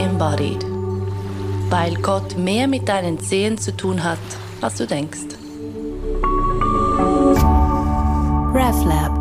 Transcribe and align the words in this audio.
embodied. 0.00 0.64
Weil 1.68 1.94
Gott 1.96 2.36
mehr 2.36 2.66
mit 2.66 2.88
deinen 2.88 3.20
Zehen 3.20 3.58
zu 3.58 3.76
tun 3.76 4.02
hat, 4.02 4.18
als 4.60 4.76
du 4.76 4.86
denkst. 4.86 5.36
RefLab 8.52 9.20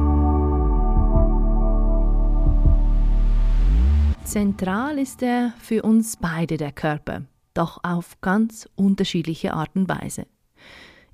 Zentral 4.24 5.00
ist 5.00 5.22
er 5.22 5.54
für 5.60 5.82
uns 5.84 6.18
beide 6.18 6.58
der 6.58 6.72
Körper, 6.72 7.24
doch 7.54 7.80
auf 7.84 8.22
ganz 8.22 8.70
unterschiedliche 8.76 9.54
Art 9.54 9.72
und 9.76 9.90
Weise. 9.90 10.28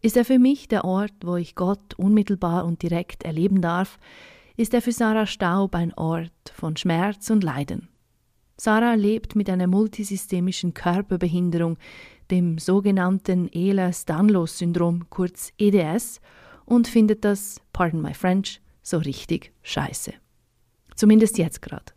Ist 0.02 0.18
er 0.18 0.26
für 0.26 0.38
mich 0.38 0.68
der 0.68 0.86
Ort, 0.86 1.14
wo 1.24 1.38
ich 1.38 1.56
Gott 1.56 1.96
unmittelbar 1.96 2.66
und 2.66 2.84
direkt 2.84 3.24
erleben 3.24 3.62
darf, 3.62 3.98
ist 4.58 4.74
er 4.74 4.82
für 4.82 4.92
Sarah 4.92 5.26
Staub 5.26 5.76
ein 5.76 5.94
Ort 5.96 6.32
von 6.54 6.78
Schmerz 6.78 7.30
und 7.30 7.44
Leiden. 7.44 7.90
Sarah 8.58 8.94
lebt 8.94 9.36
mit 9.36 9.50
einer 9.50 9.68
multisystemischen 9.68 10.74
Körperbehinderung, 10.74 11.78
dem 12.32 12.58
sogenannten 12.58 13.48
Ehlers-Danlos-Syndrom, 13.50 15.10
kurz 15.10 15.52
EDS, 15.58 16.22
und 16.66 16.88
findet 16.88 17.26
das, 17.26 17.62
pardon 17.74 18.02
my 18.02 18.14
French, 18.14 18.62
so 18.82 18.98
richtig 18.98 19.52
scheiße. 19.62 20.14
Zumindest 20.96 21.38
jetzt 21.38 21.62
gerade. 21.62 21.94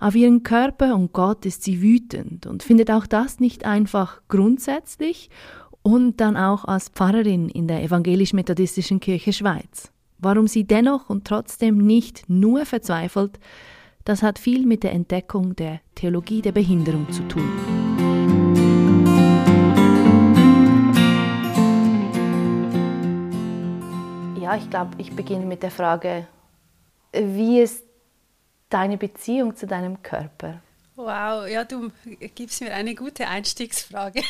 Auf 0.00 0.16
ihren 0.16 0.42
Körper 0.42 0.94
und 0.96 1.12
Gott 1.12 1.46
ist 1.46 1.62
sie 1.62 1.80
wütend 1.80 2.46
und 2.46 2.62
findet 2.62 2.90
auch 2.90 3.06
das 3.06 3.38
nicht 3.38 3.64
einfach 3.64 4.22
grundsätzlich 4.28 5.30
und 5.82 6.20
dann 6.20 6.36
auch 6.36 6.64
als 6.64 6.88
Pfarrerin 6.88 7.48
in 7.48 7.68
der 7.68 7.82
evangelisch-methodistischen 7.84 9.00
Kirche 9.00 9.32
Schweiz. 9.32 9.92
Warum 10.18 10.48
sie 10.48 10.64
dennoch 10.64 11.08
und 11.08 11.26
trotzdem 11.26 11.78
nicht 11.78 12.28
nur 12.28 12.66
verzweifelt, 12.66 13.38
das 14.04 14.22
hat 14.22 14.38
viel 14.38 14.66
mit 14.66 14.82
der 14.82 14.92
Entdeckung 14.92 15.54
der 15.56 15.80
Theologie 15.94 16.42
der 16.42 16.52
Behinderung 16.52 17.10
zu 17.12 17.22
tun. 17.28 17.48
Ja, 24.40 24.56
ich 24.56 24.68
glaube, 24.70 24.90
ich 24.98 25.12
beginne 25.12 25.46
mit 25.46 25.62
der 25.62 25.70
Frage, 25.70 26.26
wie 27.12 27.60
ist 27.60 27.84
deine 28.68 28.96
Beziehung 28.96 29.54
zu 29.54 29.66
deinem 29.66 30.02
Körper? 30.02 30.60
Wow, 30.96 31.48
ja, 31.48 31.64
du 31.64 31.90
gibst 32.34 32.60
mir 32.60 32.74
eine 32.74 32.94
gute 32.94 33.26
Einstiegsfrage. 33.26 34.22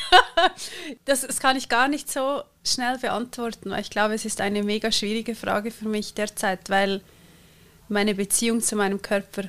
das, 1.05 1.23
das, 1.23 1.41
kann 1.41 1.57
ich 1.57 1.69
gar 1.69 1.89
nicht 1.89 2.11
so 2.11 2.43
schnell 2.65 2.97
beantworten, 2.99 3.71
weil 3.71 3.81
ich 3.81 3.91
glaube, 3.91 4.15
es 4.15 4.25
ist 4.25 4.41
eine 4.41 4.63
mega 4.63 4.93
schwierige 4.93 5.35
Frage 5.35 5.73
für 5.73 5.89
mich 5.89 6.15
derzeit, 6.15 6.71
weil 6.71 7.01
meine 7.89 8.15
Beziehung 8.15 8.61
zu 8.61 8.77
meinem 8.77 9.03
Körper, 9.03 9.45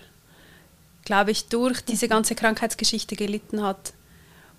glaube 1.05 1.31
ich, 1.31 1.45
durch 1.45 1.81
diese 1.81 2.07
ganze 2.07 2.35
Krankheitsgeschichte 2.35 3.15
gelitten 3.15 3.63
hat. 3.63 3.93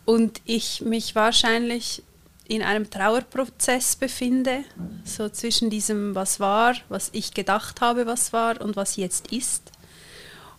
Und 0.05 0.41
ich 0.45 0.81
mich 0.81 1.15
wahrscheinlich 1.15 2.03
in 2.49 2.63
einem 2.63 2.91
Trauerprozess 2.91 3.97
befinde, 3.97 4.65
so 5.05 5.29
zwischen 5.29 5.71
diesem, 5.71 6.15
was 6.15 6.41
war, 6.41 6.75
was 6.89 7.11
ich 7.13 7.35
gedacht 7.35 7.81
habe, 7.81 8.07
was 8.07 8.33
war 8.33 8.61
und 8.61 8.77
was 8.77 8.97
jetzt 8.97 9.33
ist. 9.33 9.71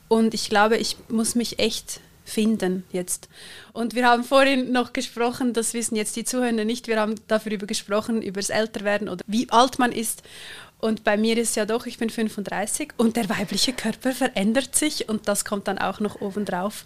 Und 0.07 0.33
ich 0.33 0.49
glaube, 0.49 0.77
ich 0.77 0.97
muss 1.09 1.35
mich 1.35 1.59
echt 1.59 1.99
finden 2.25 2.83
jetzt. 2.91 3.27
Und 3.73 3.95
wir 3.95 4.07
haben 4.07 4.23
vorhin 4.23 4.71
noch 4.71 4.93
gesprochen, 4.93 5.53
das 5.53 5.73
wissen 5.73 5.95
jetzt 5.95 6.15
die 6.15 6.23
Zuhörer 6.23 6.51
nicht, 6.51 6.87
wir 6.87 6.99
haben 6.99 7.15
darüber 7.27 7.65
gesprochen, 7.67 8.21
über 8.21 8.39
das 8.39 8.49
Älterwerden 8.49 9.09
oder 9.09 9.23
wie 9.27 9.49
alt 9.49 9.77
man 9.77 9.91
ist. 9.91 10.23
Und 10.83 11.05
bei 11.05 11.15
mir 11.15 11.37
ist 11.37 11.55
ja 11.55 11.65
doch, 11.65 11.85
ich 11.85 11.97
bin 11.97 12.09
35 12.09 12.95
und 12.97 13.15
der 13.15 13.29
weibliche 13.29 13.71
Körper 13.71 14.11
verändert 14.11 14.75
sich 14.75 15.07
und 15.07 15.29
das 15.29 15.45
kommt 15.45 15.69
dann 15.69 15.77
auch 15.77 16.01
noch 16.01 16.19
obendrauf. 16.19 16.83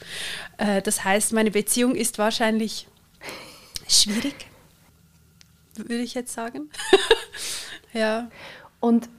Äh, 0.59 0.83
das 0.83 1.03
heißt, 1.03 1.33
meine 1.33 1.49
Beziehung 1.49 1.95
ist 1.95 2.19
wahrscheinlich 2.19 2.87
schwierig, 3.87 4.35
würde 5.75 6.03
ich 6.03 6.13
jetzt 6.13 6.31
sagen. 6.31 6.69
ja. 7.93 8.29
Und 8.79 9.09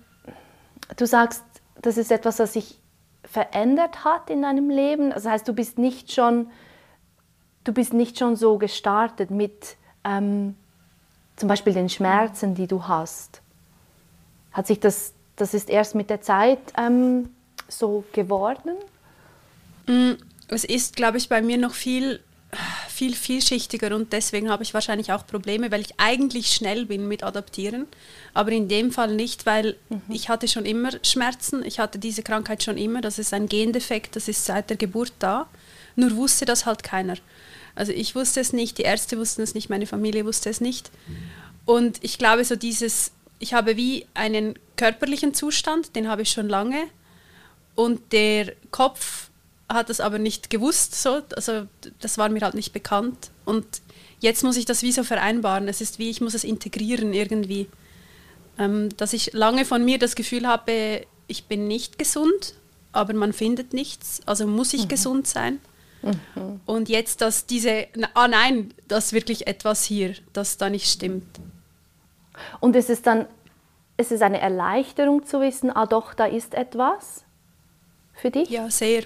du 0.97 1.09
sagst, 1.09 1.43
das 1.83 1.99
ist 1.99 2.12
etwas, 2.12 2.39
was 2.39 2.55
ich 2.55 2.78
verändert 3.25 4.05
hat 4.05 4.31
in 4.31 4.43
deinem 4.43 4.71
Leben? 4.71 5.10
Das 5.10 5.27
heißt, 5.27 5.49
du 5.49 5.55
bist 5.55 5.78
nicht 5.78 6.12
schon, 6.12 6.53
du 7.65 7.72
bist 7.72 7.95
nicht 7.95 8.16
schon 8.16 8.37
so 8.37 8.59
gestartet 8.59 9.33
mit 9.33 9.77
ähm, 10.05 10.55
zum 11.34 11.49
Beispiel 11.49 11.72
den 11.72 11.89
Schmerzen, 11.89 12.55
die 12.55 12.69
du 12.69 12.87
hast. 12.87 13.43
Hat 14.59 14.67
sich 14.67 14.81
das, 14.81 15.13
das 15.37 15.55
ist 15.55 15.71
erst 15.71 15.95
mit 15.95 16.11
der 16.11 16.21
Zeit 16.21 16.59
ähm, 16.77 17.29
so 17.69 18.03
geworden? 18.13 18.73
Mm, 19.87 20.15
es 20.49 20.65
ist, 20.65 20.97
glaube 20.97 21.17
ich, 21.17 21.29
bei 21.29 21.43
mir 21.43 21.59
noch 21.59 21.75
viel 21.75 22.19
viel 22.89 23.15
vielschichtiger 23.15 23.95
und 23.95 24.13
deswegen 24.13 24.51
habe 24.51 24.65
ich 24.65 24.75
wahrscheinlich 24.75 25.13
auch 25.13 25.25
Probleme, 25.25 25.71
weil 25.71 25.83
ich 25.83 25.95
eigentlich 25.99 26.49
schnell 26.49 26.87
bin 26.87 27.07
mit 27.07 27.23
Adaptieren, 27.23 27.87
aber 28.35 28.51
in 28.51 28.67
dem 28.67 28.91
Fall 28.91 29.15
nicht, 29.15 29.47
weil 29.47 29.77
mhm. 29.91 30.03
ich 30.09 30.29
hatte 30.29 30.49
schon 30.49 30.65
immer 30.65 30.91
Schmerzen, 31.05 31.63
ich 31.63 31.79
hatte 31.79 32.01
diese 32.01 32.23
Krankheit 32.23 32.65
schon 32.65 32.79
immer, 32.79 33.01
das 33.01 33.21
ist 33.21 33.35
ein 33.35 33.47
Gendefekt, 33.47 34.17
das 34.17 34.27
ist 34.27 34.45
seit 34.45 34.71
der 34.71 34.79
Geburt 34.79 35.13
da, 35.21 35.47
nur 35.95 36.17
wusste 36.17 36.47
das 36.47 36.67
halt 36.67 36.83
keiner. 36.83 37.17
Also 37.77 37.93
ich 37.93 38.17
wusste 38.17 38.41
es 38.41 38.53
nicht, 38.55 38.79
die 38.79 38.83
Ärzte 38.83 39.19
wussten 39.19 39.43
es 39.43 39.55
nicht, 39.55 39.69
meine 39.69 39.87
Familie 39.87 40.25
wusste 40.25 40.49
es 40.51 40.61
nicht 40.61 40.91
und 41.69 42.03
ich 42.03 42.17
glaube 42.17 42.47
so 42.47 42.57
dieses, 42.57 43.13
ich 43.38 43.54
habe 43.54 43.76
wie 43.76 44.06
einen 44.15 44.59
körperlichen 44.76 45.34
Zustand, 45.34 45.94
den 45.97 46.09
habe 46.09 46.22
ich 46.22 46.31
schon 46.31 46.49
lange 46.49 46.88
und 47.75 48.12
der 48.12 48.53
Kopf 48.71 49.31
hat 49.69 49.91
es 49.91 50.00
aber 50.00 50.19
nicht 50.19 50.50
gewusst, 50.50 51.00
so. 51.00 51.22
also 51.37 51.66
das 52.00 52.19
war 52.19 52.28
mir 52.28 52.41
halt 52.41 52.54
nicht 52.54 52.72
bekannt. 52.72 53.31
Und 53.44 53.66
jetzt 54.21 54.43
muss 54.43 54.56
ich 54.56 54.65
das 54.65 54.82
wie 54.82 54.93
so 54.93 55.04
vereinbaren. 55.04 55.69
Es 55.69 55.81
ist 55.81 55.98
wie, 55.98 56.10
ich 56.10 56.21
muss 56.21 56.34
es 56.34 56.44
integrieren 56.44 57.12
irgendwie. 57.12 57.69
Ähm, 58.59 58.88
dass 58.97 59.12
ich 59.12 59.32
lange 59.34 59.65
von 59.65 59.84
mir 59.84 59.98
das 59.98 60.16
Gefühl 60.16 60.47
habe, 60.47 61.06
ich 61.27 61.44
bin 61.44 61.69
nicht 61.69 61.98
gesund, 61.98 62.54
aber 62.93 63.12
man 63.12 63.32
findet 63.32 63.72
nichts, 63.75 64.21
also 64.27 64.47
muss 64.47 64.72
ich 64.72 64.84
mhm. 64.84 64.88
gesund 64.88 65.27
sein. 65.28 65.60
Mhm. 66.03 66.60
Und 66.66 66.88
jetzt, 66.88 67.21
dass 67.21 67.47
diese, 67.47 67.87
ah 68.15 68.27
nein, 68.27 68.72
das 68.88 69.06
ist 69.06 69.12
wirklich 69.12 69.47
etwas 69.47 69.84
hier, 69.84 70.15
das 70.32 70.56
da 70.56 70.71
nicht 70.71 70.91
stimmt. 70.91 71.38
Und 72.60 72.76
ist 72.76 72.91
es 72.91 73.03
dann, 73.03 73.26
ist 73.97 74.12
es 74.12 74.22
eine 74.22 74.41
Erleichterung 74.41 75.25
zu 75.26 75.41
wissen, 75.41 75.71
ah 75.71 75.87
doch, 75.87 76.15
da 76.15 76.26
ist 76.26 76.54
etwas 76.54 77.25
für 78.15 78.31
dich? 78.31 78.50
Ja, 78.50 78.71
sehr. 78.71 79.04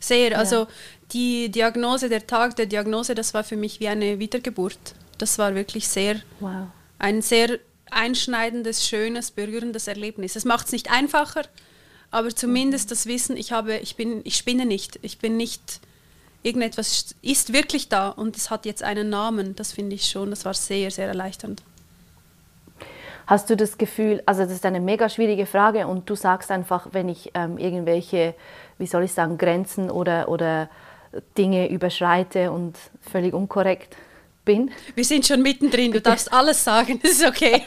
Sehr. 0.00 0.30
Ja. 0.30 0.38
Also 0.38 0.66
die 1.12 1.50
Diagnose, 1.50 2.08
der 2.08 2.26
Tag 2.26 2.56
der 2.56 2.66
Diagnose, 2.66 3.14
das 3.14 3.34
war 3.34 3.44
für 3.44 3.56
mich 3.56 3.80
wie 3.80 3.88
eine 3.88 4.18
Wiedergeburt. 4.18 4.78
Das 5.18 5.38
war 5.38 5.54
wirklich 5.54 5.88
sehr 5.88 6.16
wow. 6.40 6.66
ein 6.98 7.22
sehr 7.22 7.58
einschneidendes, 7.90 8.86
schönes, 8.86 9.30
berührendes 9.30 9.88
Erlebnis. 9.88 10.36
Es 10.36 10.44
macht 10.44 10.66
es 10.66 10.72
nicht 10.72 10.90
einfacher, 10.90 11.42
aber 12.10 12.34
zumindest 12.34 12.90
das 12.90 13.06
Wissen, 13.06 13.36
ich 13.36 13.52
habe, 13.52 13.78
ich 13.78 13.96
bin, 13.96 14.20
ich 14.24 14.36
spinne 14.36 14.66
nicht. 14.66 14.98
Ich 15.02 15.18
bin 15.18 15.36
nicht 15.36 15.80
irgendetwas 16.42 17.14
ist 17.20 17.52
wirklich 17.52 17.88
da 17.88 18.08
und 18.08 18.36
es 18.36 18.50
hat 18.50 18.64
jetzt 18.66 18.82
einen 18.82 19.10
Namen. 19.10 19.56
Das 19.56 19.72
finde 19.72 19.96
ich 19.96 20.06
schon, 20.06 20.30
das 20.30 20.44
war 20.44 20.54
sehr, 20.54 20.90
sehr 20.90 21.08
erleichternd. 21.08 21.62
Hast 23.28 23.48
du 23.48 23.56
das 23.56 23.78
Gefühl, 23.78 24.22
also 24.26 24.42
das 24.42 24.52
ist 24.52 24.66
eine 24.66 24.80
mega 24.80 25.08
schwierige 25.08 25.46
Frage 25.46 25.86
und 25.86 26.10
du 26.10 26.16
sagst 26.16 26.50
einfach, 26.50 26.88
wenn 26.90 27.08
ich 27.08 27.30
ähm, 27.34 27.58
irgendwelche 27.58 28.34
wie 28.78 28.86
soll 28.86 29.04
ich 29.04 29.12
sagen, 29.12 29.36
Grenzen 29.36 29.90
oder, 29.90 30.28
oder 30.28 30.68
Dinge 31.36 31.68
überschreite 31.68 32.52
und 32.52 32.76
völlig 33.02 33.34
unkorrekt 33.34 33.96
bin. 34.44 34.70
Wir 34.94 35.04
sind 35.04 35.26
schon 35.26 35.42
mittendrin, 35.42 35.92
du 35.92 36.00
darfst 36.00 36.32
alles 36.32 36.62
sagen, 36.62 36.98
das 37.02 37.12
ist 37.12 37.26
okay. 37.26 37.62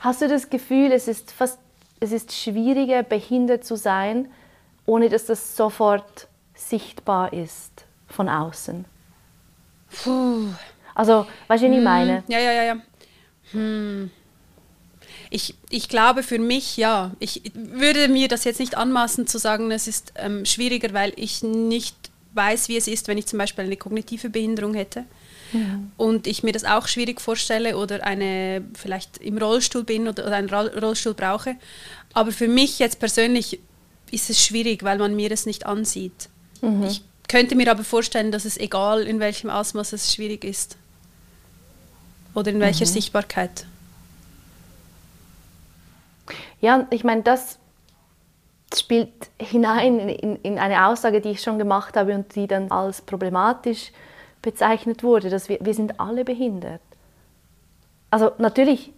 Hast 0.00 0.20
du 0.20 0.28
das 0.28 0.50
Gefühl, 0.50 0.92
es 0.92 1.08
ist, 1.08 1.32
fast, 1.32 1.58
es 2.00 2.12
ist 2.12 2.32
schwieriger, 2.32 3.02
behindert 3.02 3.64
zu 3.64 3.76
sein, 3.76 4.30
ohne 4.84 5.08
dass 5.08 5.24
das 5.24 5.56
sofort 5.56 6.28
sichtbar 6.54 7.32
ist 7.32 7.86
von 8.06 8.28
außen? 8.28 8.84
Puh. 10.02 10.48
Also, 10.94 11.26
weißt 11.48 11.62
du, 11.62 11.68
was 11.68 11.72
ich 11.72 11.76
hm. 11.76 11.84
meine? 11.84 12.22
Ja, 12.28 12.38
ja, 12.38 12.52
ja, 12.52 12.62
ja. 12.64 12.76
Hm. 13.52 14.10
Ich, 15.30 15.54
ich 15.70 15.88
glaube 15.88 16.22
für 16.22 16.38
mich 16.38 16.76
ja. 16.76 17.12
Ich 17.18 17.42
würde 17.54 18.08
mir 18.08 18.28
das 18.28 18.44
jetzt 18.44 18.60
nicht 18.60 18.76
anmaßen 18.76 19.26
zu 19.26 19.38
sagen, 19.38 19.70
es 19.70 19.88
ist 19.88 20.12
ähm, 20.16 20.44
schwieriger, 20.44 20.92
weil 20.92 21.12
ich 21.16 21.42
nicht 21.42 21.96
weiß, 22.34 22.68
wie 22.68 22.76
es 22.76 22.88
ist, 22.88 23.08
wenn 23.08 23.18
ich 23.18 23.26
zum 23.26 23.38
Beispiel 23.38 23.64
eine 23.64 23.76
kognitive 23.76 24.28
Behinderung 24.28 24.74
hätte. 24.74 25.04
Ja. 25.52 25.80
Und 25.96 26.26
ich 26.26 26.42
mir 26.42 26.52
das 26.52 26.64
auch 26.64 26.88
schwierig 26.88 27.20
vorstelle 27.20 27.76
oder 27.76 28.04
eine 28.04 28.64
vielleicht 28.74 29.18
im 29.18 29.38
Rollstuhl 29.38 29.84
bin 29.84 30.08
oder, 30.08 30.26
oder 30.26 30.36
einen 30.36 30.50
Rollstuhl 30.50 31.14
brauche. 31.14 31.56
Aber 32.12 32.32
für 32.32 32.48
mich 32.48 32.78
jetzt 32.78 32.98
persönlich 32.98 33.60
ist 34.10 34.30
es 34.30 34.44
schwierig, 34.44 34.82
weil 34.82 34.98
man 34.98 35.14
mir 35.14 35.30
es 35.30 35.46
nicht 35.46 35.66
ansieht. 35.66 36.28
Mhm. 36.60 36.84
Ich 36.84 37.02
könnte 37.28 37.56
mir 37.56 37.70
aber 37.70 37.84
vorstellen, 37.84 38.32
dass 38.32 38.44
es 38.44 38.56
egal 38.56 39.02
in 39.02 39.20
welchem 39.20 39.50
Ausmaß 39.50 39.92
es 39.92 40.12
schwierig 40.14 40.44
ist. 40.44 40.76
Oder 42.34 42.50
in 42.50 42.60
welcher 42.60 42.86
mhm. 42.86 42.90
Sichtbarkeit. 42.90 43.66
Ja, 46.60 46.86
ich 46.90 47.04
meine, 47.04 47.22
das, 47.22 47.58
spielt 48.78 49.12
hinein 49.38 49.98
in, 49.98 50.36
in, 50.36 50.58
eine 50.58 50.86
Aussage, 50.86 51.20
die 51.20 51.30
ich 51.30 51.42
schon 51.42 51.58
gemacht 51.58 51.96
habe 51.96 52.14
und 52.14 52.34
die 52.34 52.46
dann 52.46 52.70
als 52.70 53.02
problematisch 53.02 53.92
bezeichnet 54.42 55.02
wurde, 55.02 55.30
dass 55.30 55.48
wir, 55.48 55.58
wir 55.60 55.74
sind 55.74 56.00
alle 56.00 56.24
behindert. 56.24 56.80
Also 58.10 58.32
natürlich 58.38 58.92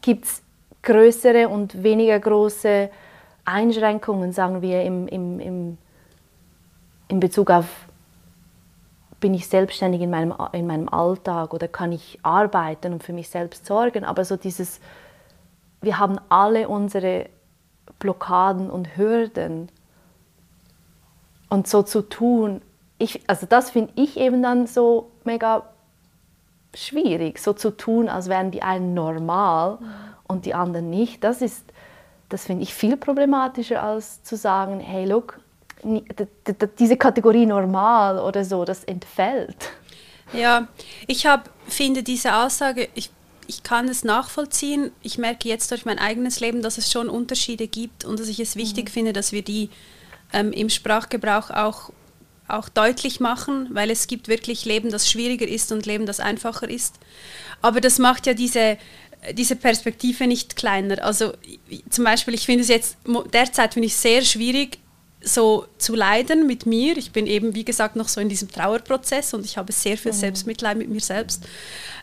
gibt 0.00 0.24
es 0.24 0.42
größere 0.82 1.48
und 1.48 1.82
weniger 1.82 2.18
große 2.18 2.90
Einschränkungen, 3.44 4.32
sagen 4.32 4.62
wir, 4.62 4.82
im, 4.82 5.06
im, 5.08 5.40
im, 5.40 5.78
in 7.08 7.20
Bezug 7.20 7.50
auf, 7.50 7.66
bin 9.22 9.32
ich 9.34 9.46
selbstständig 9.46 10.02
in 10.02 10.10
meinem, 10.10 10.34
in 10.52 10.66
meinem 10.66 10.88
Alltag 10.88 11.54
oder 11.54 11.68
kann 11.68 11.92
ich 11.92 12.18
arbeiten 12.22 12.92
und 12.92 13.04
für 13.04 13.14
mich 13.14 13.30
selbst 13.30 13.64
sorgen. 13.64 14.04
Aber 14.04 14.26
so 14.26 14.36
dieses, 14.36 14.80
wir 15.80 15.98
haben 15.98 16.18
alle 16.28 16.68
unsere 16.68 17.30
Blockaden 18.00 18.68
und 18.68 18.96
Hürden. 18.96 19.70
Und 21.48 21.68
so 21.68 21.82
zu 21.82 22.02
tun, 22.02 22.62
ich, 22.98 23.22
also 23.28 23.46
das 23.46 23.70
finde 23.70 23.92
ich 23.94 24.18
eben 24.18 24.42
dann 24.42 24.66
so 24.66 25.10
mega 25.24 25.62
schwierig, 26.74 27.38
so 27.38 27.52
zu 27.52 27.70
tun, 27.70 28.08
als 28.08 28.28
wären 28.28 28.50
die 28.50 28.62
einen 28.62 28.92
normal 28.92 29.78
und 30.26 30.46
die 30.46 30.54
anderen 30.54 30.90
nicht. 30.90 31.22
Das 31.22 31.42
ist, 31.42 31.64
das 32.28 32.46
finde 32.46 32.64
ich 32.64 32.74
viel 32.74 32.96
problematischer, 32.96 33.84
als 33.84 34.24
zu 34.24 34.36
sagen, 34.36 34.80
hey, 34.80 35.04
look, 35.04 35.38
diese 36.78 36.96
Kategorie 36.96 37.46
normal 37.46 38.18
oder 38.18 38.44
so, 38.44 38.64
das 38.64 38.84
entfällt. 38.84 39.56
Ja, 40.32 40.68
ich 41.06 41.26
hab, 41.26 41.50
finde 41.68 42.02
diese 42.02 42.34
Aussage, 42.36 42.88
ich, 42.94 43.10
ich 43.46 43.62
kann 43.62 43.88
es 43.88 44.04
nachvollziehen. 44.04 44.92
Ich 45.02 45.18
merke 45.18 45.48
jetzt 45.48 45.70
durch 45.70 45.84
mein 45.84 45.98
eigenes 45.98 46.40
Leben, 46.40 46.62
dass 46.62 46.78
es 46.78 46.90
schon 46.90 47.08
Unterschiede 47.08 47.66
gibt 47.66 48.04
und 48.04 48.18
dass 48.18 48.28
ich 48.28 48.40
es 48.40 48.56
wichtig 48.56 48.86
mhm. 48.88 48.92
finde, 48.92 49.12
dass 49.12 49.32
wir 49.32 49.42
die 49.42 49.68
ähm, 50.32 50.52
im 50.52 50.70
Sprachgebrauch 50.70 51.50
auch, 51.50 51.90
auch 52.48 52.68
deutlich 52.68 53.20
machen, 53.20 53.68
weil 53.72 53.90
es 53.90 54.06
gibt 54.06 54.28
wirklich 54.28 54.64
Leben, 54.64 54.90
das 54.90 55.10
schwieriger 55.10 55.46
ist 55.46 55.72
und 55.72 55.84
Leben, 55.84 56.06
das 56.06 56.20
einfacher 56.20 56.68
ist. 56.70 56.94
Aber 57.60 57.80
das 57.80 57.98
macht 57.98 58.26
ja 58.26 58.34
diese 58.34 58.78
diese 59.34 59.56
Perspektive 59.56 60.26
nicht 60.26 60.56
kleiner. 60.56 61.04
Also 61.04 61.32
zum 61.90 62.04
Beispiel, 62.04 62.34
ich 62.34 62.44
finde 62.44 62.62
es 62.62 62.68
jetzt 62.68 62.96
derzeit 63.32 63.74
finde 63.74 63.86
ich 63.86 63.94
sehr 63.94 64.22
schwierig, 64.22 64.78
so 65.24 65.66
zu 65.78 65.94
leiden 65.94 66.46
mit 66.46 66.66
mir. 66.66 66.96
Ich 66.96 67.12
bin 67.12 67.26
eben, 67.26 67.54
wie 67.54 67.64
gesagt, 67.64 67.96
noch 67.96 68.08
so 68.08 68.20
in 68.20 68.28
diesem 68.28 68.50
Trauerprozess 68.50 69.34
und 69.34 69.44
ich 69.44 69.56
habe 69.56 69.72
sehr 69.72 69.96
viel 69.96 70.12
mhm. 70.12 70.16
Selbstmitleid 70.16 70.76
mit 70.76 70.88
mir 70.88 71.00
selbst. 71.00 71.44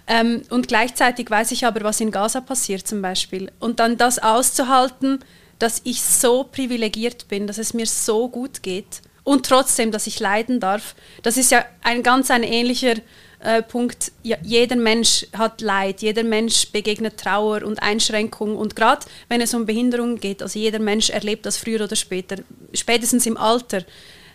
Ähm, 0.07 0.43
und 0.49 0.67
gleichzeitig 0.67 1.29
weiß 1.29 1.51
ich 1.51 1.65
aber, 1.65 1.81
was 1.81 2.01
in 2.01 2.11
Gaza 2.11 2.41
passiert 2.41 2.87
zum 2.87 3.01
Beispiel. 3.01 3.51
Und 3.59 3.79
dann 3.79 3.97
das 3.97 4.19
auszuhalten, 4.19 5.19
dass 5.59 5.81
ich 5.83 6.01
so 6.01 6.45
privilegiert 6.45 7.27
bin, 7.27 7.45
dass 7.45 7.57
es 7.57 7.73
mir 7.73 7.85
so 7.85 8.29
gut 8.29 8.63
geht 8.63 9.01
und 9.23 9.45
trotzdem, 9.45 9.91
dass 9.91 10.07
ich 10.07 10.19
leiden 10.19 10.59
darf, 10.59 10.95
das 11.21 11.37
ist 11.37 11.51
ja 11.51 11.63
ein 11.83 12.01
ganz 12.01 12.31
ein 12.31 12.43
ähnlicher 12.43 12.95
äh, 13.39 13.63
Punkt, 13.63 14.11
ja, 14.23 14.37
jeder 14.41 14.75
Mensch 14.75 15.25
hat 15.37 15.61
Leid, 15.61 16.01
jeder 16.01 16.23
Mensch 16.23 16.71
begegnet 16.71 17.17
Trauer 17.17 17.63
und 17.63 17.81
Einschränkung 17.81 18.57
und 18.57 18.75
gerade 18.75 19.05
wenn 19.29 19.39
es 19.39 19.53
um 19.53 19.65
Behinderung 19.65 20.19
geht, 20.19 20.41
also 20.41 20.59
jeder 20.59 20.79
Mensch 20.79 21.09
erlebt 21.09 21.45
das 21.45 21.57
früher 21.57 21.83
oder 21.83 21.95
später, 21.95 22.37
spätestens 22.73 23.25
im 23.25 23.37
Alter 23.37 23.83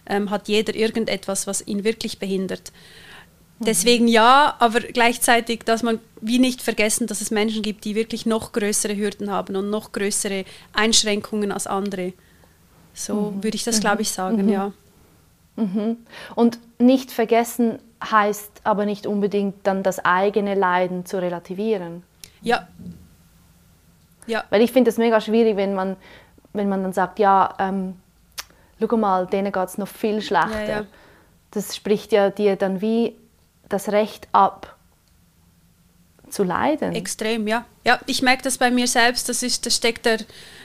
ähm, 0.06 0.30
hat 0.30 0.48
jeder 0.48 0.74
irgendetwas, 0.74 1.46
was 1.46 1.66
ihn 1.66 1.84
wirklich 1.84 2.18
behindert. 2.18 2.72
Mhm. 3.58 3.64
Deswegen 3.66 4.08
ja, 4.08 4.56
aber 4.58 4.80
gleichzeitig, 4.80 5.64
dass 5.64 5.82
man 5.82 6.00
wie 6.20 6.38
nicht 6.38 6.62
vergessen, 6.62 7.06
dass 7.06 7.20
es 7.20 7.30
Menschen 7.30 7.62
gibt, 7.62 7.84
die 7.84 7.94
wirklich 7.94 8.24
noch 8.24 8.52
größere 8.52 8.96
Hürden 8.96 9.30
haben 9.30 9.54
und 9.56 9.68
noch 9.68 9.92
größere 9.92 10.44
Einschränkungen 10.72 11.52
als 11.52 11.66
andere. 11.66 12.14
So 12.94 13.32
mhm. 13.32 13.44
würde 13.44 13.56
ich 13.56 13.64
das, 13.64 13.80
glaube 13.80 14.02
ich, 14.02 14.10
sagen, 14.10 14.44
mhm. 14.44 14.48
ja. 14.48 14.72
Mhm. 15.56 15.98
Und 16.34 16.58
nicht 16.78 17.12
vergessen, 17.12 17.78
heißt 18.10 18.62
aber 18.64 18.86
nicht 18.86 19.06
unbedingt 19.06 19.66
dann 19.66 19.82
das 19.82 20.04
eigene 20.04 20.54
Leiden 20.54 21.06
zu 21.06 21.20
relativieren. 21.20 22.02
Ja. 22.42 22.68
ja. 24.26 24.44
Weil 24.50 24.62
ich 24.62 24.72
finde 24.72 24.90
es 24.90 24.98
mega 24.98 25.20
schwierig, 25.20 25.56
wenn 25.56 25.74
man, 25.74 25.96
wenn 26.52 26.68
man 26.68 26.82
dann 26.82 26.92
sagt, 26.92 27.18
ja, 27.18 27.54
ähm, 27.58 27.96
schau 28.80 28.96
mal, 28.96 29.26
denen 29.26 29.52
geht 29.52 29.68
es 29.68 29.78
noch 29.78 29.88
viel 29.88 30.20
schlechter. 30.20 30.64
Ja, 30.64 30.80
ja. 30.80 30.86
Das 31.50 31.74
spricht 31.74 32.12
ja 32.12 32.30
dir 32.30 32.56
dann 32.56 32.80
wie 32.80 33.16
das 33.68 33.90
Recht 33.90 34.28
ab, 34.32 34.74
zu 36.34 36.42
leiden. 36.42 36.94
Extrem, 36.94 37.46
ja. 37.46 37.64
Ja, 37.84 38.00
ich 38.06 38.20
merke 38.20 38.42
das 38.42 38.58
bei 38.58 38.70
mir 38.70 38.88
selbst, 38.88 39.28
das, 39.28 39.42
ist, 39.42 39.66
das 39.66 39.76
steckt 39.76 40.04
der, 40.04 40.18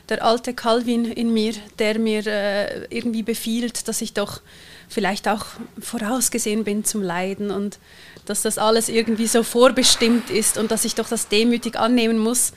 der 0.09 0.23
alte 0.23 0.53
Calvin 0.53 1.05
in 1.05 1.31
mir, 1.31 1.53
der 1.77 1.99
mir 1.99 2.25
äh, 2.25 2.85
irgendwie 2.89 3.23
befiehlt, 3.23 3.87
dass 3.87 4.01
ich 4.01 4.13
doch 4.13 4.41
vielleicht 4.89 5.27
auch 5.27 5.45
vorausgesehen 5.79 6.63
bin 6.63 6.83
zum 6.83 7.01
Leiden 7.01 7.51
und 7.51 7.79
dass 8.25 8.41
das 8.41 8.57
alles 8.57 8.89
irgendwie 8.89 9.27
so 9.27 9.43
vorbestimmt 9.43 10.29
ist 10.29 10.57
und 10.57 10.71
dass 10.71 10.85
ich 10.85 10.95
doch 10.95 11.07
das 11.07 11.29
demütig 11.29 11.77
annehmen 11.77 12.17
muss. 12.17 12.51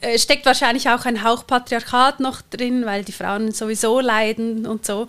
Äh, 0.00 0.18
steckt 0.18 0.44
wahrscheinlich 0.44 0.90
auch 0.90 1.06
ein 1.06 1.24
Hauch 1.24 1.46
Patriarchat 1.46 2.20
noch 2.20 2.42
drin, 2.42 2.84
weil 2.84 3.04
die 3.04 3.12
Frauen 3.12 3.52
sowieso 3.52 4.00
leiden 4.00 4.66
und 4.66 4.84
so. 4.84 5.08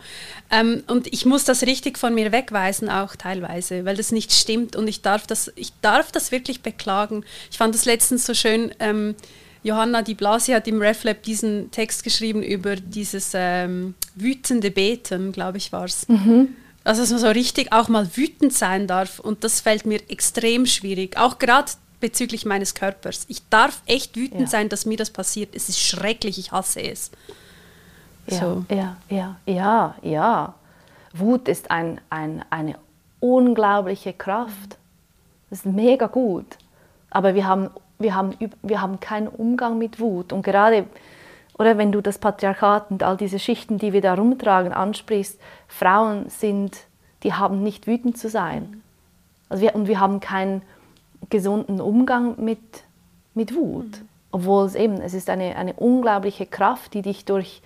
Ähm, 0.50 0.84
und 0.88 1.12
ich 1.14 1.26
muss 1.26 1.44
das 1.44 1.64
richtig 1.64 1.98
von 1.98 2.16
mir 2.16 2.32
wegweisen, 2.32 2.90
auch 2.90 3.16
teilweise, 3.16 3.84
weil 3.84 3.98
das 3.98 4.12
nicht 4.12 4.32
stimmt 4.32 4.76
und 4.76 4.88
ich 4.88 5.02
darf 5.02 5.28
das, 5.28 5.52
ich 5.56 5.74
darf 5.82 6.12
das 6.12 6.32
wirklich 6.32 6.62
beklagen. 6.62 7.26
Ich 7.52 7.58
fand 7.58 7.76
das 7.76 7.86
letztens 7.86 8.26
so 8.26 8.34
schön. 8.34 8.74
Ähm, 8.80 9.16
Johanna 9.64 10.02
Di 10.02 10.14
Blasi 10.14 10.52
hat 10.52 10.68
im 10.68 10.82
RefLab 10.82 11.24
diesen 11.24 11.72
Text 11.72 12.04
geschrieben 12.04 12.44
über 12.44 12.76
dieses 12.76 13.32
ähm, 13.34 13.96
wütende 14.16 14.72
Beten, 14.72 15.32
glaube 15.32 15.58
ich, 15.58 15.72
war 15.72 15.86
es. 15.86 16.08
Mhm. 16.08 16.56
Also, 16.84 17.02
dass 17.02 17.12
man 17.12 17.20
so 17.20 17.28
richtig 17.28 17.72
auch 17.74 17.88
mal 17.88 18.08
wütend 18.16 18.54
sein 18.54 18.88
darf. 18.88 19.20
Und 19.20 19.44
das 19.44 19.62
fällt 19.62 19.86
mir 19.86 20.00
extrem 20.10 20.66
schwierig. 20.66 21.18
Auch 21.18 21.40
gerade 21.40 21.72
bezüglich 22.00 22.46
meines 22.46 22.76
Körpers. 22.76 23.26
Ich 23.28 23.48
darf 23.50 23.82
echt 23.86 24.16
wütend 24.16 24.42
ja. 24.42 24.48
sein, 24.48 24.70
dass 24.70 24.86
mir 24.86 24.98
das 24.98 25.10
passiert. 25.10 25.56
Es 25.56 25.70
ist 25.70 25.80
schrecklich, 25.80 26.38
ich 26.38 26.52
hasse 26.52 26.82
es. 26.82 27.12
Ja, 28.28 28.40
so. 28.40 28.66
ja, 28.70 28.98
ja, 29.10 29.36
ja, 29.46 29.96
ja. 30.02 30.54
Wut 31.14 31.48
ist 31.48 31.72
ein, 31.72 32.02
ein, 32.10 32.44
eine 32.50 32.76
unglaubliche 33.20 34.14
Kraft. 34.14 34.78
Das 35.50 35.60
ist 35.60 35.66
mega 35.66 36.08
gut. 36.08 36.58
Aber 37.10 37.34
wir 37.34 37.48
haben 37.48 37.70
wir 38.00 38.16
haben, 38.16 38.34
wir 38.62 38.82
haben 38.82 39.00
keinen 39.00 39.28
Umgang 39.28 39.78
mit 39.78 40.00
Wut. 40.00 40.34
Und 40.34 40.44
gerade, 40.44 40.86
oder 41.58 41.78
wenn 41.78 41.92
du 41.92 42.02
das 42.02 42.18
Patriarchat 42.18 42.92
und 42.92 43.04
all 43.04 43.18
diese 43.18 43.40
Schichten, 43.40 43.78
die 43.78 43.94
wir 43.94 44.02
da 44.02 44.14
rumtragen, 44.14 44.74
ansprichst, 44.74 45.40
Frauen 45.68 46.30
sind, 46.30 46.78
die 47.24 47.34
haben 47.34 47.64
nicht 47.64 47.88
wütend 47.88 48.18
zu 48.18 48.30
sein. 48.30 48.82
Also 49.50 49.64
wir, 49.64 49.76
und 49.76 49.88
wir 49.88 50.00
haben 50.00 50.20
keinen 50.20 50.62
gesunden 51.30 51.80
Umgang 51.80 52.36
mit, 52.44 52.60
mit 53.34 53.56
Wut. 53.56 53.86
Mhm. 53.86 54.10
Obwohl 54.32 54.66
es 54.66 54.76
eben, 54.76 54.96
es 54.96 55.14
ist 55.14 55.30
eine, 55.30 55.56
eine 55.56 55.74
unglaubliche 55.74 56.46
Kraft, 56.46 56.94
die 56.94 57.02
dich 57.02 57.24
durch 57.24 57.62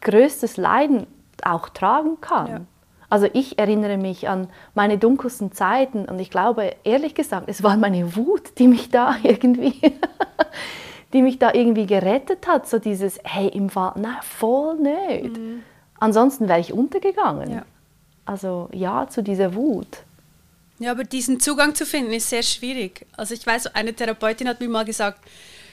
größtes 0.00 0.56
Leiden 0.56 1.06
auch 1.44 1.68
tragen 1.68 2.20
kann. 2.20 2.48
Ja. 2.48 2.60
Also 3.08 3.28
ich 3.32 3.58
erinnere 3.58 3.98
mich 3.98 4.28
an 4.28 4.48
meine 4.74 4.98
dunkelsten 4.98 5.52
Zeiten 5.52 6.06
und 6.06 6.18
ich 6.18 6.28
glaube, 6.28 6.74
ehrlich 6.82 7.14
gesagt, 7.14 7.48
es 7.48 7.62
war 7.62 7.76
meine 7.76 8.16
Wut, 8.16 8.58
die 8.58 8.66
mich 8.66 8.90
da 8.90 9.14
irgendwie, 9.22 9.80
die 11.16 11.22
mich 11.22 11.38
da 11.38 11.54
irgendwie 11.54 11.86
gerettet 11.86 12.46
hat. 12.46 12.68
So 12.68 12.78
dieses, 12.78 13.18
hey, 13.24 13.48
im 13.48 13.70
Fall, 13.70 13.94
nein, 13.96 14.18
voll 14.20 14.76
nicht. 14.76 15.36
Mhm. 15.36 15.62
Ansonsten 15.98 16.46
wäre 16.46 16.60
ich 16.60 16.72
untergegangen. 16.72 17.50
Ja. 17.50 17.64
Also 18.26 18.68
ja, 18.72 19.08
zu 19.08 19.22
dieser 19.22 19.54
Wut. 19.54 19.88
Ja, 20.78 20.90
aber 20.90 21.04
diesen 21.04 21.40
Zugang 21.40 21.74
zu 21.74 21.86
finden 21.86 22.12
ist 22.12 22.28
sehr 22.28 22.42
schwierig. 22.42 23.06
Also 23.16 23.32
ich 23.32 23.46
weiß, 23.46 23.68
eine 23.74 23.94
Therapeutin 23.94 24.46
hat 24.46 24.60
mir 24.60 24.68
mal 24.68 24.84
gesagt, 24.84 25.24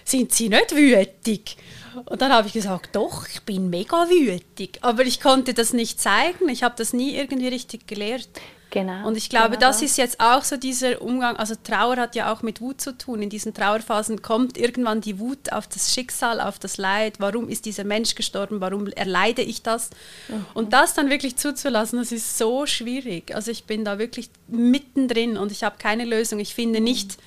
sind 0.06 0.32
Sie 0.32 0.48
nicht 0.48 0.74
wütig? 0.74 1.58
Und 2.06 2.22
dann 2.22 2.32
habe 2.32 2.48
ich 2.48 2.54
gesagt, 2.54 2.96
doch, 2.96 3.28
ich 3.28 3.42
bin 3.42 3.70
mega 3.70 4.10
wütig. 4.10 4.80
Aber 4.82 5.04
ich 5.04 5.20
konnte 5.20 5.54
das 5.54 5.74
nicht 5.74 6.00
zeigen. 6.00 6.48
Ich 6.48 6.64
habe 6.64 6.76
das 6.78 6.94
nie 6.94 7.16
irgendwie 7.16 7.50
richtig 7.50 7.86
gelehrt. 7.86 8.30
Genau. 8.74 9.08
Und 9.08 9.18
ich 9.18 9.30
glaube, 9.30 9.52
genau 9.52 9.68
das 9.68 9.84
ist 9.84 10.00
jetzt 10.00 10.20
auch 10.20 10.44
so 10.44 10.58
dieser 10.58 11.00
Umgang. 11.00 11.36
Also 11.36 11.54
Trauer 11.64 11.98
hat 11.98 12.16
ja 12.16 12.34
auch 12.34 12.42
mit 12.42 12.60
Wut 12.60 12.82
zu 12.82 12.98
tun. 12.98 13.22
In 13.22 13.30
diesen 13.30 13.54
Trauerphasen 13.54 14.24
kommt 14.24 14.58
irgendwann 14.58 15.00
die 15.00 15.20
Wut 15.20 15.52
auf 15.52 15.68
das 15.68 15.94
Schicksal, 15.94 16.42
auf 16.42 16.58
das 16.58 16.78
Leid. 16.78 17.20
Warum 17.20 17.50
ist 17.50 17.66
dieser 17.66 17.84
Mensch 17.84 18.16
gestorben? 18.16 18.62
Warum 18.62 18.88
erleide 18.88 19.44
ich 19.44 19.62
das? 19.62 19.92
Mhm. 20.28 20.46
Und 20.56 20.74
das 20.74 20.96
dann 20.96 21.12
wirklich 21.12 21.36
zuzulassen, 21.36 22.00
das 22.00 22.12
ist 22.12 22.36
so 22.40 22.66
schwierig. 22.66 23.36
Also 23.36 23.52
ich 23.52 23.66
bin 23.66 23.86
da 23.86 24.00
wirklich 24.00 24.32
mittendrin 24.48 25.38
und 25.38 25.52
ich 25.52 25.64
habe 25.64 25.76
keine 25.78 26.06
Lösung. 26.06 26.40
Ich 26.40 26.56
finde 26.56 26.80
mhm. 26.80 26.86
nicht 26.86 27.18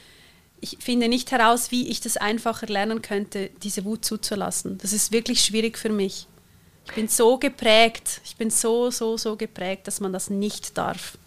ich 0.60 0.78
finde 0.80 1.06
nicht 1.06 1.30
heraus, 1.30 1.70
wie 1.70 1.88
ich 1.90 2.00
das 2.00 2.16
einfacher 2.16 2.66
lernen 2.66 3.02
könnte, 3.02 3.50
diese 3.62 3.84
Wut 3.84 4.04
zuzulassen. 4.04 4.78
Das 4.78 4.92
ist 4.92 5.12
wirklich 5.12 5.44
schwierig 5.44 5.78
für 5.78 5.90
mich. 5.90 6.26
Ich 6.86 6.94
bin 6.94 7.06
so 7.06 7.36
geprägt, 7.38 8.20
ich 8.24 8.34
bin 8.36 8.50
so, 8.50 8.90
so, 8.90 9.16
so 9.16 9.36
geprägt, 9.36 9.86
dass 9.86 10.00
man 10.00 10.12
das 10.12 10.28
nicht 10.28 10.76
darf. 10.76 11.18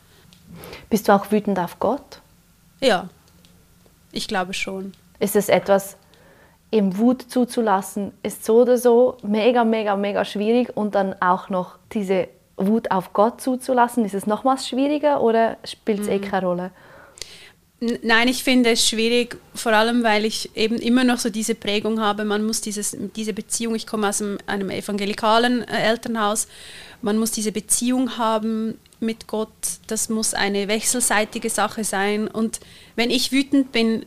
Bist 0.89 1.07
du 1.07 1.13
auch 1.13 1.31
wütend 1.31 1.59
auf 1.59 1.79
Gott? 1.79 2.21
Ja, 2.81 3.09
ich 4.11 4.27
glaube 4.27 4.53
schon. 4.53 4.93
Ist 5.19 5.35
es 5.35 5.49
etwas, 5.49 5.97
eben 6.71 6.97
Wut 6.97 7.23
zuzulassen, 7.23 8.11
ist 8.23 8.45
so 8.45 8.61
oder 8.61 8.77
so 8.77 9.17
mega, 9.23 9.63
mega, 9.63 9.95
mega 9.95 10.25
schwierig 10.25 10.75
und 10.75 10.95
dann 10.95 11.15
auch 11.19 11.49
noch 11.49 11.77
diese 11.93 12.27
Wut 12.57 12.91
auf 12.91 13.13
Gott 13.13 13.41
zuzulassen, 13.41 14.05
ist 14.05 14.13
es 14.13 14.27
nochmals 14.27 14.67
schwieriger 14.67 15.21
oder 15.21 15.57
spielt 15.63 16.01
es 16.01 16.07
eh 16.07 16.19
keine 16.19 16.45
Rolle? 16.45 16.71
Nein, 17.79 18.27
ich 18.27 18.43
finde 18.43 18.71
es 18.71 18.85
schwierig, 18.85 19.37
vor 19.55 19.71
allem 19.71 20.03
weil 20.03 20.25
ich 20.25 20.53
eben 20.57 20.75
immer 20.75 21.05
noch 21.05 21.17
so 21.17 21.29
diese 21.29 21.55
Prägung 21.55 22.01
habe, 22.01 22.25
man 22.25 22.45
muss 22.45 22.59
dieses, 22.59 22.95
diese 23.15 23.31
Beziehung, 23.31 23.73
ich 23.75 23.87
komme 23.87 24.09
aus 24.09 24.21
einem, 24.21 24.37
einem 24.47 24.69
evangelikalen 24.69 25.65
äh, 25.65 25.83
Elternhaus, 25.83 26.49
man 27.01 27.17
muss 27.17 27.31
diese 27.31 27.53
Beziehung 27.53 28.17
haben 28.17 28.77
mit 28.99 29.27
Gott, 29.27 29.49
das 29.87 30.09
muss 30.09 30.33
eine 30.33 30.67
wechselseitige 30.67 31.49
Sache 31.49 31.83
sein. 31.83 32.27
Und 32.27 32.59
wenn 32.95 33.09
ich 33.09 33.31
wütend 33.31 33.71
bin, 33.71 34.05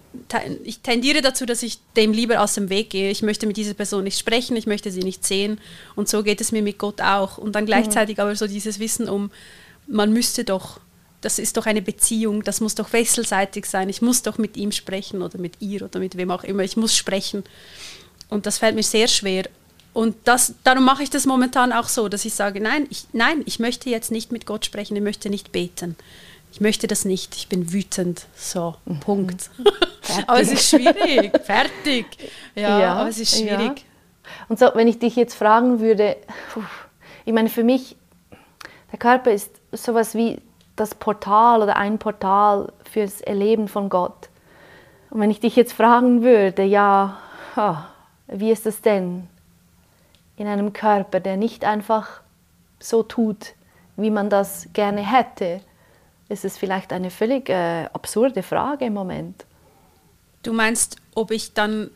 ich 0.64 0.80
tendiere 0.80 1.22
dazu, 1.22 1.46
dass 1.46 1.62
ich 1.62 1.78
dem 1.96 2.12
lieber 2.12 2.40
aus 2.40 2.54
dem 2.54 2.68
Weg 2.68 2.90
gehe. 2.90 3.10
Ich 3.10 3.22
möchte 3.22 3.46
mit 3.46 3.56
dieser 3.56 3.74
Person 3.74 4.04
nicht 4.04 4.18
sprechen, 4.18 4.56
ich 4.56 4.66
möchte 4.66 4.90
sie 4.90 5.02
nicht 5.02 5.24
sehen. 5.24 5.60
Und 5.96 6.08
so 6.08 6.22
geht 6.22 6.40
es 6.40 6.52
mir 6.52 6.62
mit 6.62 6.78
Gott 6.78 7.00
auch. 7.00 7.38
Und 7.38 7.54
dann 7.54 7.66
gleichzeitig 7.66 8.18
mhm. 8.18 8.22
aber 8.22 8.36
so 8.36 8.46
dieses 8.46 8.78
Wissen 8.78 9.08
um, 9.08 9.30
man 9.86 10.12
müsste 10.12 10.44
doch 10.44 10.80
das 11.22 11.38
ist 11.38 11.56
doch 11.56 11.66
eine 11.66 11.82
Beziehung, 11.82 12.42
das 12.42 12.60
muss 12.60 12.74
doch 12.74 12.92
wechselseitig 12.92 13.64
sein. 13.66 13.88
Ich 13.88 14.02
muss 14.02 14.22
doch 14.22 14.38
mit 14.38 14.56
ihm 14.56 14.72
sprechen 14.72 15.22
oder 15.22 15.38
mit 15.38 15.54
ihr 15.60 15.82
oder 15.82 16.00
mit 16.00 16.16
wem 16.16 16.32
auch 16.32 16.42
immer. 16.42 16.64
Ich 16.64 16.76
muss 16.76 16.96
sprechen. 16.96 17.44
Und 18.28 18.46
das 18.46 18.58
fällt 18.58 18.74
mir 18.74 18.82
sehr 18.82 19.06
schwer. 19.06 19.44
Und 19.92 20.16
das, 20.24 20.54
darum 20.64 20.84
mache 20.84 21.02
ich 21.02 21.10
das 21.10 21.26
momentan 21.26 21.72
auch 21.72 21.88
so, 21.88 22.08
dass 22.08 22.24
ich 22.24 22.34
sage, 22.34 22.60
nein 22.60 22.86
ich, 22.88 23.06
nein, 23.12 23.42
ich 23.44 23.58
möchte 23.58 23.90
jetzt 23.90 24.10
nicht 24.10 24.32
mit 24.32 24.46
Gott 24.46 24.64
sprechen, 24.64 24.96
ich 24.96 25.02
möchte 25.02 25.28
nicht 25.28 25.52
beten. 25.52 25.96
Ich 26.50 26.60
möchte 26.60 26.86
das 26.86 27.04
nicht, 27.04 27.34
ich 27.34 27.48
bin 27.48 27.72
wütend. 27.72 28.26
So, 28.36 28.74
mhm. 28.84 29.00
Punkt. 29.00 29.50
aber 30.26 30.40
es 30.40 30.52
ist 30.52 30.68
schwierig, 30.68 31.32
fertig. 31.44 32.06
Ja, 32.54 32.78
ja, 32.78 32.94
aber 32.94 33.08
es 33.08 33.18
ist 33.18 33.38
schwierig. 33.38 33.78
Ja. 33.78 33.84
Und 34.48 34.58
so, 34.58 34.70
wenn 34.74 34.88
ich 34.88 34.98
dich 34.98 35.16
jetzt 35.16 35.34
fragen 35.34 35.80
würde, 35.80 36.16
ich 37.24 37.32
meine, 37.32 37.48
für 37.48 37.64
mich, 37.64 37.96
der 38.90 38.98
Körper 38.98 39.32
ist 39.32 39.50
sowas 39.72 40.14
wie 40.14 40.40
das 40.76 40.94
Portal 40.94 41.62
oder 41.62 41.76
ein 41.76 41.98
Portal 41.98 42.72
fürs 42.90 43.20
Erleben 43.20 43.68
von 43.68 43.88
Gott. 43.88 44.28
Und 45.10 45.20
wenn 45.20 45.30
ich 45.30 45.40
dich 45.40 45.56
jetzt 45.56 45.72
fragen 45.72 46.22
würde, 46.22 46.62
ja, 46.62 47.18
wie 48.26 48.50
ist 48.50 48.66
es 48.66 48.80
denn 48.80 49.28
in 50.42 50.48
einem 50.48 50.72
Körper, 50.72 51.20
der 51.20 51.36
nicht 51.36 51.64
einfach 51.64 52.20
so 52.80 53.04
tut, 53.04 53.54
wie 53.96 54.10
man 54.10 54.28
das 54.28 54.68
gerne 54.72 55.00
hätte, 55.00 55.60
ist 56.28 56.44
es 56.44 56.58
vielleicht 56.58 56.92
eine 56.92 57.10
völlig 57.10 57.48
äh, 57.48 57.84
absurde 57.92 58.42
Frage 58.42 58.86
im 58.86 58.94
Moment. 58.94 59.44
Du 60.42 60.52
meinst, 60.52 60.96
ob 61.14 61.30
ich 61.30 61.54
dann, 61.54 61.92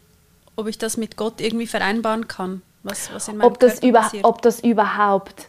ob 0.55 0.69
ich 0.69 0.79
das 0.79 0.97
mit 0.97 1.17
Gott 1.17 1.41
irgendwie 1.41 1.67
vereinbaren 1.67 2.29
kann, 2.29 2.63
was, 2.85 3.13
was 3.13 3.27
in 3.27 3.39
meinem 3.39 3.49
ob 3.49 3.59
das 3.59 3.81
Körper 3.81 4.01
passiert? 4.03 4.25
Ob 4.25 4.43
das 4.43 4.61
überhaupt, 4.61 5.49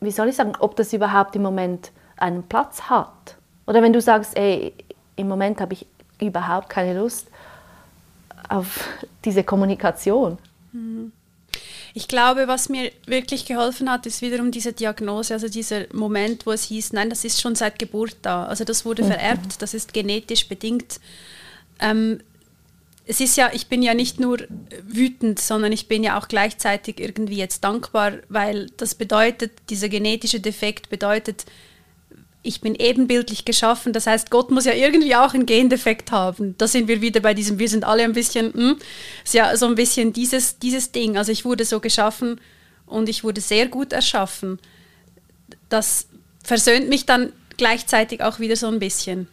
wie 0.00 0.10
soll 0.10 0.30
ich 0.30 0.36
sagen, 0.36 0.54
ob 0.58 0.74
das 0.76 0.94
überhaupt 0.94 1.36
im 1.36 1.42
Moment 1.42 1.92
einen 2.16 2.44
Platz 2.44 2.80
hat. 2.82 3.36
Oder 3.66 3.82
wenn 3.82 3.92
du 3.92 4.00
sagst, 4.00 4.34
ey, 4.38 4.72
im 5.16 5.28
Moment 5.28 5.60
habe 5.60 5.74
ich 5.74 5.86
überhaupt 6.18 6.70
keine 6.70 6.98
Lust 6.98 7.28
auf 8.48 8.88
diese 9.26 9.44
Kommunikation. 9.44 10.38
Mhm. 10.72 11.12
Ich 11.96 12.08
glaube, 12.08 12.46
was 12.46 12.68
mir 12.68 12.92
wirklich 13.06 13.46
geholfen 13.46 13.90
hat, 13.90 14.04
ist 14.04 14.20
wiederum 14.20 14.50
diese 14.50 14.74
Diagnose, 14.74 15.32
also 15.32 15.48
dieser 15.48 15.86
Moment, 15.94 16.44
wo 16.44 16.52
es 16.52 16.64
hieß, 16.64 16.92
nein, 16.92 17.08
das 17.08 17.24
ist 17.24 17.40
schon 17.40 17.54
seit 17.54 17.78
Geburt 17.78 18.18
da. 18.20 18.44
Also 18.44 18.64
das 18.64 18.84
wurde 18.84 19.02
mhm. 19.02 19.06
vererbt, 19.06 19.62
das 19.62 19.72
ist 19.72 19.94
genetisch 19.94 20.46
bedingt. 20.46 21.00
Ähm, 21.80 22.20
es 23.06 23.20
ist 23.20 23.38
ja, 23.38 23.48
ich 23.50 23.68
bin 23.68 23.82
ja 23.82 23.94
nicht 23.94 24.20
nur 24.20 24.40
wütend, 24.86 25.38
sondern 25.38 25.72
ich 25.72 25.88
bin 25.88 26.04
ja 26.04 26.18
auch 26.18 26.28
gleichzeitig 26.28 27.00
irgendwie 27.00 27.38
jetzt 27.38 27.64
dankbar, 27.64 28.18
weil 28.28 28.66
das 28.76 28.94
bedeutet, 28.94 29.52
dieser 29.70 29.88
genetische 29.88 30.40
Defekt 30.40 30.90
bedeutet, 30.90 31.46
ich 32.46 32.60
bin 32.60 32.74
ebenbildlich 32.74 33.44
geschaffen. 33.44 33.92
Das 33.92 34.06
heißt, 34.06 34.30
Gott 34.30 34.50
muss 34.50 34.64
ja 34.64 34.72
irgendwie 34.72 35.14
auch 35.16 35.34
einen 35.34 35.46
Gendefekt 35.46 36.12
haben. 36.12 36.54
Da 36.58 36.68
sind 36.68 36.88
wir 36.88 37.00
wieder 37.00 37.20
bei 37.20 37.34
diesem, 37.34 37.58
wir 37.58 37.68
sind 37.68 37.84
alle 37.84 38.04
ein 38.04 38.12
bisschen, 38.12 38.52
hm, 38.52 38.76
ist 39.24 39.34
ja 39.34 39.56
so 39.56 39.66
ein 39.66 39.74
bisschen 39.74 40.12
dieses, 40.12 40.58
dieses 40.58 40.92
Ding. 40.92 41.16
Also 41.18 41.32
ich 41.32 41.44
wurde 41.44 41.64
so 41.64 41.80
geschaffen 41.80 42.40
und 42.86 43.08
ich 43.08 43.24
wurde 43.24 43.40
sehr 43.40 43.66
gut 43.66 43.92
erschaffen. 43.92 44.58
Das 45.68 46.06
versöhnt 46.42 46.88
mich 46.88 47.06
dann 47.06 47.32
gleichzeitig 47.56 48.22
auch 48.22 48.38
wieder 48.38 48.56
so 48.56 48.68
ein 48.68 48.78
bisschen. 48.78 49.28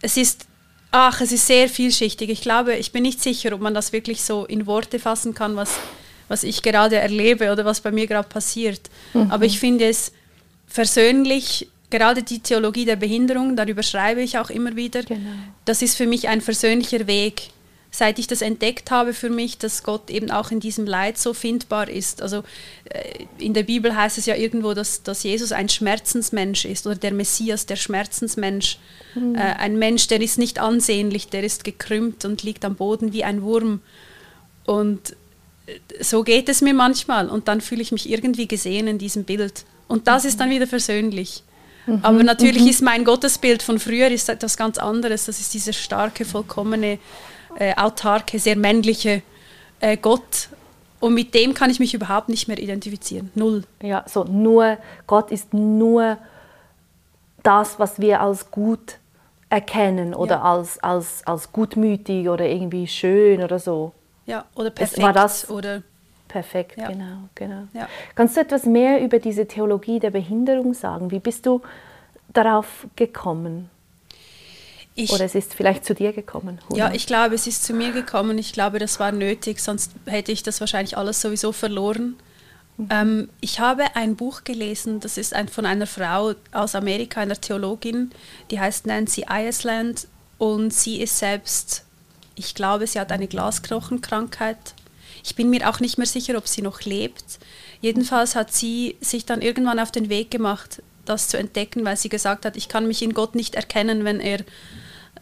Es 0.00 0.16
ist, 0.16 0.46
ach, 0.92 1.20
es 1.20 1.32
ist 1.32 1.46
sehr 1.46 1.68
vielschichtig. 1.68 2.30
Ich 2.30 2.40
glaube, 2.40 2.76
ich 2.76 2.92
bin 2.92 3.02
nicht 3.02 3.20
sicher, 3.20 3.52
ob 3.52 3.60
man 3.60 3.74
das 3.74 3.92
wirklich 3.92 4.22
so 4.22 4.44
in 4.44 4.66
Worte 4.66 4.98
fassen 4.98 5.34
kann, 5.34 5.56
was, 5.56 5.70
was 6.28 6.44
ich 6.44 6.62
gerade 6.62 6.96
erlebe 6.96 7.50
oder 7.50 7.64
was 7.64 7.80
bei 7.80 7.90
mir 7.90 8.06
gerade 8.06 8.28
passiert. 8.28 8.82
Mhm. 9.14 9.30
Aber 9.30 9.44
ich 9.44 9.58
finde 9.58 9.86
es 9.86 10.12
versöhnlich 10.66 11.68
gerade 11.90 12.22
die 12.22 12.40
Theologie 12.40 12.84
der 12.84 12.96
Behinderung, 12.96 13.56
darüber 13.56 13.82
schreibe 13.82 14.22
ich 14.22 14.38
auch 14.38 14.50
immer 14.50 14.76
wieder, 14.76 15.02
genau. 15.02 15.30
das 15.64 15.82
ist 15.82 15.96
für 15.96 16.06
mich 16.06 16.28
ein 16.28 16.40
versöhnlicher 16.40 17.06
Weg. 17.06 17.50
Seit 17.90 18.18
ich 18.18 18.26
das 18.26 18.42
entdeckt 18.42 18.90
habe 18.90 19.14
für 19.14 19.30
mich, 19.30 19.56
dass 19.56 19.82
Gott 19.82 20.10
eben 20.10 20.30
auch 20.30 20.50
in 20.50 20.60
diesem 20.60 20.84
Leid 20.84 21.16
so 21.16 21.32
findbar 21.32 21.88
ist. 21.88 22.20
Also 22.20 22.42
äh, 22.90 23.24
in 23.38 23.54
der 23.54 23.62
Bibel 23.62 23.96
heißt 23.96 24.18
es 24.18 24.26
ja 24.26 24.34
irgendwo, 24.34 24.74
dass, 24.74 25.02
dass 25.02 25.22
Jesus 25.22 25.52
ein 25.52 25.70
Schmerzensmensch 25.70 26.66
ist 26.66 26.86
oder 26.86 26.96
der 26.96 27.14
Messias, 27.14 27.64
der 27.64 27.76
Schmerzensmensch. 27.76 28.78
Mhm. 29.14 29.36
Äh, 29.36 29.38
ein 29.38 29.78
Mensch, 29.78 30.08
der 30.08 30.20
ist 30.20 30.36
nicht 30.36 30.58
ansehnlich, 30.58 31.28
der 31.28 31.42
ist 31.42 31.64
gekrümmt 31.64 32.26
und 32.26 32.42
liegt 32.42 32.66
am 32.66 32.74
Boden 32.74 33.14
wie 33.14 33.24
ein 33.24 33.40
Wurm. 33.40 33.80
Und 34.66 35.16
äh, 35.66 35.78
so 36.02 36.22
geht 36.22 36.50
es 36.50 36.60
mir 36.60 36.74
manchmal 36.74 37.30
und 37.30 37.48
dann 37.48 37.62
fühle 37.62 37.80
ich 37.80 37.92
mich 37.92 38.10
irgendwie 38.10 38.48
gesehen 38.48 38.88
in 38.88 38.98
diesem 38.98 39.24
Bild. 39.24 39.64
Und 39.88 40.06
das 40.06 40.24
mhm. 40.24 40.28
ist 40.28 40.40
dann 40.40 40.50
wieder 40.50 40.66
versöhnlich. 40.66 41.44
Mhm. 41.86 42.00
Aber 42.02 42.22
natürlich 42.22 42.62
mhm. 42.62 42.68
ist 42.68 42.82
mein 42.82 43.04
Gottesbild 43.04 43.62
von 43.62 43.78
früher 43.78 44.08
ist 44.08 44.28
etwas 44.28 44.56
ganz 44.56 44.78
anderes. 44.78 45.26
Das 45.26 45.40
ist 45.40 45.54
dieser 45.54 45.72
starke, 45.72 46.24
vollkommene, 46.24 46.98
äh, 47.58 47.74
autarke, 47.76 48.38
sehr 48.38 48.56
männliche 48.56 49.22
äh, 49.80 49.96
Gott. 49.96 50.48
Und 51.00 51.14
mit 51.14 51.34
dem 51.34 51.54
kann 51.54 51.70
ich 51.70 51.78
mich 51.78 51.94
überhaupt 51.94 52.28
nicht 52.28 52.48
mehr 52.48 52.58
identifizieren. 52.58 53.30
Null. 53.34 53.64
Ja, 53.82 54.04
so 54.08 54.24
nur, 54.24 54.78
Gott 55.06 55.30
ist 55.30 55.52
nur 55.54 56.18
das, 57.42 57.78
was 57.78 58.00
wir 58.00 58.20
als 58.20 58.50
gut 58.50 58.98
erkennen 59.48 60.14
oder 60.14 60.36
ja. 60.36 60.42
als, 60.42 60.82
als, 60.82 61.26
als 61.26 61.52
gutmütig 61.52 62.28
oder 62.28 62.46
irgendwie 62.46 62.86
schön 62.86 63.42
oder 63.42 63.58
so. 63.58 63.92
Ja, 64.26 64.44
oder 64.56 64.70
perfekt. 64.70 64.98
Es 64.98 65.04
war 65.04 65.12
das, 65.12 65.48
oder 65.48 65.82
Perfekt, 66.28 66.78
ja. 66.78 66.88
genau, 66.88 67.28
genau. 67.34 67.68
Ja. 67.72 67.88
Kannst 68.14 68.36
du 68.36 68.40
etwas 68.40 68.64
mehr 68.64 69.00
über 69.00 69.18
diese 69.18 69.46
Theologie 69.46 70.00
der 70.00 70.10
Behinderung 70.10 70.74
sagen? 70.74 71.10
Wie 71.10 71.20
bist 71.20 71.46
du 71.46 71.62
darauf 72.32 72.86
gekommen? 72.96 73.70
Ich, 74.98 75.12
Oder 75.12 75.26
es 75.26 75.34
ist 75.34 75.54
vielleicht 75.54 75.84
zu 75.84 75.94
dir 75.94 76.12
gekommen? 76.14 76.58
Ja, 76.74 76.90
ich 76.92 77.06
glaube, 77.06 77.34
es 77.34 77.46
ist 77.46 77.64
zu 77.64 77.74
mir 77.74 77.92
gekommen. 77.92 78.38
Ich 78.38 78.54
glaube, 78.54 78.78
das 78.78 78.98
war 78.98 79.12
nötig, 79.12 79.60
sonst 79.60 79.92
hätte 80.06 80.32
ich 80.32 80.42
das 80.42 80.60
wahrscheinlich 80.60 80.96
alles 80.96 81.20
sowieso 81.20 81.52
verloren. 81.52 82.16
Mhm. 82.78 82.88
Ähm, 82.90 83.28
ich 83.40 83.60
habe 83.60 83.84
ein 83.94 84.16
Buch 84.16 84.44
gelesen, 84.44 85.00
das 85.00 85.18
ist 85.18 85.34
ein, 85.34 85.48
von 85.48 85.66
einer 85.66 85.86
Frau 85.86 86.32
aus 86.50 86.74
Amerika, 86.74 87.20
einer 87.20 87.38
Theologin, 87.38 88.10
die 88.50 88.58
heißt 88.58 88.86
Nancy 88.86 89.26
Iceland 89.30 90.08
und 90.38 90.72
sie 90.72 91.02
ist 91.02 91.18
selbst, 91.18 91.84
ich 92.34 92.54
glaube, 92.54 92.86
sie 92.86 92.98
hat 92.98 93.12
eine 93.12 93.28
Glasknochenkrankheit 93.28 94.74
ich 95.26 95.34
bin 95.34 95.50
mir 95.50 95.68
auch 95.68 95.80
nicht 95.80 95.98
mehr 95.98 96.06
sicher, 96.06 96.38
ob 96.38 96.46
sie 96.46 96.62
noch 96.62 96.82
lebt. 96.82 97.40
Jedenfalls 97.80 98.36
hat 98.36 98.52
sie 98.52 98.96
sich 99.00 99.26
dann 99.26 99.42
irgendwann 99.42 99.80
auf 99.80 99.90
den 99.90 100.08
Weg 100.08 100.30
gemacht, 100.30 100.82
das 101.04 101.26
zu 101.26 101.36
entdecken, 101.36 101.84
weil 101.84 101.96
sie 101.96 102.08
gesagt 102.08 102.44
hat, 102.44 102.56
ich 102.56 102.68
kann 102.68 102.86
mich 102.86 103.02
in 103.02 103.12
Gott 103.12 103.34
nicht 103.34 103.56
erkennen, 103.56 104.04
wenn 104.04 104.20
er 104.20 104.44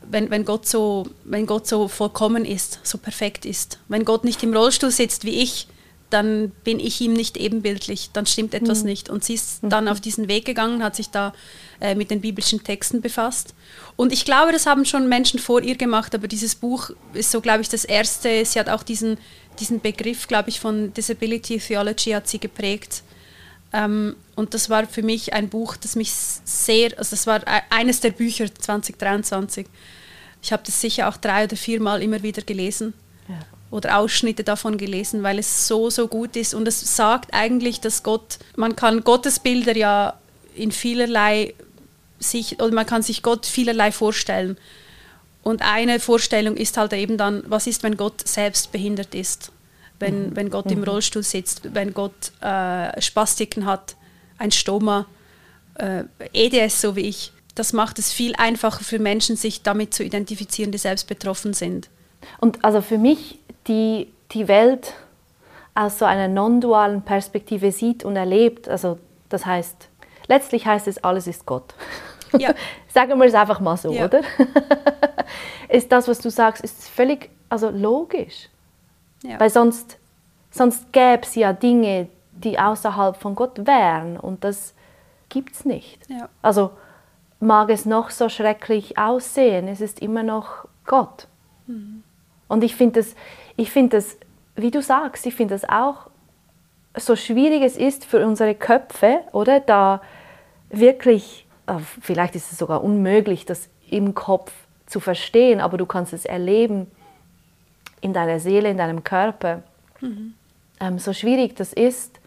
wenn, 0.06 0.28
wenn, 0.28 0.44
Gott 0.44 0.68
so, 0.68 1.06
wenn 1.24 1.46
Gott 1.46 1.66
so 1.66 1.88
vollkommen 1.88 2.44
ist, 2.44 2.80
so 2.82 2.98
perfekt 2.98 3.46
ist. 3.46 3.78
Wenn 3.88 4.04
Gott 4.04 4.24
nicht 4.24 4.42
im 4.42 4.54
Rollstuhl 4.54 4.90
sitzt 4.90 5.24
wie 5.24 5.42
ich, 5.42 5.66
dann 6.14 6.50
bin 6.62 6.80
ich 6.80 7.00
ihm 7.00 7.12
nicht 7.12 7.36
ebenbildlich, 7.36 8.10
dann 8.12 8.24
stimmt 8.24 8.54
etwas 8.54 8.80
mhm. 8.80 8.86
nicht. 8.86 9.10
Und 9.10 9.24
sie 9.24 9.34
ist 9.34 9.58
dann 9.62 9.88
auf 9.88 10.00
diesen 10.00 10.28
Weg 10.28 10.46
gegangen, 10.46 10.82
hat 10.82 10.96
sich 10.96 11.10
da 11.10 11.34
äh, 11.80 11.94
mit 11.94 12.10
den 12.10 12.20
biblischen 12.20 12.64
Texten 12.64 13.02
befasst. 13.02 13.54
Und 13.96 14.12
ich 14.12 14.24
glaube, 14.24 14.52
das 14.52 14.66
haben 14.66 14.84
schon 14.84 15.08
Menschen 15.08 15.38
vor 15.38 15.60
ihr 15.60 15.76
gemacht, 15.76 16.14
aber 16.14 16.28
dieses 16.28 16.54
Buch 16.54 16.90
ist 17.12 17.30
so, 17.30 17.40
glaube 17.40 17.60
ich, 17.60 17.68
das 17.68 17.84
erste. 17.84 18.44
Sie 18.44 18.58
hat 18.58 18.68
auch 18.68 18.82
diesen 18.82 19.18
diesen 19.60 19.80
Begriff, 19.80 20.26
glaube 20.28 20.50
ich, 20.50 20.60
von 20.60 20.92
Disability 20.94 21.58
Theology 21.58 22.10
hat 22.10 22.28
sie 22.28 22.38
geprägt. 22.38 23.02
Ähm, 23.72 24.16
und 24.34 24.54
das 24.54 24.70
war 24.70 24.86
für 24.86 25.02
mich 25.02 25.32
ein 25.32 25.48
Buch, 25.48 25.76
das 25.76 25.96
mich 25.96 26.12
sehr, 26.12 26.96
also 26.98 27.10
das 27.10 27.26
war 27.26 27.40
e-, 27.42 27.62
eines 27.70 28.00
der 28.00 28.10
Bücher 28.10 28.52
2023. 28.52 29.66
Ich 30.42 30.52
habe 30.52 30.62
das 30.64 30.80
sicher 30.80 31.08
auch 31.08 31.16
drei 31.16 31.44
oder 31.44 31.56
viermal 31.56 32.02
immer 32.02 32.22
wieder 32.22 32.42
gelesen 32.42 32.94
ja. 33.28 33.38
Oder 33.70 33.98
Ausschnitte 33.98 34.44
davon 34.44 34.78
gelesen, 34.78 35.22
weil 35.22 35.38
es 35.38 35.66
so, 35.66 35.90
so 35.90 36.08
gut 36.08 36.36
ist. 36.36 36.54
Und 36.54 36.68
es 36.68 36.96
sagt 36.96 37.34
eigentlich, 37.34 37.80
dass 37.80 38.02
Gott, 38.02 38.38
man 38.56 38.76
kann 38.76 39.02
Gottesbilder 39.02 39.76
ja 39.76 40.14
in 40.54 40.70
vielerlei 40.70 41.54
sich, 42.18 42.60
oder 42.60 42.72
man 42.72 42.86
kann 42.86 43.02
sich 43.02 43.22
Gott 43.22 43.46
vielerlei 43.46 43.90
vorstellen. 43.92 44.56
Und 45.42 45.62
eine 45.62 46.00
Vorstellung 46.00 46.56
ist 46.56 46.76
halt 46.76 46.92
eben 46.92 47.18
dann, 47.18 47.42
was 47.46 47.66
ist, 47.66 47.82
wenn 47.82 47.96
Gott 47.96 48.26
selbst 48.26 48.72
behindert 48.72 49.14
ist? 49.14 49.52
Wenn, 49.98 50.30
mhm. 50.30 50.36
wenn 50.36 50.50
Gott 50.50 50.70
im 50.70 50.78
mhm. 50.78 50.84
Rollstuhl 50.84 51.22
sitzt, 51.22 51.74
wenn 51.74 51.92
Gott 51.94 52.32
äh, 52.40 53.00
Spastiken 53.00 53.66
hat, 53.66 53.96
ein 54.38 54.50
Stoma, 54.50 55.06
äh, 55.74 56.04
EDS 56.32 56.80
so 56.80 56.96
wie 56.96 57.02
ich. 57.02 57.32
Das 57.54 57.72
macht 57.72 57.98
es 57.98 58.12
viel 58.12 58.34
einfacher 58.36 58.82
für 58.82 58.98
Menschen, 58.98 59.36
sich 59.36 59.62
damit 59.62 59.94
zu 59.94 60.02
identifizieren, 60.02 60.72
die 60.72 60.78
selbst 60.78 61.06
betroffen 61.06 61.54
sind. 61.54 61.88
Und 62.38 62.64
also 62.64 62.80
für 62.80 62.98
mich, 62.98 63.40
die 63.66 64.12
die 64.32 64.48
Welt 64.48 64.94
aus 65.74 65.98
so 65.98 66.04
einer 66.04 66.28
non-dualen 66.28 67.02
Perspektive 67.02 67.72
sieht 67.72 68.04
und 68.04 68.16
erlebt, 68.16 68.68
also 68.68 68.98
das 69.28 69.44
heißt, 69.46 69.88
letztlich 70.28 70.66
heißt 70.66 70.86
es, 70.88 71.02
alles 71.02 71.26
ist 71.26 71.46
Gott. 71.46 71.74
Ja. 72.38 72.54
Sagen 72.88 73.18
wir 73.18 73.26
es 73.26 73.34
einfach 73.34 73.60
mal 73.60 73.76
so, 73.76 73.92
ja. 73.92 74.04
oder? 74.04 74.20
ist 75.68 75.90
das, 75.90 76.06
was 76.06 76.20
du 76.20 76.30
sagst, 76.30 76.62
ist 76.62 76.88
völlig 76.88 77.30
also 77.48 77.70
logisch. 77.70 78.48
Ja. 79.22 79.40
Weil 79.40 79.50
sonst, 79.50 79.98
sonst 80.50 80.92
gäbe 80.92 81.22
es 81.22 81.34
ja 81.34 81.52
Dinge, 81.52 82.08
die 82.32 82.58
außerhalb 82.58 83.16
von 83.16 83.34
Gott 83.34 83.66
wären 83.66 84.16
und 84.16 84.44
das 84.44 84.74
gibt 85.28 85.54
es 85.54 85.64
nicht. 85.64 86.08
Ja. 86.08 86.28
Also 86.42 86.70
mag 87.40 87.70
es 87.70 87.84
noch 87.86 88.10
so 88.10 88.28
schrecklich 88.28 88.98
aussehen, 88.98 89.68
es 89.68 89.80
ist 89.80 90.00
immer 90.00 90.22
noch 90.22 90.66
Gott. 90.86 91.26
Mhm. 91.66 92.03
Und 92.48 92.64
ich 92.64 92.76
finde 92.76 93.00
das, 93.00 93.14
find 93.70 93.92
das, 93.92 94.16
wie 94.56 94.70
du 94.70 94.82
sagst, 94.82 95.26
ich 95.26 95.34
finde 95.34 95.54
das 95.54 95.68
auch, 95.68 96.10
so 96.96 97.16
schwierig 97.16 97.62
es 97.62 97.76
ist 97.76 98.04
für 98.04 98.24
unsere 98.24 98.54
Köpfe, 98.54 99.20
oder, 99.32 99.60
da 99.60 100.00
wirklich, 100.70 101.46
äh, 101.66 101.78
vielleicht 102.00 102.36
ist 102.36 102.52
es 102.52 102.58
sogar 102.58 102.84
unmöglich, 102.84 103.46
das 103.46 103.68
im 103.90 104.14
Kopf 104.14 104.52
zu 104.86 105.00
verstehen, 105.00 105.60
aber 105.60 105.76
du 105.76 105.86
kannst 105.86 106.12
es 106.12 106.24
erleben 106.24 106.86
in 108.00 108.12
deiner 108.12 108.38
Seele, 108.38 108.70
in 108.70 108.76
deinem 108.76 109.02
Körper. 109.02 109.62
Mhm. 110.00 110.34
Ähm, 110.80 110.98
so 110.98 111.12
schwierig 111.12 111.56
das 111.56 111.72
ist, 111.72 112.20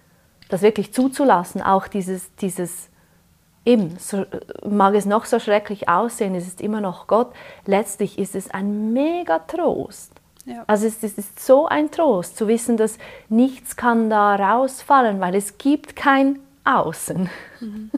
das 0.49 0.61
wirklich 0.61 0.93
zuzulassen, 0.93 1.61
auch 1.61 1.87
dieses, 1.87 2.33
dieses 2.35 2.89
eben, 3.67 3.97
so, 3.99 4.25
mag 4.65 4.95
es 4.95 5.05
noch 5.05 5.25
so 5.25 5.39
schrecklich 5.39 5.89
aussehen, 5.89 6.33
es 6.33 6.47
ist 6.47 6.61
immer 6.61 6.81
noch 6.81 7.05
Gott. 7.07 7.33
Letztlich 7.65 8.17
ist 8.17 8.33
es 8.33 8.49
ein 8.49 8.93
mega 8.93 9.39
Trost. 9.39 10.13
Ja. 10.45 10.63
Also 10.65 10.87
es, 10.87 11.03
es, 11.03 11.17
ist 11.17 11.45
so 11.45 11.67
ein 11.67 11.91
Trost 11.91 12.37
zu 12.37 12.47
wissen, 12.47 12.77
dass 12.77 12.97
nichts 13.27 13.75
kann 13.75 14.09
da 14.09 14.35
rausfallen, 14.35 15.19
weil 15.19 15.35
es 15.35 15.57
gibt 15.57 15.97
kein 15.97 16.39
Außen. 16.63 17.29
Mhm. 17.59 17.91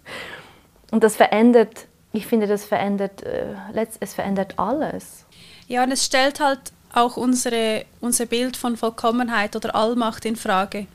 und 0.90 1.02
das 1.02 1.16
verändert, 1.16 1.86
ich 2.12 2.26
finde, 2.26 2.46
das 2.46 2.66
verändert, 2.66 3.22
äh, 3.22 3.54
es 4.00 4.12
verändert 4.12 4.58
alles. 4.58 5.24
Ja, 5.66 5.82
und 5.82 5.90
es 5.90 6.04
stellt 6.04 6.40
halt 6.40 6.72
auch 6.92 7.16
unsere, 7.16 7.86
unser 8.02 8.26
Bild 8.26 8.58
von 8.58 8.76
Vollkommenheit 8.76 9.56
oder 9.56 9.74
Allmacht 9.74 10.26
in 10.26 10.36
Frage. 10.36 10.86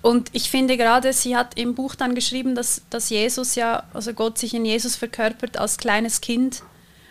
Und 0.00 0.30
ich 0.32 0.50
finde 0.50 0.76
gerade, 0.76 1.12
sie 1.12 1.36
hat 1.36 1.58
im 1.58 1.74
Buch 1.74 1.94
dann 1.94 2.14
geschrieben, 2.14 2.54
dass, 2.54 2.82
dass 2.90 3.10
Jesus 3.10 3.56
ja, 3.56 3.82
also 3.92 4.12
Gott 4.12 4.38
sich 4.38 4.54
in 4.54 4.64
Jesus 4.64 4.94
verkörpert 4.96 5.56
als 5.56 5.76
kleines 5.76 6.20
Kind, 6.20 6.62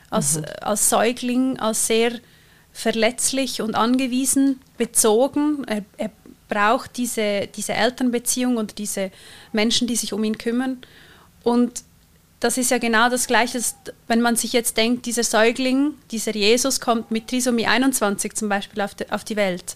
als, 0.10 0.38
mhm. 0.38 0.46
als 0.62 0.90
Säugling, 0.90 1.60
als 1.60 1.88
sehr 1.88 2.14
verletzlich 2.72 3.62
und 3.62 3.76
angewiesen, 3.76 4.62
bezogen. 4.78 5.66
Er, 5.66 5.84
er 5.98 6.12
braucht 6.48 6.96
diese, 6.98 7.48
diese 7.48 7.74
Elternbeziehung 7.74 8.56
und 8.56 8.78
diese 8.78 9.12
Menschen, 9.52 9.88
die 9.88 9.98
sich 9.98 10.14
um 10.14 10.24
ihn 10.24 10.38
kümmern. 10.38 10.78
Und 11.44 11.84
das 12.40 12.58
ist 12.58 12.72
ja 12.72 12.78
genau 12.78 13.10
das 13.10 13.28
Gleiche, 13.28 13.60
wenn 14.08 14.22
man 14.22 14.36
sich 14.36 14.54
jetzt 14.54 14.78
denkt, 14.78 15.06
dieser 15.08 15.24
Säugling, 15.24 15.96
dieser 16.12 16.36
Jesus 16.36 16.80
kommt 16.80 17.12
mit 17.12 17.28
Trisomie 17.28 17.66
21 17.66 18.34
zum 18.36 18.48
Beispiel 18.48 18.82
auf 18.82 18.96
die, 18.96 19.12
auf 19.12 19.24
die 19.24 19.36
Welt 19.36 19.76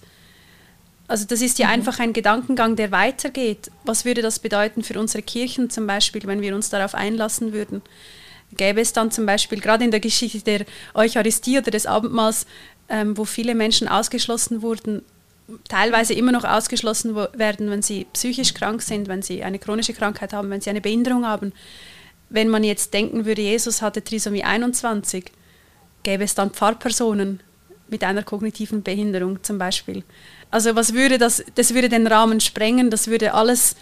also 1.12 1.26
das 1.26 1.42
ist 1.42 1.60
ja 1.60 1.68
mhm. 1.68 1.74
einfach 1.74 2.00
ein 2.00 2.14
Gedankengang, 2.14 2.78
der 2.78 2.92
weitergeht. 2.92 3.70
Was 3.84 4.06
würde 4.06 4.22
das 4.22 4.40
bedeuten 4.40 4.82
für 4.82 4.98
unsere 4.98 5.22
Kirchen 5.22 5.70
zum 5.70 5.86
Beispiel, 5.86 6.22
wenn 6.26 6.42
wir 6.42 6.56
uns 6.56 6.70
darauf 6.70 6.96
einlassen 6.96 7.52
würden? 7.52 7.82
Gäbe 8.56 8.80
es 8.80 8.94
dann 8.94 9.12
zum 9.12 9.26
Beispiel 9.26 9.60
gerade 9.60 9.84
in 9.84 9.92
der 9.92 10.00
Geschichte 10.00 10.40
der 10.40 10.66
Eucharistie 10.94 11.58
oder 11.58 11.70
des 11.70 11.86
Abendmahls, 11.86 12.46
ähm, 12.88 13.18
wo 13.18 13.26
viele 13.26 13.56
Menschen 13.56 13.90
ausgeschlossen 13.90 14.62
wurden, 14.62 15.04
teilweise 15.68 16.14
immer 16.14 16.32
noch 16.32 16.46
ausgeschlossen 16.46 17.14
werden, 17.16 17.70
wenn 17.70 17.82
sie 17.82 18.08
psychisch 18.14 18.54
krank 18.54 18.82
sind, 18.82 19.10
wenn 19.10 19.22
sie 19.22 19.44
eine 19.44 19.60
chronische 19.60 19.94
Krankheit 19.94 20.32
haben, 20.32 20.50
wenn 20.50 20.62
sie 20.62 20.70
eine 20.70 20.80
Behinderung 20.80 21.26
haben. 21.26 21.52
Wenn 22.30 22.48
man 22.48 22.64
jetzt 22.64 22.94
denken 22.94 23.26
würde, 23.26 23.42
Jesus 23.42 23.82
hatte 23.82 24.02
Trisomie 24.02 24.46
21, 24.46 25.26
gäbe 26.04 26.24
es 26.24 26.36
dann 26.36 26.52
Pfarrpersonen 26.52 27.42
mit 27.90 28.06
einer 28.06 28.24
kognitiven 28.24 28.82
Behinderung 28.82 29.44
zum 29.44 29.58
Beispiel. 29.58 30.06
Also 30.52 30.76
was 30.76 30.94
würde 30.94 31.18
das, 31.18 31.44
das 31.56 31.74
würde 31.74 31.88
den 31.88 32.06
Rahmen 32.06 32.42
sprengen, 32.42 32.90
das 32.90 33.08
würde 33.08 33.34
alles, 33.34 33.76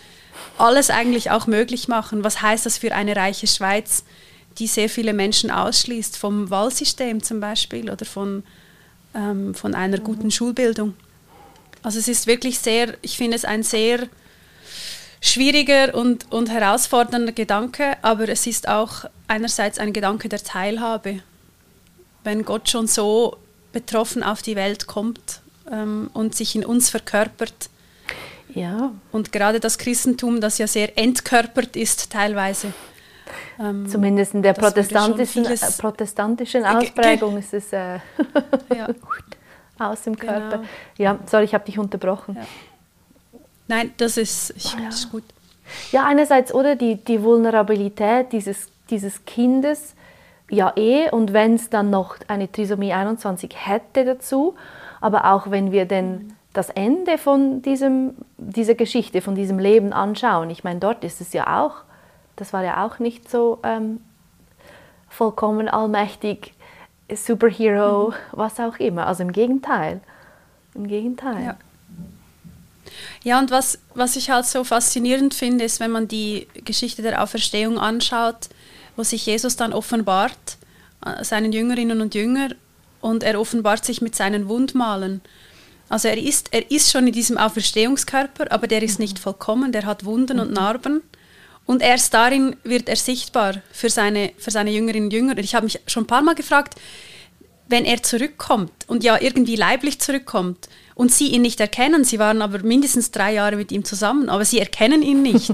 alles 0.59 0.91
eigentlich 0.91 1.31
auch 1.31 1.47
möglich 1.47 1.87
machen. 1.87 2.23
Was 2.23 2.43
heißt 2.43 2.67
das 2.67 2.77
für 2.77 2.93
eine 2.93 3.15
reiche 3.15 3.47
Schweiz, 3.47 4.05
die 4.59 4.67
sehr 4.67 4.87
viele 4.87 5.13
Menschen 5.13 5.49
ausschließt, 5.49 6.15
vom 6.15 6.51
Wahlsystem 6.51 7.23
zum 7.23 7.39
Beispiel 7.39 7.89
oder 7.89 8.05
von, 8.05 8.43
ähm, 9.15 9.55
von 9.55 9.73
einer 9.73 9.99
mhm. 9.99 10.03
guten 10.03 10.31
Schulbildung? 10.31 10.93
Also 11.81 11.97
es 11.97 12.07
ist 12.07 12.27
wirklich 12.27 12.59
sehr, 12.59 12.95
ich 13.01 13.17
finde 13.17 13.35
es 13.35 13.45
ein 13.45 13.63
sehr 13.63 14.07
schwieriger 15.21 15.95
und, 15.95 16.31
und 16.31 16.51
herausfordernder 16.51 17.31
Gedanke, 17.31 17.97
aber 18.03 18.29
es 18.29 18.45
ist 18.45 18.67
auch 18.67 19.05
einerseits 19.27 19.79
ein 19.79 19.91
Gedanke 19.91 20.29
der 20.29 20.43
Teilhabe. 20.43 21.21
Wenn 22.23 22.45
Gott 22.45 22.69
schon 22.69 22.85
so 22.85 23.37
betroffen 23.71 24.23
auf 24.23 24.41
die 24.43 24.55
Welt 24.55 24.85
kommt 24.85 25.41
ähm, 25.71 26.09
und 26.13 26.35
sich 26.35 26.55
in 26.55 26.65
uns 26.65 26.89
verkörpert. 26.89 27.69
Ja. 28.53 28.91
Und 29.11 29.31
gerade 29.31 29.59
das 29.59 29.77
Christentum, 29.77 30.41
das 30.41 30.57
ja 30.57 30.67
sehr 30.67 30.97
entkörpert 30.97 31.75
ist 31.75 32.11
teilweise. 32.11 32.73
Ähm, 33.59 33.87
Zumindest 33.87 34.33
in 34.33 34.41
der 34.41 34.53
protestantischen, 34.53 35.45
äh, 35.45 35.57
protestantischen 35.77 36.65
Ausprägung 36.65 37.37
ist 37.37 37.53
es 37.53 37.71
äh, 37.73 37.99
ja. 38.75 38.87
aus 39.79 40.01
dem 40.03 40.17
Körper. 40.17 40.57
Genau. 40.57 40.69
Ja, 40.97 41.19
sorry, 41.25 41.45
ich 41.45 41.53
habe 41.53 41.65
dich 41.65 41.77
unterbrochen. 41.77 42.35
Ja. 42.35 42.41
Nein, 43.67 43.93
das 43.97 44.17
ist, 44.17 44.53
ich, 44.55 44.73
ja. 44.73 44.89
ist 44.89 45.11
gut. 45.11 45.23
Ja, 45.91 46.05
einerseits, 46.05 46.53
oder 46.53 46.75
die, 46.75 46.95
die 46.95 47.21
Vulnerabilität 47.21 48.31
dieses, 48.31 48.67
dieses 48.89 49.25
Kindes, 49.25 49.93
ja 50.49 50.73
eh, 50.75 51.11
und 51.11 51.33
wenn 51.33 51.53
es 51.53 51.69
dann 51.69 51.91
noch 51.91 52.17
eine 52.27 52.51
Trisomie 52.51 52.93
21 52.93 53.51
hätte 53.55 54.05
dazu, 54.05 54.55
aber 55.01 55.31
auch 55.33 55.49
wenn 55.51 55.71
wir 55.71 55.85
denn 55.85 56.33
das 56.53 56.69
Ende 56.69 57.17
von 57.17 57.61
diesem, 57.61 58.15
dieser 58.37 58.75
Geschichte, 58.75 59.21
von 59.21 59.35
diesem 59.35 59.59
Leben 59.59 59.93
anschauen, 59.93 60.49
ich 60.49 60.63
meine, 60.63 60.79
dort 60.79 61.03
ist 61.03 61.21
es 61.21 61.33
ja 61.33 61.61
auch, 61.61 61.75
das 62.35 62.53
war 62.53 62.63
ja 62.63 62.85
auch 62.85 62.99
nicht 62.99 63.29
so 63.29 63.59
ähm, 63.63 63.99
vollkommen 65.09 65.67
allmächtig, 65.67 66.53
Superhero, 67.15 68.09
mhm. 68.09 68.13
was 68.31 68.59
auch 68.59 68.77
immer. 68.77 69.07
Also 69.07 69.23
im 69.23 69.31
Gegenteil. 69.31 69.99
Im 70.75 70.87
Gegenteil. 70.87 71.43
Ja. 71.43 71.57
Ja, 73.23 73.39
und 73.39 73.51
was, 73.51 73.79
was 73.93 74.15
ich 74.15 74.29
halt 74.29 74.45
so 74.45 74.63
faszinierend 74.63 75.33
finde, 75.33 75.65
ist, 75.65 75.79
wenn 75.79 75.91
man 75.91 76.07
die 76.07 76.47
Geschichte 76.65 77.01
der 77.01 77.21
Auferstehung 77.21 77.77
anschaut, 77.77 78.49
wo 78.95 79.03
sich 79.03 79.25
Jesus 79.25 79.55
dann 79.55 79.73
offenbart, 79.73 80.57
äh, 81.05 81.23
seinen 81.23 81.51
Jüngerinnen 81.51 82.01
und 82.01 82.15
Jüngern, 82.15 82.55
und 83.01 83.23
er 83.23 83.39
offenbart 83.39 83.85
sich 83.85 84.01
mit 84.01 84.15
seinen 84.15 84.47
Wundmalen. 84.49 85.21
Also 85.89 86.07
er 86.07 86.17
ist, 86.17 86.49
er 86.51 86.69
ist 86.69 86.91
schon 86.91 87.07
in 87.07 87.13
diesem 87.13 87.37
Auferstehungskörper, 87.37 88.51
aber 88.51 88.67
der 88.67 88.83
ist 88.83 88.99
nicht 88.99 89.17
vollkommen, 89.17 89.71
der 89.71 89.85
hat 89.85 90.05
Wunden 90.05 90.39
und 90.39 90.49
mhm. 90.49 90.55
Narben. 90.55 91.01
Und 91.65 91.81
erst 91.81 92.13
darin 92.13 92.55
wird 92.63 92.89
er 92.89 92.95
sichtbar 92.95 93.61
für 93.71 93.89
seine, 93.89 94.31
für 94.37 94.51
seine 94.51 94.71
Jüngerinnen 94.71 95.07
und 95.07 95.13
Jünger. 95.13 95.33
Und 95.33 95.39
ich 95.39 95.53
habe 95.55 95.65
mich 95.65 95.79
schon 95.87 96.03
ein 96.03 96.07
paar 96.07 96.21
Mal 96.21 96.35
gefragt, 96.35 96.75
wenn 97.67 97.85
er 97.85 98.01
zurückkommt 98.01 98.71
und 98.87 99.03
ja 99.03 99.21
irgendwie 99.21 99.55
leiblich 99.55 99.99
zurückkommt 99.99 100.67
und 100.95 101.11
sie 101.11 101.27
ihn 101.27 101.43
nicht 101.43 101.59
erkennen, 101.59 102.03
sie 102.03 102.17
waren 102.17 102.41
aber 102.41 102.59
mindestens 102.63 103.11
drei 103.11 103.33
Jahre 103.33 103.55
mit 103.55 103.71
ihm 103.71 103.85
zusammen, 103.85 104.29
aber 104.29 104.43
sie 104.43 104.59
erkennen 104.59 105.03
ihn 105.03 105.21
nicht. 105.21 105.53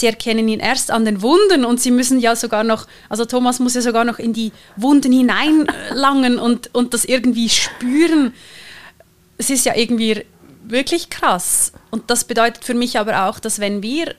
Sie 0.00 0.06
erkennen 0.06 0.48
ihn 0.48 0.60
erst 0.60 0.90
an 0.90 1.04
den 1.04 1.22
Wunden 1.22 1.64
und 1.64 1.80
sie 1.80 1.90
müssen 1.90 2.20
ja 2.20 2.36
sogar 2.36 2.64
noch, 2.64 2.86
also 3.08 3.24
Thomas 3.24 3.58
muss 3.58 3.74
ja 3.74 3.80
sogar 3.80 4.04
noch 4.04 4.18
in 4.18 4.32
die 4.32 4.52
Wunden 4.76 5.12
hineinlangen 5.12 6.38
und, 6.38 6.74
und 6.74 6.94
das 6.94 7.04
irgendwie 7.04 7.48
spüren. 7.48 8.32
Es 9.38 9.50
ist 9.50 9.64
ja 9.66 9.74
irgendwie 9.74 10.24
wirklich 10.64 11.10
krass. 11.10 11.72
Und 11.90 12.10
das 12.10 12.24
bedeutet 12.24 12.64
für 12.64 12.74
mich 12.74 12.98
aber 12.98 13.26
auch, 13.26 13.38
dass 13.38 13.58
wenn 13.58 13.82
wir 13.82 14.14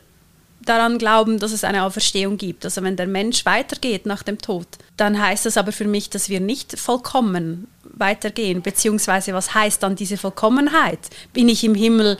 daran 0.62 0.98
glauben, 0.98 1.40
dass 1.40 1.52
es 1.52 1.64
eine 1.64 1.84
Auferstehung 1.84 2.38
gibt, 2.38 2.66
also 2.66 2.84
wenn 2.84 2.98
der 2.98 3.08
Mensch 3.08 3.46
weitergeht 3.46 4.06
nach 4.06 4.24
dem 4.24 4.40
Tod, 4.40 4.68
dann 4.98 5.22
heißt 5.22 5.46
das 5.46 5.58
aber 5.58 5.72
für 5.72 5.86
mich, 5.86 6.10
dass 6.10 6.30
wir 6.30 6.40
nicht 6.40 6.78
vollkommen 6.78 7.68
weitergehen, 7.84 8.62
beziehungsweise 8.62 9.34
was 9.34 9.54
heißt 9.54 9.82
dann 9.82 9.96
diese 9.96 10.18
Vollkommenheit? 10.18 11.00
Bin 11.34 11.50
ich 11.50 11.64
im 11.64 11.76
Himmel 11.76 12.18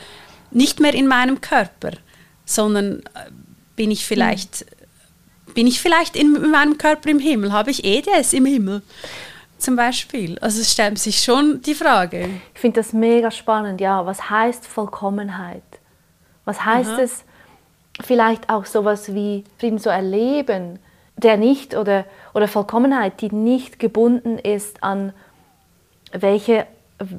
nicht 0.52 0.80
mehr 0.80 0.94
in 0.94 1.08
meinem 1.08 1.42
Körper, 1.42 1.92
sondern 2.46 3.00
äh, 3.00 3.30
bin 3.78 3.92
ich 3.92 4.06
vielleicht 4.06 4.66
bin 5.54 5.66
ich 5.66 5.82
vielleicht 5.82 6.16
in, 6.16 6.36
in 6.36 6.52
meinem 6.52 6.78
Körper 6.78 7.10
im 7.10 7.20
Himmel? 7.20 7.52
Habe 7.52 7.72
ich 7.72 7.84
EDS 7.84 8.34
im 8.34 8.46
Himmel? 8.46 8.84
Zum 9.58 9.76
Beispiel. 9.76 10.38
Also 10.40 10.62
es 10.62 10.72
stellt 10.72 11.00
sich 11.00 11.24
schon 11.24 11.64
die 11.64 11.74
Frage. 11.74 12.30
Ich 12.54 12.60
finde 12.60 12.80
das 12.80 12.94
mega 12.94 13.32
spannend, 13.32 13.82
ja. 13.82 14.06
Was 14.06 14.30
heißt 14.30 14.68
Vollkommenheit? 14.68 15.64
Was 16.46 16.64
heißt 16.64 16.92
Aha. 16.92 17.02
es, 17.02 17.24
vielleicht 18.02 18.50
auch 18.50 18.66
sowas 18.66 19.14
wie 19.16 19.46
Frieden 19.58 19.80
zu 19.80 19.90
erleben, 19.90 20.78
der 21.16 21.38
nicht 21.38 21.76
oder, 21.76 22.06
oder 22.36 22.48
Vollkommenheit, 22.48 23.22
die 23.22 23.34
nicht 23.34 23.80
gebunden 23.80 24.38
ist 24.38 24.84
an 24.84 25.14
welche, 26.12 26.68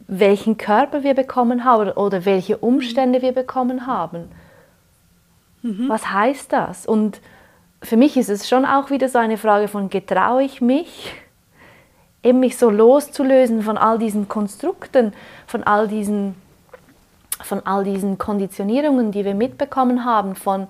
welchen 0.07 0.57
Körper 0.57 1.03
wir 1.03 1.15
bekommen 1.15 1.65
haben 1.65 1.91
oder 1.91 2.25
welche 2.25 2.59
Umstände 2.59 3.21
wir 3.21 3.33
bekommen 3.33 3.87
haben. 3.89 4.31
Mhm. 5.63 5.89
Was 5.89 6.11
heißt 6.13 6.53
das? 6.53 6.87
Und 6.87 7.21
für 7.83 7.97
mich 7.97 8.17
ist 8.17 8.29
es 8.29 8.49
schon 8.49 8.65
auch 8.65 8.91
wieder 8.91 9.09
so 9.09 9.19
eine 9.19 9.39
Frage 9.39 9.69
von, 9.69 9.91
getraue 9.91 10.43
ich 10.43 10.61
mich, 10.61 11.15
eben 12.23 12.41
mich 12.41 12.57
so 12.57 12.71
loszulösen 12.71 13.63
von 13.63 13.79
all 13.79 13.99
diesen 13.99 14.29
Konstrukten, 14.29 15.13
von 15.47 15.63
all 15.63 15.89
diesen, 15.89 16.35
von 17.43 17.65
all 17.65 17.85
diesen 17.85 18.19
Konditionierungen, 18.19 19.13
die 19.13 19.25
wir 19.25 19.35
mitbekommen 19.35 20.05
haben, 20.05 20.35
von 20.35 20.67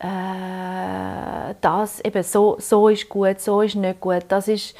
äh, 0.00 1.54
das 1.60 2.00
eben 2.00 2.22
so, 2.22 2.56
so 2.58 2.88
ist 2.88 3.08
gut, 3.08 3.40
so 3.40 3.60
ist 3.60 3.76
nicht 3.76 4.00
gut, 4.00 4.24
das 4.28 4.48
ist 4.48 4.74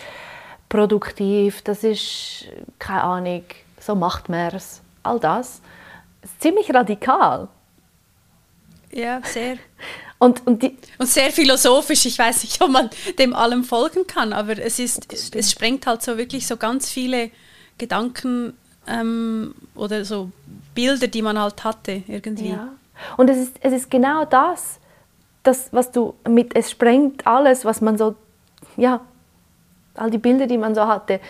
produktiv, 0.68 1.62
das 1.62 1.84
ist, 1.84 2.46
keine 2.78 3.04
Ahnung, 3.04 3.44
so 3.78 3.94
macht 3.94 4.28
man 4.28 4.54
es. 4.54 4.82
All 5.02 5.20
das. 5.20 5.60
ist 6.22 6.40
ziemlich 6.40 6.72
radikal. 6.74 7.48
Ja, 8.92 9.20
sehr. 9.24 9.56
Und, 10.18 10.46
und, 10.46 10.62
die, 10.62 10.76
und 10.98 11.06
sehr 11.06 11.30
philosophisch. 11.30 12.04
Ich 12.06 12.18
weiß 12.18 12.42
nicht, 12.42 12.60
ob 12.60 12.70
man 12.70 12.90
dem 13.18 13.34
allem 13.34 13.64
folgen 13.64 14.06
kann, 14.06 14.32
aber 14.32 14.58
es, 14.58 14.78
ist, 14.78 15.34
es 15.34 15.50
sprengt 15.50 15.86
halt 15.86 16.02
so 16.02 16.18
wirklich 16.18 16.46
so 16.46 16.56
ganz 16.56 16.90
viele 16.90 17.30
Gedanken 17.78 18.54
ähm, 18.86 19.54
oder 19.74 20.04
so 20.04 20.30
Bilder, 20.74 21.06
die 21.06 21.22
man 21.22 21.38
halt 21.38 21.64
hatte 21.64 22.02
irgendwie. 22.06 22.50
Ja. 22.50 22.68
Und 23.16 23.30
es 23.30 23.38
ist, 23.38 23.56
es 23.62 23.72
ist 23.72 23.90
genau 23.90 24.24
das, 24.24 24.78
das, 25.42 25.72
was 25.72 25.90
du 25.90 26.14
mit, 26.28 26.54
es 26.54 26.70
sprengt 26.70 27.26
alles, 27.26 27.64
was 27.64 27.80
man 27.80 27.96
so, 27.96 28.14
ja, 28.76 29.00
all 29.94 30.10
die 30.10 30.18
Bilder, 30.18 30.46
die 30.46 30.58
man 30.58 30.74
so 30.74 30.86
hatte, 30.86 31.20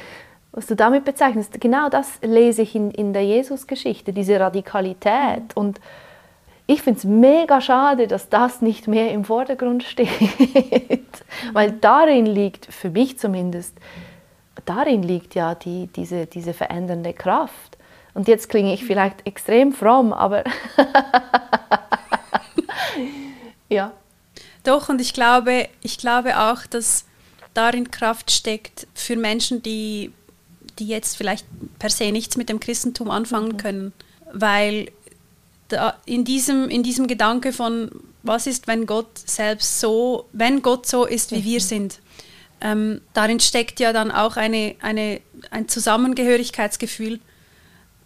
was 0.53 0.67
du 0.67 0.75
damit 0.75 1.05
bezeichnest, 1.05 1.61
genau 1.61 1.89
das 1.89 2.19
lese 2.23 2.63
ich 2.63 2.75
in, 2.75 2.91
in 2.91 3.13
der 3.13 3.25
Jesus-Geschichte, 3.25 4.13
diese 4.13 4.41
Radikalität 4.41 5.55
und 5.55 5.81
ich 6.73 6.83
finde 6.83 6.99
es 6.99 7.05
mega 7.05 7.61
schade, 7.61 8.07
dass 8.07 8.29
das 8.29 8.63
nicht 8.63 8.87
mehr 8.87 9.11
im 9.11 9.25
Vordergrund 9.25 9.83
steht, 9.83 10.09
weil 11.53 11.73
darin 11.73 12.27
liegt, 12.27 12.67
für 12.67 12.91
mich 12.91 13.19
zumindest, 13.19 13.77
darin 14.67 15.03
liegt 15.03 15.35
ja 15.35 15.57
die, 15.57 15.89
diese, 15.89 16.27
diese 16.27 16.55
verändernde 16.55 17.13
Kraft. 17.13 17.77
Und 18.15 18.29
jetzt 18.29 18.49
klinge 18.49 18.73
ich 18.73 18.85
vielleicht 18.85 19.27
extrem 19.27 19.73
fromm, 19.73 20.13
aber 20.13 20.45
ja. 23.69 23.91
Doch, 24.63 24.89
und 24.89 25.01
ich 25.01 25.13
glaube, 25.13 25.69
ich 25.83 25.99
glaube 25.99 26.39
auch, 26.39 26.67
dass 26.67 27.05
darin 27.53 27.91
Kraft 27.91 28.31
steckt 28.31 28.87
für 28.95 29.17
Menschen, 29.17 29.61
die, 29.61 30.13
die 30.79 30.87
jetzt 30.87 31.17
vielleicht 31.17 31.47
per 31.81 31.91
se 31.91 32.13
nichts 32.13 32.37
mit 32.37 32.49
dem 32.49 32.61
Christentum 32.61 33.11
anfangen 33.11 33.57
können. 33.57 33.93
Weil 34.33 34.93
in, 36.07 36.25
diesem, 36.25 36.69
in 36.69 36.83
diesem 36.83 37.07
Gedanke 37.07 37.53
von, 37.53 37.91
was 38.23 38.47
ist, 38.47 38.67
wenn 38.67 38.87
Gott 38.87 39.19
selbst 39.19 39.81
so, 39.81 40.27
wenn 40.33 40.63
Gott 40.63 40.87
so 40.87 41.05
ist, 41.07 41.33
wie 41.33 41.45
wir 41.45 41.61
sind, 41.61 42.01
ähm, 42.61 43.01
darin 43.15 43.41
steckt 43.41 43.81
ja 43.81 43.93
dann 43.93 44.11
auch 44.11 44.37
eine, 44.37 44.75
eine, 44.81 45.21
ein 45.51 45.69
Zusammengehörigkeitsgefühl, 45.69 47.21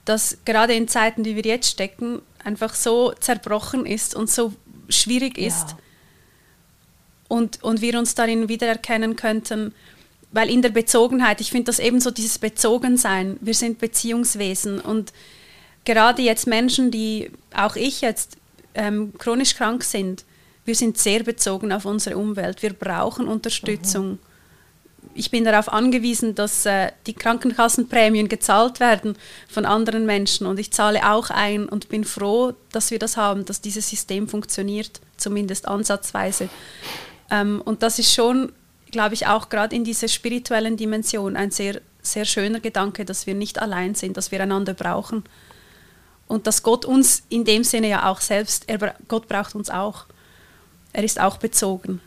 das 0.05 0.39
gerade 0.45 0.75
in 0.75 0.87
Zeiten, 0.87 1.25
die 1.25 1.35
wir 1.37 1.45
jetzt 1.45 1.71
stecken, 1.71 2.23
einfach 2.43 2.75
so 2.75 3.13
zerbrochen 3.13 3.87
ist 3.87 4.15
und 4.15 4.31
so 4.31 4.53
schwierig 4.89 5.39
ist. 5.39 5.71
Ja. 5.71 5.79
Und, 7.29 7.63
und 7.65 7.81
wir 7.81 7.99
uns 7.99 8.15
darin 8.15 8.49
wiedererkennen 8.49 9.17
könnten, 9.17 9.75
weil 10.31 10.51
in 10.51 10.63
der 10.63 10.69
Bezogenheit, 10.71 11.41
ich 11.41 11.51
finde 11.51 11.67
das 11.67 11.79
eben 11.79 12.01
so 12.01 12.11
dieses 12.11 12.39
Bezogensein, 12.39 13.39
wir 13.41 13.55
sind 13.55 13.79
Beziehungswesen 13.79 14.81
und 14.81 15.13
gerade 15.85 16.23
jetzt 16.23 16.47
Menschen, 16.47 16.91
die 16.91 17.31
auch 17.55 17.77
ich 17.77 18.01
jetzt 18.01 18.37
ähm, 18.75 19.13
chronisch 19.19 19.55
krank 19.55 19.85
sind, 19.85 20.25
wir 20.65 20.75
sind 20.75 20.99
sehr 20.99 21.23
bezogen 21.23 21.73
auf 21.73 21.85
unsere 21.85 22.17
Umwelt. 22.17 22.63
Wir 22.63 22.73
brauchen 22.73 23.29
Unterstützung. 23.29 24.13
Mhm. 24.13 24.19
Ich 25.15 25.31
bin 25.31 25.45
darauf 25.45 25.73
angewiesen, 25.73 26.35
dass 26.35 26.67
äh, 26.67 26.91
die 27.07 27.13
Krankenkassenprämien 27.13 28.29
gezahlt 28.29 28.81
werden 28.81 29.17
von 29.49 29.67
anderen 29.67 30.07
Menschen 30.07 30.47
und 30.47 30.59
ich 30.59 30.73
zahle 30.73 31.09
auch 31.09 31.31
ein 31.31 31.69
und 31.69 31.89
bin 31.89 32.05
froh, 32.05 32.55
dass 32.73 32.91
wir 32.91 32.99
das 32.99 33.17
haben, 33.17 33.45
dass 33.45 33.61
dieses 33.61 33.89
System 33.89 34.27
funktioniert, 34.27 35.01
zumindest 35.17 35.69
ansatzweise. 35.69 36.49
Ähm, 37.31 37.61
und 37.65 37.83
das 37.83 37.99
ist 37.99 38.13
schon, 38.13 38.53
glaube 38.91 39.15
ich, 39.15 39.27
auch 39.27 39.51
gerade 39.51 39.77
in 39.77 39.85
dieser 39.85 40.09
spirituellen 40.09 40.77
Dimension 40.77 41.37
ein 41.37 41.51
sehr, 41.51 41.81
sehr 42.03 42.25
schöner 42.25 42.61
Gedanke, 42.61 43.05
dass 43.05 43.27
wir 43.27 43.35
nicht 43.35 43.61
allein 43.61 43.95
sind, 43.95 44.17
dass 44.17 44.33
wir 44.33 44.41
einander 44.41 44.75
brauchen 44.75 45.23
und 46.27 46.47
dass 46.47 46.63
Gott 46.63 46.85
uns 46.85 47.23
in 47.29 47.45
dem 47.45 47.65
Sinne 47.65 47.89
ja 47.89 48.11
auch 48.11 48.21
selbst, 48.21 48.69
er, 48.69 48.95
Gott 49.09 49.29
braucht 49.29 49.55
uns 49.55 49.71
auch. 49.71 50.07
Er 50.93 51.05
ist 51.05 51.21
auch 51.21 51.37
bezogen. 51.37 52.01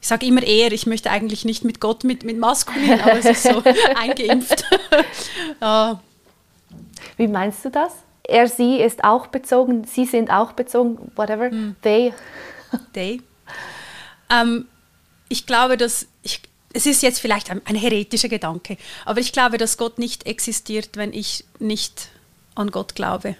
Ich 0.00 0.08
sage 0.08 0.26
immer 0.26 0.42
er, 0.42 0.70
ich 0.72 0.86
möchte 0.86 1.10
eigentlich 1.10 1.44
nicht 1.44 1.64
mit 1.64 1.80
Gott, 1.80 2.04
mit, 2.04 2.22
mit 2.22 2.38
maskulin, 2.38 3.00
aber 3.00 3.18
es 3.18 3.24
ist 3.24 3.42
so 3.42 3.62
eingeimpft. 3.96 4.64
ja. 5.60 6.00
Wie 7.16 7.28
meinst 7.28 7.64
du 7.64 7.70
das? 7.70 7.92
Er, 8.22 8.48
sie 8.48 8.76
ist 8.76 9.04
auch 9.04 9.28
bezogen, 9.28 9.84
sie 9.84 10.04
sind 10.04 10.30
auch 10.30 10.52
bezogen, 10.52 11.10
whatever, 11.16 11.50
hm. 11.50 11.76
they. 11.82 12.12
They. 12.92 13.22
Ähm, 14.30 14.66
ich 15.28 15.46
glaube, 15.46 15.76
dass, 15.76 16.06
ich, 16.22 16.42
es 16.72 16.86
ist 16.86 17.02
jetzt 17.02 17.20
vielleicht 17.20 17.50
ein, 17.50 17.62
ein 17.64 17.76
heretischer 17.76 18.28
Gedanke, 18.28 18.76
aber 19.04 19.20
ich 19.20 19.32
glaube, 19.32 19.56
dass 19.56 19.78
Gott 19.78 19.98
nicht 19.98 20.26
existiert, 20.26 20.96
wenn 20.96 21.12
ich 21.12 21.44
nicht 21.58 22.10
an 22.56 22.70
Gott 22.70 22.94
glaube. 22.94 23.36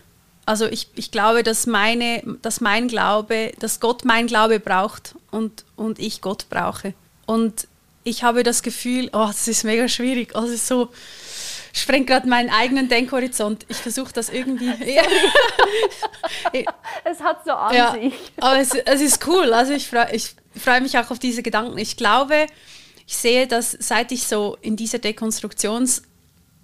Also 0.46 0.66
ich, 0.66 0.88
ich 0.94 1.11
glaube, 1.11 1.42
dass, 1.42 1.66
meine, 1.66 2.22
dass 2.42 2.61
mein 2.61 2.87
Glaube, 2.87 3.52
dass 3.59 3.81
Gott 3.81 4.05
mein 4.05 4.29
Glaube 4.29 4.61
braucht 4.61 5.16
und, 5.33 5.64
und 5.74 5.98
ich 5.98 6.20
Gott 6.20 6.48
brauche. 6.48 6.94
Und 7.26 7.66
ich 8.05 8.22
habe 8.22 8.44
das 8.44 8.62
Gefühl, 8.62 9.11
oh, 9.12 9.26
das 9.26 9.48
ist 9.48 9.64
mega 9.64 9.88
schwierig. 9.88 10.37
Also 10.37 10.55
so 10.55 10.90
sprengt 11.72 12.07
gerade 12.07 12.29
meinen 12.29 12.50
eigenen 12.50 12.88
Denkhorizont. 12.88 13.66
Ich 13.68 13.79
versuche 13.79 14.12
das 14.12 14.29
irgendwie. 14.29 14.70
es 17.05 17.20
hat 17.20 17.44
so 17.44 17.50
an 17.50 17.74
ja, 17.74 17.92
sich. 17.92 18.14
aber 18.38 18.61
es, 18.61 18.72
es 18.72 19.00
ist 19.00 19.26
cool. 19.26 19.52
Also 19.52 19.72
ich 19.72 19.88
freue 19.88 20.12
ich 20.12 20.37
freu 20.55 20.81
mich 20.81 20.96
auch 20.96 21.11
auf 21.11 21.18
diese 21.18 21.42
Gedanken. 21.42 21.76
Ich 21.76 21.96
glaube, 21.96 22.46
ich 23.05 23.16
sehe, 23.16 23.48
dass 23.48 23.72
seit 23.72 24.12
ich 24.12 24.29
so 24.29 24.57
in 24.62 24.76
dieser 24.76 24.98
Dekonstruktions- 24.98 26.02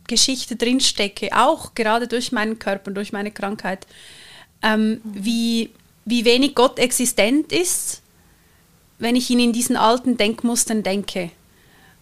Geschichte 0.07 0.57
drinstecke, 0.57 1.31
auch 1.33 1.75
gerade 1.75 2.09
durch 2.09 2.33
meinen 2.33 2.59
Körper, 2.59 2.91
durch 2.91 3.13
meine 3.13 3.31
Krankheit, 3.31 3.87
ähm, 4.63 5.01
wie, 5.05 5.71
wie 6.05 6.25
wenig 6.25 6.55
Gott 6.55 6.79
existent 6.79 7.53
ist, 7.53 8.03
wenn 8.99 9.17
ich 9.17 9.31
ihn 9.31 9.41
in 9.41 9.53
diesen 9.53 9.77
alten 9.77 10.17
Denkmustern 10.17 10.83
denke. 10.83 11.31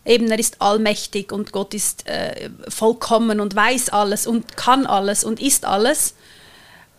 Eben, 0.05 0.31
er 0.31 0.39
ist 0.39 0.61
allmächtig 0.63 1.33
und 1.33 1.53
Gott 1.53 1.75
ist 1.75 2.07
äh, 2.07 2.51
vollkommen 2.69 3.41
und 3.41 3.55
weiß 3.55 3.91
alles 3.91 4.27
und 4.27 4.57
kann 4.57 4.87
alles 4.87 5.25
und 5.25 5.41
ist 5.41 5.65
alles. 5.65 6.15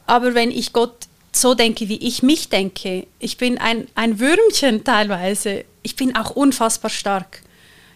Aber 0.05 0.35
wenn 0.35 0.51
ich 0.51 0.73
Gott 0.73 1.07
so 1.31 1.55
denke, 1.55 1.89
wie 1.89 1.97
ich 1.97 2.23
mich 2.23 2.49
denke, 2.49 3.07
ich 3.19 3.37
bin 3.37 3.57
ein, 3.57 3.87
ein 3.95 4.19
Würmchen 4.19 4.83
teilweise, 4.83 5.65
ich 5.81 5.95
bin 5.95 6.15
auch 6.15 6.31
unfassbar 6.31 6.91
stark. 6.91 7.41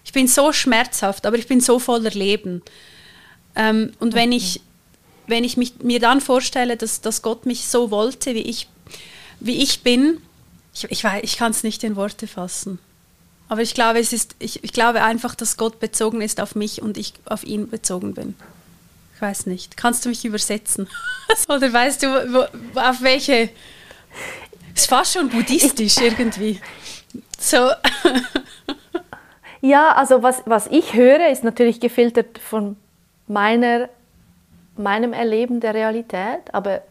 Ich 0.04 0.14
bin 0.14 0.28
so 0.28 0.54
schmerzhaft, 0.54 1.26
aber 1.26 1.38
ich 1.38 1.48
bin 1.48 1.62
so 1.62 1.80
voller 1.80 2.12
Leben. 2.12 2.62
Ähm, 3.56 3.94
und 4.00 4.10
okay. 4.10 4.24
wenn 4.24 4.32
ich, 4.32 4.62
wenn 5.28 5.44
ich 5.44 5.58
mich, 5.58 5.80
mir 5.82 6.00
dann 6.00 6.22
vorstelle, 6.22 6.78
dass, 6.78 7.02
dass 7.02 7.22
Gott 7.22 7.46
mich 7.46 7.68
so 7.68 7.92
wollte, 7.92 8.36
wie 8.36 8.42
ich, 8.42 8.68
wie 9.40 9.64
ich 9.64 9.82
bin, 9.82 10.22
ich, 10.74 10.86
ich, 10.92 11.04
ich 11.22 11.38
kann 11.38 11.52
es 11.52 11.64
nicht 11.64 11.84
in 11.84 11.96
Worte 11.96 12.28
fassen. 12.28 12.80
Aber 13.48 13.62
ich 13.62 13.74
glaube, 13.74 14.00
es 14.00 14.12
ist, 14.12 14.36
ich, 14.40 14.64
ich 14.64 14.74
glaube 14.74 15.04
einfach, 15.04 15.36
dass 15.36 15.58
Gott 15.58 15.80
bezogen 15.80 16.22
ist 16.22 16.42
auf 16.42 16.56
mich 16.56 16.82
und 16.82 16.98
ich 16.98 17.14
auf 17.26 17.44
ihn 17.44 17.70
bezogen 17.70 18.14
bin. 18.14 18.36
Ich 19.16 19.22
weiß 19.22 19.46
nicht. 19.46 19.78
Kannst 19.78 20.04
du 20.04 20.10
mich 20.10 20.26
übersetzen? 20.26 20.90
Oder 21.48 21.72
weißt 21.72 22.04
du, 22.04 22.08
wo, 22.08 22.80
auf 22.80 23.02
welche? 23.02 23.50
Es 24.74 24.82
ist 24.82 24.90
fast 24.90 25.14
schon 25.14 25.30
buddhistisch 25.30 25.98
irgendwie. 25.98 26.60
So. 27.40 27.70
ja, 29.62 29.94
also 29.94 30.22
was, 30.22 30.42
was 30.46 30.68
ich 30.68 30.94
höre, 30.94 31.30
ist 31.30 31.44
natürlich 31.44 31.80
gefiltert 31.80 32.40
von 32.40 32.76
meiner, 33.28 33.90
meinem 34.78 35.14
Erleben 35.14 35.60
der 35.60 35.74
Realität, 35.74 36.54
aber 36.54 36.82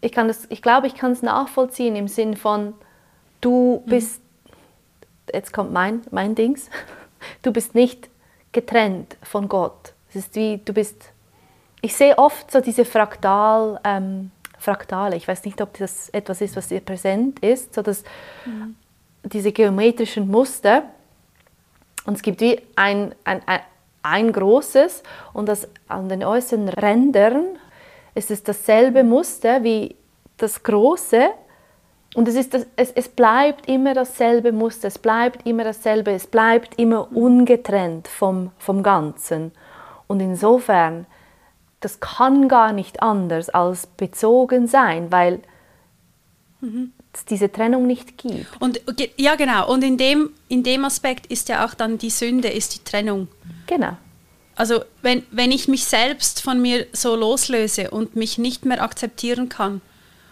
ich, 0.00 0.12
kann 0.12 0.28
das, 0.28 0.46
ich 0.50 0.62
glaube, 0.62 0.86
ich 0.86 0.94
kann 0.94 1.12
es 1.12 1.22
nachvollziehen 1.22 1.96
im 1.96 2.08
Sinn 2.08 2.36
von, 2.36 2.74
du 3.40 3.82
mhm. 3.84 3.90
bist, 3.90 4.22
jetzt 5.32 5.52
kommt 5.52 5.72
mein, 5.72 6.02
mein 6.10 6.34
Dings, 6.34 6.70
du 7.42 7.52
bist 7.52 7.74
nicht 7.74 8.08
getrennt 8.52 9.16
von 9.22 9.48
Gott. 9.48 9.92
Es 10.10 10.16
ist 10.16 10.34
wie, 10.34 10.60
du 10.64 10.72
bist, 10.72 11.10
ich 11.82 11.94
sehe 11.94 12.16
oft 12.16 12.50
so 12.50 12.60
diese 12.60 12.84
Fraktal, 12.84 13.80
ähm, 13.84 14.30
Fraktale, 14.58 15.16
ich 15.16 15.28
weiß 15.28 15.44
nicht, 15.44 15.60
ob 15.60 15.76
das 15.78 16.08
etwas 16.10 16.40
ist, 16.40 16.56
was 16.56 16.68
dir 16.68 16.80
präsent 16.80 17.40
ist, 17.40 17.74
so 17.74 17.82
dass 17.82 18.02
mhm. 18.44 18.76
diese 19.22 19.52
geometrischen 19.52 20.28
Muster, 20.28 20.84
und 22.06 22.14
es 22.14 22.22
gibt 22.22 22.40
wie 22.40 22.60
ein, 22.76 23.14
ein, 23.24 23.42
ein, 23.46 23.60
ein 24.10 24.32
großes 24.32 25.02
und 25.32 25.48
das 25.48 25.68
an 25.88 26.08
den 26.08 26.24
äußeren 26.24 26.68
Rändern 26.68 27.44
ist 28.14 28.30
es 28.30 28.42
dasselbe 28.42 29.04
Muster 29.04 29.62
wie 29.62 29.96
das 30.36 30.62
große 30.62 31.30
und 32.16 32.28
es, 32.28 32.34
ist 32.34 32.54
das, 32.54 32.66
es, 32.76 32.92
es 32.92 33.10
bleibt 33.10 33.68
immer 33.68 33.92
dasselbe 33.92 34.50
Muster, 34.50 34.88
es 34.88 34.98
bleibt 34.98 35.46
immer 35.46 35.64
dasselbe, 35.64 36.12
es 36.12 36.26
bleibt 36.26 36.78
immer 36.78 37.14
ungetrennt 37.14 38.08
vom, 38.08 38.52
vom 38.56 38.82
Ganzen. 38.82 39.52
Und 40.06 40.20
insofern, 40.20 41.04
das 41.80 42.00
kann 42.00 42.48
gar 42.48 42.72
nicht 42.72 43.02
anders 43.02 43.50
als 43.50 43.86
bezogen 43.86 44.66
sein, 44.66 45.12
weil 45.12 45.40
mhm. 46.66 46.92
es 47.12 47.24
diese 47.24 47.50
Trennung 47.50 47.86
nicht 47.86 48.18
gibt. 48.18 48.46
Und 48.60 48.80
ja, 49.16 49.36
genau. 49.36 49.70
Und 49.70 49.82
in 49.82 49.96
dem, 49.96 50.30
in 50.48 50.62
dem 50.62 50.84
Aspekt 50.84 51.26
ist 51.26 51.48
ja 51.48 51.64
auch 51.64 51.74
dann 51.74 51.98
die 51.98 52.10
Sünde, 52.10 52.48
ist 52.48 52.74
die 52.74 52.84
Trennung. 52.84 53.28
Genau. 53.66 53.96
Also 54.54 54.84
wenn, 55.02 55.22
wenn 55.30 55.52
ich 55.52 55.68
mich 55.68 55.84
selbst 55.84 56.40
von 56.40 56.60
mir 56.60 56.86
so 56.92 57.14
loslöse 57.14 57.90
und 57.90 58.16
mich 58.16 58.38
nicht 58.38 58.64
mehr 58.64 58.82
akzeptieren 58.82 59.48
kann 59.48 59.82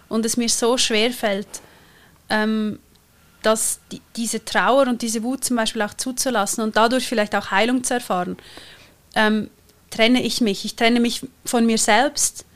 und 0.09 0.25
es 0.25 0.37
mir 0.37 0.49
so 0.49 0.79
schwer 0.79 1.11
fällt, 1.11 1.47
ähm, 2.31 2.79
dass 3.42 3.81
die, 3.92 4.01
diese 4.16 4.42
Trauer 4.42 4.88
und 4.88 5.03
diese 5.03 5.23
Wut 5.23 5.44
zum 5.44 5.57
Beispiel 5.57 5.83
auch 5.83 5.92
zuzulassen 5.92 6.64
und 6.64 6.77
dadurch 6.77 7.07
vielleicht 7.07 7.35
auch 7.35 7.51
Heilung 7.51 7.85
zu 7.85 7.94
erfahren, 7.94 8.38
ähm, 9.14 9.51
trenne 9.90 10.23
ich 10.23 10.40
mich. 10.40 10.64
Ich 10.64 10.75
trenne 10.75 11.01
mich 11.01 11.27
von 11.44 11.66
mir 11.66 11.79
selbst 11.79 12.47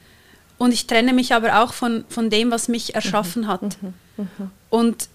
und 0.58 0.72
ich 0.72 0.86
trenne 0.86 1.12
mich 1.12 1.32
aber 1.34 1.62
auch 1.62 1.72
von, 1.72 2.04
von 2.08 2.30
dem, 2.30 2.50
was 2.50 2.68
mich 2.68 2.94
erschaffen 2.94 3.46
hat. 3.46 3.80
Mhm. 3.82 3.94
Mhm. 4.16 4.50
Und 4.70 5.08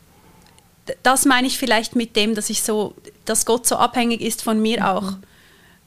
das 1.04 1.26
meine 1.26 1.48
ich 1.48 1.58
vielleicht 1.58 1.96
mit 1.96 2.16
dem, 2.16 2.36
dass 2.36 2.50
ich 2.50 2.64
so, 2.64 2.96
dass 3.26 3.46
Gott 3.46 3.68
so 3.68 3.76
abhängig 3.76 4.22
ist 4.22 4.42
von 4.42 4.62
mir 4.62 4.90
auch. 4.90 5.14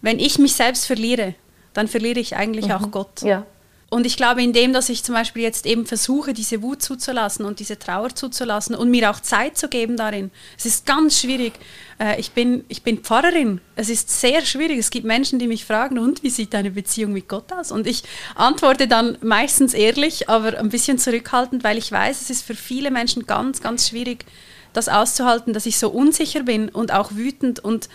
Wenn 0.03 0.19
ich 0.19 0.39
mich 0.39 0.55
selbst 0.55 0.87
verliere, 0.87 1.35
dann 1.73 1.89
verliere 1.89 2.21
ich 2.21 2.37
eigentlich 2.37 2.73
auch 2.73 2.91
Gott. 2.91 3.23
Ja. 3.23 3.45
Und 3.89 4.05
ich 4.05 4.17
glaube, 4.17 4.43
indem, 4.43 4.73
dass 4.73 4.89
ich 4.89 5.05
zum 5.05 5.15
Beispiel 5.15 5.43
jetzt 5.43 5.65
eben 5.65 5.87
versuche, 5.87 6.33
diese 6.33 6.61
Wut 6.61 6.83
zuzulassen 6.83 7.45
und 7.45 7.61
diese 7.61 7.79
Trauer 7.79 8.13
zuzulassen 8.13 8.75
und 8.75 8.91
mir 8.91 9.11
auch 9.11 9.21
Zeit 9.21 9.57
zu 9.57 9.69
geben 9.69 9.97
darin. 9.97 10.33
Es 10.59 10.67
ist 10.67 10.87
ganz 10.87 11.21
schwierig. 11.21 11.53
Äh, 12.01 12.19
ich, 12.19 12.33
bin, 12.33 12.65
ich 12.67 12.83
bin 12.83 12.99
Pfarrerin. 12.99 13.61
Es 13.77 13.89
ist 13.89 14.11
sehr 14.11 14.45
schwierig. 14.45 14.79
Es 14.79 14.91
gibt 14.91 15.07
Menschen, 15.07 15.39
die 15.39 15.47
mich 15.47 15.65
fragen, 15.65 16.01
und 16.01 16.25
wie 16.25 16.31
sieht 16.31 16.53
deine 16.53 16.73
Beziehung 16.73 17.13
mit 17.13 17.29
Gott 17.29 17.53
aus? 17.53 17.71
Und 17.71 17.87
ich 17.87 18.03
antworte 18.35 18.89
dann 18.89 19.19
meistens 19.23 19.73
ehrlich, 19.73 20.29
aber 20.29 20.59
ein 20.59 20.69
bisschen 20.69 20.99
zurückhaltend, 20.99 21.63
weil 21.63 21.79
ich 21.79 21.93
weiß, 21.93 22.23
es 22.23 22.31
ist 22.31 22.43
für 22.43 22.57
viele 22.57 22.91
Menschen 22.91 23.25
ganz, 23.25 23.61
ganz 23.61 23.89
schwierig, 23.89 24.25
das 24.73 24.89
auszuhalten, 24.89 25.53
dass 25.53 25.65
ich 25.65 25.79
so 25.79 25.91
unsicher 25.91 26.43
bin 26.43 26.69
und 26.71 26.93
auch 26.93 27.13
wütend 27.13 27.61
und 27.61 27.89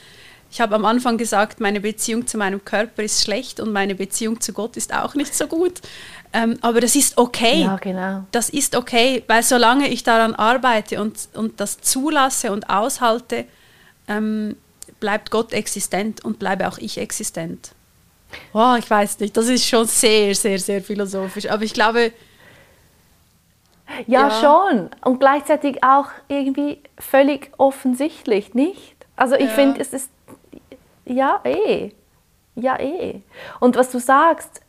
ich 0.52 0.60
habe 0.60 0.76
am 0.76 0.84
Anfang 0.84 1.18
gesagt, 1.18 1.62
meine 1.62 1.80
Beziehung 1.80 2.28
zu 2.28 2.38
meinem 2.38 2.64
Körper 2.66 3.04
ist 3.04 3.24
schlecht 3.24 3.62
und 3.62 3.72
meine 3.72 3.96
Beziehung 3.96 4.42
zu 4.42 4.52
Gott 4.52 4.76
ist 4.76 4.94
auch 4.94 5.16
nicht 5.16 5.34
so 5.34 5.48
gut. 5.48 5.80
Ähm, 6.34 6.58
aber 6.62 6.82
das 6.82 6.96
ist 6.96 7.18
okay. 7.18 7.62
Ja, 7.64 7.78
genau. 7.78 8.26
Das 8.32 8.50
ist 8.50 8.76
okay, 8.76 9.24
weil 9.28 9.44
solange 9.44 9.88
ich 9.88 10.04
daran 10.04 10.36
arbeite 10.36 11.02
und, 11.02 11.30
und 11.34 11.62
das 11.62 11.80
zulasse 11.80 12.52
und 12.52 12.70
aushalte, 12.70 13.46
ähm, 14.10 14.58
bleibt 15.00 15.32
Gott 15.32 15.54
existent 15.54 16.24
und 16.26 16.38
bleibe 16.38 16.68
auch 16.68 16.78
ich 16.78 16.98
existent. 16.98 17.72
Oh, 18.54 18.76
ich 18.78 18.90
weiß 18.90 19.20
nicht, 19.20 19.36
das 19.38 19.48
ist 19.48 19.66
schon 19.66 19.86
sehr, 19.88 20.36
sehr, 20.36 20.60
sehr 20.60 20.82
philosophisch. 20.82 21.50
Aber 21.50 21.64
ich 21.64 21.74
glaube. 21.74 22.12
Ja, 24.06 24.28
ja. 24.28 24.42
schon. 24.42 24.90
Und 25.04 25.20
gleichzeitig 25.20 25.82
auch 25.84 26.08
irgendwie 26.28 26.80
völlig 26.98 27.52
offensichtlich, 27.58 28.54
nicht? 28.54 28.96
Also 29.16 29.36
ich 29.36 29.50
ja. 29.50 29.56
finde, 29.56 29.82
es 29.82 29.94
ist 29.94 30.10
ja, 31.12 31.42
eh. 31.44 31.92
Ja, 32.56 32.80
eh. 32.80 33.22
Und 33.60 33.76
was 33.76 33.92
du 33.92 34.00
sagst, 34.00 34.62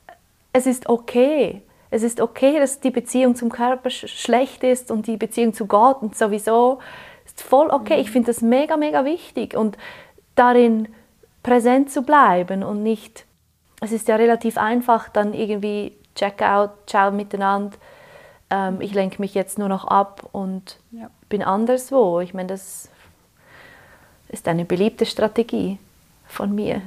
es 0.53 0.67
ist 0.67 0.89
okay. 0.89 1.63
Es 1.91 2.03
ist 2.03 2.21
okay, 2.21 2.59
dass 2.59 2.81
die 2.81 2.91
Beziehung 2.91 3.35
zum 3.35 3.51
Körper 3.51 3.91
sch 3.91 4.09
schlecht 4.09 4.65
ist 4.65 4.91
und 4.91 5.07
die 5.07 5.17
Beziehung 5.17 5.53
zu 5.53 5.67
Gott 5.67 6.03
und 6.03 6.17
sowieso 6.17 6.79
ist 7.25 7.43
voll 7.43 7.69
okay. 7.71 8.01
Ich 8.01 8.11
finde 8.11 8.33
das 8.33 8.41
mega, 8.41 8.77
mega 8.77 9.05
wichtig 9.05 9.57
und 9.57 9.77
darin 10.35 10.89
präsent 11.43 11.91
zu 11.91 12.03
bleiben 12.03 12.63
und 12.63 12.83
nicht, 12.83 13.27
es 13.81 13.93
ist 13.93 14.09
ja 14.09 14.17
relativ 14.17 14.57
einfach, 14.57 15.09
dann 15.09 15.35
irgendwie 15.35 15.97
Checkout, 16.15 16.71
ciao 16.87 17.11
miteinander, 17.11 17.77
ähm, 18.51 18.81
ich 18.81 18.95
lenke 18.95 19.21
mich 19.21 19.35
jetzt 19.35 19.59
nur 19.59 19.69
noch 19.69 19.85
ab 19.85 20.29
und 20.33 20.79
ja. 20.93 21.11
bin 21.29 21.43
anderswo. 21.43 22.21
Ich 22.21 22.33
meine, 22.33 22.49
das 22.49 22.89
ist 24.29 24.49
eine 24.49 24.65
beliebte 24.65 25.05
Strategie 25.05 25.79
von 26.33 26.55
mir 26.55 26.83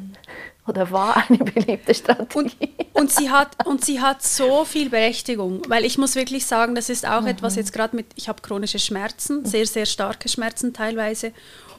oder 0.68 0.90
war 0.92 1.18
eine 1.30 1.38
beliebte 1.40 1.94
Strategie. 1.94 2.74
Und, 2.94 3.02
und, 3.02 3.12
sie 3.12 3.30
hat, 3.30 3.66
und 3.66 3.86
sie 3.86 4.02
hat 4.02 4.24
so 4.24 4.66
viel 4.66 4.90
Berechtigung, 4.90 5.62
weil 5.68 5.86
ich 5.86 5.98
muss 5.98 6.16
wirklich 6.16 6.46
sagen, 6.46 6.76
das 6.76 6.90
ist 6.90 7.08
auch 7.08 7.22
mhm. 7.22 7.28
etwas 7.28 7.56
jetzt 7.56 7.74
gerade 7.74 7.96
mit, 7.96 8.08
ich 8.16 8.28
habe 8.28 8.42
chronische 8.42 8.80
Schmerzen, 8.80 9.46
sehr, 9.46 9.66
sehr 9.66 9.86
starke 9.86 10.30
Schmerzen 10.30 10.74
teilweise. 10.74 11.32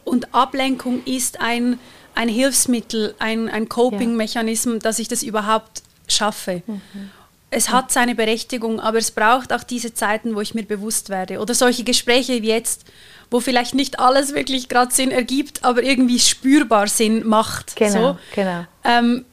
Und 0.05 0.35
Ablenkung 0.35 1.03
ist 1.05 1.41
ein, 1.41 1.81
ein 2.15 2.29
Hilfsmittel, 2.29 3.15
ein, 3.19 3.49
ein 3.49 3.69
Coping-Mechanismus, 3.69 4.77
ja. 4.77 4.81
dass 4.81 4.99
ich 4.99 5.09
das 5.09 5.23
überhaupt 5.23 5.83
schaffe. 6.07 6.63
Mhm. 6.67 7.11
Es 7.51 7.71
hat 7.71 7.93
seine 7.93 8.15
Berechtigung, 8.15 8.81
aber 8.81 8.99
es 8.99 9.11
braucht 9.11 9.53
auch 9.53 9.63
diese 9.63 9.95
Zeiten, 9.95 10.35
wo 10.35 10.41
ich 10.41 10.55
mir 10.55 10.65
bewusst 10.65 11.09
werde. 11.09 11.41
Oder 11.41 11.55
solche 11.55 11.85
Gespräche 11.85 12.43
wie 12.43 12.49
jetzt, 12.49 12.85
wo 13.31 13.41
vielleicht 13.41 13.75
nicht 13.75 13.99
alles 13.99 14.35
wirklich 14.35 14.69
gerade 14.69 14.95
Sinn 14.95 15.11
ergibt, 15.11 15.65
aber 15.65 15.83
irgendwie 15.83 16.19
spürbar 16.19 16.87
Sinn 16.87 17.27
macht. 17.27 17.77
Genau, 17.77 18.13
so. 18.13 18.19
genau. 18.35 18.65
Ähm, 18.85 19.25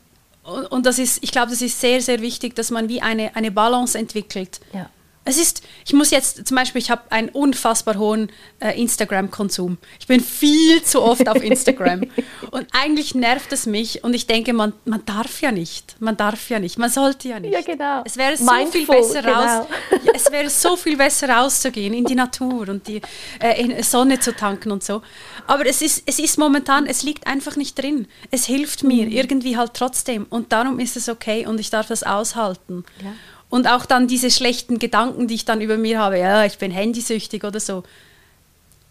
und, 0.44 0.66
und, 0.66 0.86
das 0.86 1.00
ist, 1.00 1.24
ich 1.24 1.32
glaube, 1.32 1.52
das 1.52 1.62
ist 1.62 1.80
sehr, 1.80 2.02
sehr 2.02 2.22
wichtig, 2.22 2.56
dass 2.56 2.70
man 2.70 2.90
wie 2.90 3.02
eine, 3.02 3.36
eine 3.36 3.52
Balance 3.52 3.98
entwickelt. 3.98 4.60
Ja. 4.74 4.90
Es 5.26 5.38
ist, 5.38 5.64
ich 5.86 5.94
muss 5.94 6.12
jetzt 6.12 6.46
zum 6.46 6.58
Beispiel, 6.58 6.82
ich 6.82 6.92
habe 6.92 7.04
einen 7.10 7.30
unfassbar 7.30 7.98
hohen 7.98 8.30
äh, 8.60 8.80
Instagram-Konsum. 8.80 9.78
Ich 10.00 10.08
bin 10.08 10.20
viel 10.20 10.84
zu 10.84 11.02
oft 11.02 11.30
auf 11.30 11.42
Instagram. 11.42 12.04
und 12.52 12.68
eigentlich 12.74 13.16
nervt 13.16 13.54
es 13.54 13.66
mich 13.66 14.04
und 14.04 14.14
ich 14.14 14.28
denke, 14.28 14.52
man, 14.52 14.74
man 14.84 15.06
darf 15.06 15.42
ja 15.42 15.52
nicht. 15.52 15.96
Man 16.00 16.18
darf 16.18 16.50
ja 16.50 16.60
nicht. 16.60 16.78
Man 16.78 16.90
sollte 16.90 17.30
ja 17.30 17.40
nicht. 17.40 17.54
Ja, 17.54 17.62
genau. 17.62 18.02
Es 18.06 18.18
wäre 18.18 18.36
so 18.36 18.44
Mindful, 18.44 18.72
viel 18.72 18.88
besser 18.88 19.22
genau. 19.22 19.40
raus. 19.40 19.68
Es 20.14 20.32
wäre 20.32 20.50
so 20.50 20.76
viel 20.76 20.98
besser 20.98 21.30
rauszugehen 21.30 21.94
in 21.94 22.04
die 22.04 22.16
Natur 22.16 22.68
und 22.68 22.88
die 22.88 23.02
äh, 23.40 23.62
in 23.62 23.82
Sonne 23.84 24.20
zu 24.20 24.36
tanken 24.36 24.72
und 24.72 24.84
so. 24.84 25.02
Aber 25.48 25.66
es 25.66 25.82
ist, 25.82 26.04
es 26.06 26.20
ist 26.20 26.38
momentan, 26.38 26.86
es 26.86 27.04
liegt 27.04 27.28
einfach 27.28 27.56
nicht 27.56 27.82
drin. 27.82 28.08
Es 28.30 28.46
hilft 28.46 28.84
mir 28.84 29.06
mhm. 29.06 29.12
irgendwie 29.12 29.58
halt 29.58 29.74
trotzdem 29.74 30.26
und 30.30 30.52
darum 30.52 30.80
ist 30.80 30.98
es 30.98 31.08
okay 31.08 31.46
und 31.48 31.60
ich 31.60 31.70
darf 31.70 31.88
das 31.88 32.04
aushalten. 32.04 32.84
Ja. 33.02 33.14
Und 33.54 33.68
auch 33.68 33.86
dann 33.86 34.08
diese 34.08 34.32
schlechten 34.32 34.80
Gedanken, 34.80 35.28
die 35.28 35.36
ich 35.36 35.46
dann 35.46 35.62
über 35.62 35.78
mir 35.78 36.00
habe, 36.00 36.18
ja, 36.18 36.44
ich 36.44 36.58
bin 36.58 36.72
handysüchtig 36.72 37.44
oder 37.44 37.60
so. 37.60 37.84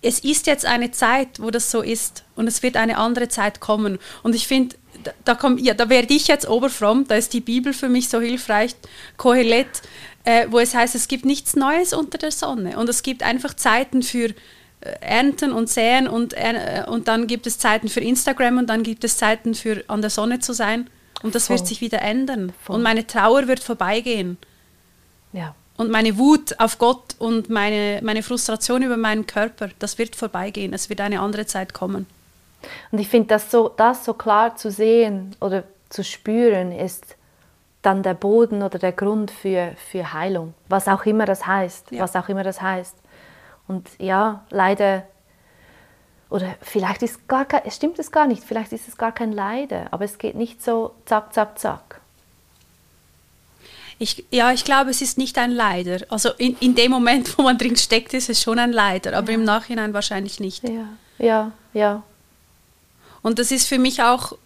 Es 0.02 0.20
ist 0.20 0.46
jetzt 0.46 0.66
eine 0.66 0.92
Zeit, 0.92 1.40
wo 1.40 1.50
das 1.50 1.72
so 1.72 1.82
ist 1.82 2.22
und 2.36 2.46
es 2.46 2.62
wird 2.62 2.76
eine 2.76 2.96
andere 2.96 3.26
Zeit 3.26 3.58
kommen. 3.58 3.98
Und 4.22 4.36
ich 4.36 4.46
finde, 4.46 4.76
da, 5.02 5.34
da, 5.34 5.56
ja, 5.56 5.74
da 5.74 5.88
werde 5.88 6.14
ich 6.14 6.28
jetzt 6.28 6.48
oberfromm, 6.48 7.08
da 7.08 7.16
ist 7.16 7.32
die 7.32 7.40
Bibel 7.40 7.72
für 7.72 7.88
mich 7.88 8.08
so 8.08 8.20
hilfreich, 8.20 8.76
Kohelet, 9.16 9.66
äh, 10.22 10.46
wo 10.48 10.60
es 10.60 10.76
heißt, 10.76 10.94
es 10.94 11.08
gibt 11.08 11.24
nichts 11.24 11.56
Neues 11.56 11.92
unter 11.92 12.18
der 12.18 12.30
Sonne. 12.30 12.78
Und 12.78 12.88
es 12.88 13.02
gibt 13.02 13.24
einfach 13.24 13.54
Zeiten 13.54 14.04
für 14.04 14.28
äh, 14.28 14.34
Ernten 15.00 15.50
und 15.50 15.70
Säen 15.70 16.06
und, 16.06 16.34
äh, 16.34 16.84
und 16.86 17.08
dann 17.08 17.26
gibt 17.26 17.48
es 17.48 17.58
Zeiten 17.58 17.88
für 17.88 17.98
Instagram 17.98 18.58
und 18.58 18.68
dann 18.68 18.84
gibt 18.84 19.02
es 19.02 19.16
Zeiten 19.16 19.56
für 19.56 19.82
an 19.88 20.02
der 20.02 20.10
Sonne 20.10 20.38
zu 20.38 20.52
sein. 20.52 20.88
Und 21.24 21.34
das 21.34 21.48
Voll. 21.48 21.56
wird 21.56 21.66
sich 21.66 21.80
wieder 21.80 22.00
ändern. 22.00 22.52
Voll. 22.62 22.76
Und 22.76 22.82
meine 22.82 23.04
Trauer 23.04 23.48
wird 23.48 23.58
vorbeigehen. 23.58 24.38
Ja. 25.32 25.54
Und 25.76 25.90
meine 25.90 26.18
Wut 26.18 26.58
auf 26.60 26.78
Gott 26.78 27.16
und 27.18 27.48
meine, 27.50 28.00
meine 28.02 28.22
Frustration 28.22 28.82
über 28.82 28.96
meinen 28.96 29.26
Körper, 29.26 29.68
das 29.78 29.98
wird 29.98 30.14
vorbeigehen. 30.14 30.72
Es 30.74 30.88
wird 30.90 31.00
eine 31.00 31.20
andere 31.20 31.46
Zeit 31.46 31.72
kommen. 31.72 32.06
Und 32.90 32.98
ich 32.98 33.08
finde, 33.08 33.28
das 33.28 33.50
so, 33.50 33.68
das 33.68 34.04
so 34.04 34.14
klar 34.14 34.54
zu 34.56 34.70
sehen 34.70 35.34
oder 35.40 35.64
zu 35.88 36.04
spüren, 36.04 36.72
ist 36.72 37.16
dann 37.82 38.02
der 38.02 38.14
Boden 38.14 38.62
oder 38.62 38.78
der 38.78 38.92
Grund 38.92 39.30
für, 39.30 39.74
für 39.90 40.12
Heilung. 40.12 40.54
Was 40.68 40.86
auch 40.88 41.04
immer 41.04 41.26
das 41.26 41.46
heißt. 41.46 41.90
Ja. 41.90 42.02
Was 42.02 42.14
auch 42.14 42.28
immer 42.28 42.44
das 42.44 42.62
heißt. 42.62 42.96
Und 43.66 43.88
ja, 43.98 44.44
leider, 44.50 45.04
oder 46.30 46.54
vielleicht 46.60 47.02
ist 47.02 47.26
gar 47.28 47.44
kein, 47.44 47.68
stimmt 47.70 47.98
es 47.98 48.12
gar 48.12 48.26
nicht, 48.26 48.44
vielleicht 48.44 48.72
ist 48.72 48.88
es 48.88 48.96
gar 48.96 49.12
kein 49.12 49.32
Leiden, 49.32 49.88
aber 49.90 50.04
es 50.04 50.18
geht 50.18 50.34
nicht 50.34 50.62
so 50.62 50.94
zack, 51.06 51.32
zack, 51.32 51.58
zack. 51.58 52.01
Ich, 53.98 54.24
ja, 54.30 54.52
ich 54.52 54.64
glaube, 54.64 54.90
es 54.90 55.02
ist 55.02 55.18
nicht 55.18 55.38
ein 55.38 55.50
Leider. 55.50 56.00
Also 56.08 56.30
in, 56.38 56.56
in 56.60 56.74
dem 56.74 56.90
Moment, 56.90 57.36
wo 57.38 57.42
man 57.42 57.58
drin 57.58 57.76
steckt, 57.76 58.14
ist 58.14 58.28
es 58.28 58.42
schon 58.42 58.58
ein 58.58 58.72
Leider, 58.72 59.16
aber 59.16 59.30
ja. 59.30 59.34
im 59.34 59.44
Nachhinein 59.44 59.94
wahrscheinlich 59.94 60.40
nicht. 60.40 60.62
Ja. 60.68 60.88
Ja, 61.18 61.52
ja. 61.72 62.02
Und 63.22 63.38
das 63.38 63.52
ist 63.52 63.68
für 63.68 63.78
mich 63.78 64.02
auch, 64.02 64.36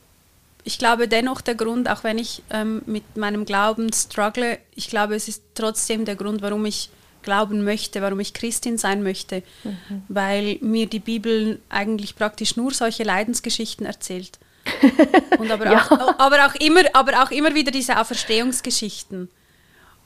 ich 0.62 0.78
glaube 0.78 1.08
dennoch 1.08 1.40
der 1.40 1.54
Grund, 1.54 1.88
auch 1.88 2.04
wenn 2.04 2.18
ich 2.18 2.42
ähm, 2.50 2.82
mit 2.86 3.16
meinem 3.16 3.46
Glauben 3.46 3.92
struggle, 3.92 4.58
ich 4.74 4.88
glaube, 4.88 5.14
es 5.14 5.28
ist 5.28 5.42
trotzdem 5.54 6.04
der 6.04 6.16
Grund, 6.16 6.42
warum 6.42 6.66
ich 6.66 6.90
glauben 7.22 7.64
möchte, 7.64 8.02
warum 8.02 8.20
ich 8.20 8.34
Christin 8.34 8.78
sein 8.78 9.02
möchte, 9.02 9.42
mhm. 9.64 10.02
weil 10.08 10.58
mir 10.60 10.86
die 10.86 11.00
Bibel 11.00 11.60
eigentlich 11.68 12.14
praktisch 12.14 12.56
nur 12.56 12.72
solche 12.72 13.02
Leidensgeschichten 13.02 13.84
erzählt. 13.84 14.38
Und 15.38 15.50
aber, 15.50 15.70
ja. 15.70 15.78
auch, 15.78 16.18
aber, 16.18 16.46
auch 16.46 16.54
immer, 16.56 16.82
aber 16.92 17.22
auch 17.22 17.30
immer 17.30 17.54
wieder 17.54 17.70
diese 17.70 17.98
Auferstehungsgeschichten. 17.98 19.28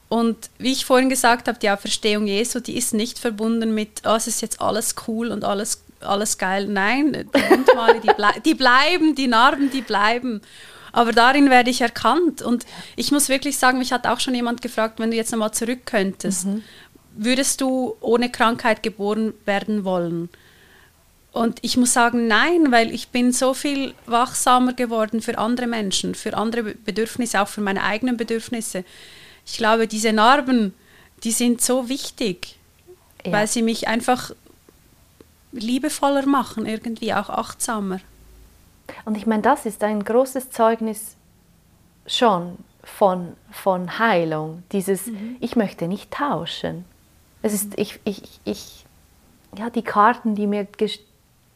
Und 0.09 0.51
wie 0.59 0.73
ich 0.73 0.85
vorhin 0.85 1.09
gesagt 1.09 1.47
habe, 1.47 1.59
die 1.59 1.71
Auferstehung 1.71 2.27
Jesu, 2.27 2.59
die 2.59 2.77
ist 2.77 2.95
nicht 2.95 3.19
verbunden 3.19 3.75
mit, 3.75 4.03
oh, 4.05 4.17
es 4.17 4.27
ist 4.27 4.43
jetzt 4.43 4.61
alles 4.61 4.97
cool 5.07 5.29
und 5.29 5.45
alles, 5.45 5.85
alles 6.01 6.37
geil. 6.37 6.67
Nein, 6.67 7.13
die 7.13 7.51
Wundmale, 7.51 8.01
die, 8.01 8.13
blei 8.13 8.33
die 8.45 8.55
bleiben, 8.55 9.15
die 9.15 9.29
Narben, 9.29 9.71
die 9.71 9.83
bleiben. 9.83 10.43
Aber 10.93 11.13
darin 11.13 11.49
werde 11.49 11.71
ich 11.71 11.81
erkannt. 11.81 12.43
Und 12.43 12.67
ich 12.97 13.13
muss 13.13 13.29
wirklich 13.29 13.57
sagen, 13.57 13.79
mich 13.79 13.93
hat 13.93 14.07
auch 14.07 14.19
schon 14.19 14.35
jemand 14.35 14.63
gefragt, 14.63 14.99
wenn 14.99 15.13
du 15.13 15.17
jetzt 15.17 15.31
nochmal 15.31 15.53
zurück 15.53 15.87
könntest, 15.87 16.47
mhm. 16.47 16.65
würdest 17.15 17.61
du 17.61 17.97
ohne 18.01 18.31
Krankheit 18.31 18.83
geboren 18.83 19.33
werden 19.45 19.85
wollen? 19.85 20.29
Und 21.33 21.61
ich 21.63 21.77
muss 21.77 21.93
sagen, 21.93 22.27
nein, 22.27 22.73
weil 22.73 22.93
ich 22.93 23.11
bin 23.11 23.33
so 23.33 23.55
viel 23.55 23.95
wachsamer 24.07 24.73
geworden 24.73 25.23
für 25.23 25.39
andere 25.39 25.69
Menschen, 25.69 26.15
für 26.15 26.37
andere 26.37 26.75
Bedürfnisse, 26.75 27.41
auch 27.41 27.49
für 27.49 27.61
meine 27.61 27.85
eigenen 27.85 28.17
Bedürfnisse. 28.17 28.85
Ich 29.47 29.57
glaube, 29.57 29.87
diese 29.87 30.13
Narben, 30.13 30.75
die 31.23 31.31
sind 31.31 31.61
so 31.61 31.89
wichtig, 31.89 32.57
ja. 33.25 33.33
weil 33.33 33.47
sie 33.47 33.63
mich 33.63 33.87
einfach 33.87 34.33
liebevoller 35.53 36.27
machen, 36.27 36.67
irgendwie 36.67 37.15
auch 37.15 37.31
achtsamer. 37.31 38.01
Und 39.05 39.17
ich 39.17 39.27
meine, 39.27 39.43
das 39.43 39.67
ist 39.67 39.85
ein 39.85 40.05
großes 40.05 40.51
Zeugnis 40.51 41.17
schon 42.07 42.59
von, 42.83 43.37
von 43.53 43.99
Heilung, 43.99 44.65
dieses 44.73 45.07
mhm. 45.07 45.37
ich 45.41 45.55
möchte 45.55 45.87
nicht 45.87 46.11
tauschen. 46.11 46.85
Es 47.43 47.53
ist, 47.53 47.79
ich, 47.79 48.01
ich, 48.05 48.23
ich, 48.45 48.85
ja, 49.57 49.71
die 49.71 49.83
Karten, 49.83 50.35
die 50.35 50.47
mir 50.47 50.67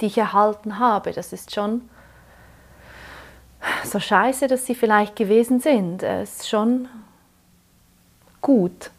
die 0.00 0.06
ich 0.06 0.18
erhalten 0.18 0.78
habe. 0.78 1.12
Das 1.12 1.32
ist 1.32 1.54
schon 1.54 1.88
so 3.84 4.00
scheiße, 4.00 4.46
dass 4.46 4.66
sie 4.66 4.74
vielleicht 4.74 5.16
gewesen 5.16 5.60
sind. 5.60 6.02
Es 6.02 6.40
ist 6.40 6.48
schon 6.48 6.88
gut. 8.40 8.90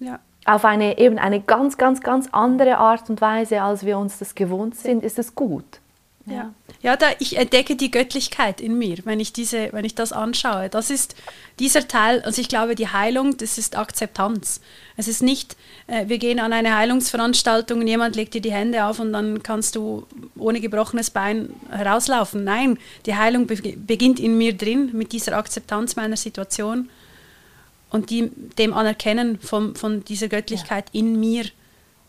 Ja. 0.00 0.18
Auf 0.44 0.64
eine 0.64 0.98
eben 0.98 1.18
eine 1.18 1.40
ganz, 1.40 1.78
ganz, 1.78 2.00
ganz 2.00 2.28
andere 2.32 2.78
Art 2.78 3.08
und 3.08 3.20
Weise, 3.20 3.62
als 3.62 3.86
wir 3.86 3.98
uns 3.98 4.18
das 4.18 4.34
gewohnt 4.34 4.74
sind, 4.74 5.04
ist 5.04 5.18
es 5.18 5.34
gut. 5.34 5.81
Ja, 6.26 6.54
ja 6.82 6.96
da, 6.96 7.06
ich 7.18 7.36
entdecke 7.36 7.76
die 7.76 7.90
Göttlichkeit 7.90 8.60
in 8.60 8.78
mir, 8.78 8.98
wenn 9.04 9.20
ich, 9.20 9.32
diese, 9.32 9.72
wenn 9.72 9.84
ich 9.84 9.94
das 9.94 10.12
anschaue. 10.12 10.68
Das 10.68 10.90
ist 10.90 11.16
dieser 11.58 11.88
Teil, 11.88 12.22
also 12.22 12.40
ich 12.40 12.48
glaube, 12.48 12.74
die 12.74 12.88
Heilung, 12.88 13.36
das 13.36 13.58
ist 13.58 13.76
Akzeptanz. 13.76 14.60
Es 14.96 15.08
ist 15.08 15.22
nicht, 15.22 15.56
äh, 15.86 16.08
wir 16.08 16.18
gehen 16.18 16.38
an 16.38 16.52
eine 16.52 16.76
Heilungsveranstaltung 16.76 17.80
und 17.80 17.86
jemand 17.86 18.16
legt 18.16 18.34
dir 18.34 18.40
die 18.40 18.52
Hände 18.52 18.84
auf 18.84 19.00
und 19.00 19.12
dann 19.12 19.42
kannst 19.42 19.74
du 19.74 20.06
ohne 20.36 20.60
gebrochenes 20.60 21.10
Bein 21.10 21.48
herauslaufen. 21.70 22.44
Nein, 22.44 22.78
die 23.06 23.16
Heilung 23.16 23.46
be 23.46 23.56
beginnt 23.76 24.20
in 24.20 24.38
mir 24.38 24.56
drin 24.56 24.90
mit 24.92 25.12
dieser 25.12 25.36
Akzeptanz 25.36 25.96
meiner 25.96 26.16
Situation 26.16 26.88
und 27.90 28.10
die, 28.10 28.30
dem 28.58 28.74
Anerkennen 28.74 29.38
von, 29.40 29.74
von 29.74 30.04
dieser 30.04 30.28
Göttlichkeit 30.28 30.86
ja. 30.92 31.00
in 31.00 31.18
mir. 31.18 31.44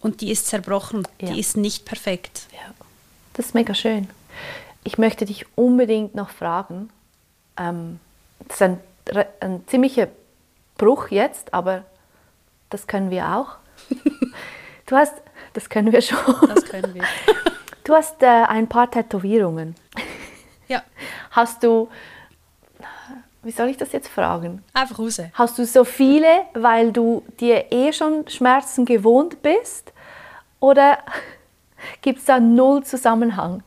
Und 0.01 0.19
die 0.19 0.31
ist 0.31 0.47
zerbrochen, 0.47 1.07
ja. 1.21 1.31
die 1.31 1.39
ist 1.39 1.55
nicht 1.55 1.85
perfekt. 1.85 2.47
Ja. 2.51 2.73
Das 3.33 3.47
ist 3.47 3.55
mega 3.55 3.73
schön. 3.73 4.09
Ich 4.83 4.97
möchte 4.97 5.25
dich 5.25 5.45
unbedingt 5.55 6.15
noch 6.15 6.29
fragen, 6.29 6.89
ähm, 7.57 7.99
das 8.47 8.55
ist 8.55 8.61
ein, 8.61 8.79
ein 9.39 9.67
ziemlicher 9.67 10.07
Bruch 10.77 11.09
jetzt, 11.09 11.53
aber 11.53 11.83
das 12.69 12.87
können 12.87 13.09
wir 13.09 13.35
auch. 13.35 13.57
Du 14.85 14.97
hast, 14.97 15.13
das 15.53 15.69
können 15.69 15.93
wir 15.93 16.01
schon. 16.01 16.19
Das 16.53 16.65
können 16.65 16.93
wir. 16.93 17.03
Du 17.85 17.93
hast 17.93 18.21
äh, 18.21 18.25
ein 18.25 18.67
paar 18.67 18.91
Tätowierungen. 18.91 19.75
Ja. 20.67 20.83
Hast 21.31 21.63
du, 21.63 21.89
wie 23.43 23.51
soll 23.51 23.69
ich 23.69 23.77
das 23.77 23.93
jetzt 23.93 24.09
fragen? 24.09 24.61
Einfach 24.73 24.99
raus. 24.99 25.21
Hast 25.33 25.57
du 25.57 25.65
so 25.65 25.83
viele, 25.83 26.27
weil 26.53 26.91
du 26.91 27.23
dir 27.39 27.71
eh 27.71 27.93
schon 27.93 28.27
Schmerzen 28.27 28.85
gewohnt 28.85 29.41
bist? 29.41 29.93
Oder 30.59 30.99
gibt 32.01 32.19
es 32.19 32.25
da 32.25 32.39
null 32.39 32.83
Zusammenhang? 32.83 33.63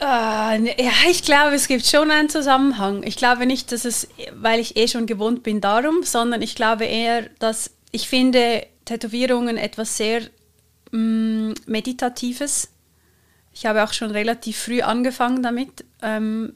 Uh, 0.00 0.58
ja, 0.58 0.92
ich 1.08 1.22
glaube, 1.22 1.54
es 1.54 1.68
gibt 1.68 1.86
schon 1.86 2.10
einen 2.10 2.28
Zusammenhang. 2.28 3.04
Ich 3.04 3.16
glaube 3.16 3.46
nicht, 3.46 3.70
dass 3.70 3.84
es, 3.84 4.08
weil 4.34 4.58
ich 4.58 4.76
eh 4.76 4.88
schon 4.88 5.06
gewohnt 5.06 5.44
bin, 5.44 5.60
darum, 5.60 6.02
sondern 6.02 6.42
ich 6.42 6.56
glaube 6.56 6.86
eher, 6.86 7.28
dass 7.38 7.70
ich 7.92 8.08
finde 8.08 8.66
Tätowierungen 8.84 9.56
etwas 9.56 9.96
sehr 9.96 10.22
mm, 10.90 11.52
Meditatives. 11.66 12.70
Ich 13.54 13.66
habe 13.66 13.84
auch 13.84 13.92
schon 13.92 14.10
relativ 14.10 14.58
früh 14.58 14.82
angefangen 14.82 15.42
damit. 15.42 15.84
Ähm, 16.00 16.54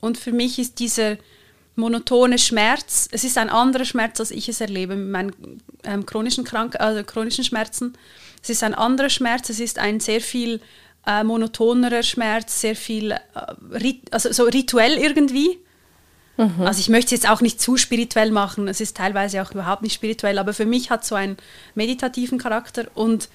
und 0.00 0.16
für 0.16 0.32
mich 0.32 0.60
ist 0.60 0.78
dieser 0.78 1.16
monotone 1.74 2.38
Schmerz, 2.38 3.08
es 3.10 3.24
ist 3.24 3.38
ein 3.38 3.50
anderer 3.50 3.84
Schmerz, 3.84 4.20
als 4.20 4.30
ich 4.30 4.48
es 4.48 4.60
erlebe 4.60 4.94
mit 4.94 5.10
meinen 5.10 5.62
ähm, 5.84 6.06
chronischen, 6.06 6.44
Krank 6.44 6.78
also 6.78 7.02
chronischen 7.02 7.44
Schmerzen. 7.44 7.94
Es 8.42 8.50
ist 8.50 8.62
ein 8.62 8.74
anderer 8.74 9.10
Schmerz, 9.10 9.50
es 9.50 9.60
ist 9.60 9.78
ein 9.78 10.00
sehr 10.00 10.20
viel 10.20 10.60
äh, 11.06 11.24
monotonerer 11.24 12.02
Schmerz, 12.02 12.60
sehr 12.60 12.76
viel, 12.76 13.12
äh, 13.12 13.94
also 14.10 14.32
so 14.32 14.44
rituell 14.44 14.98
irgendwie. 14.98 15.58
Mhm. 16.36 16.62
Also 16.62 16.80
ich 16.80 16.88
möchte 16.88 17.14
es 17.14 17.22
jetzt 17.22 17.30
auch 17.30 17.40
nicht 17.40 17.60
zu 17.60 17.76
spirituell 17.76 18.30
machen, 18.30 18.68
es 18.68 18.80
ist 18.80 18.96
teilweise 18.96 19.42
auch 19.42 19.50
überhaupt 19.50 19.82
nicht 19.82 19.94
spirituell, 19.94 20.38
aber 20.38 20.54
für 20.54 20.66
mich 20.66 20.90
hat 20.90 21.02
es 21.02 21.08
so 21.08 21.14
einen 21.14 21.36
meditativen 21.74 22.38
Charakter 22.38 22.86
und 22.94 23.28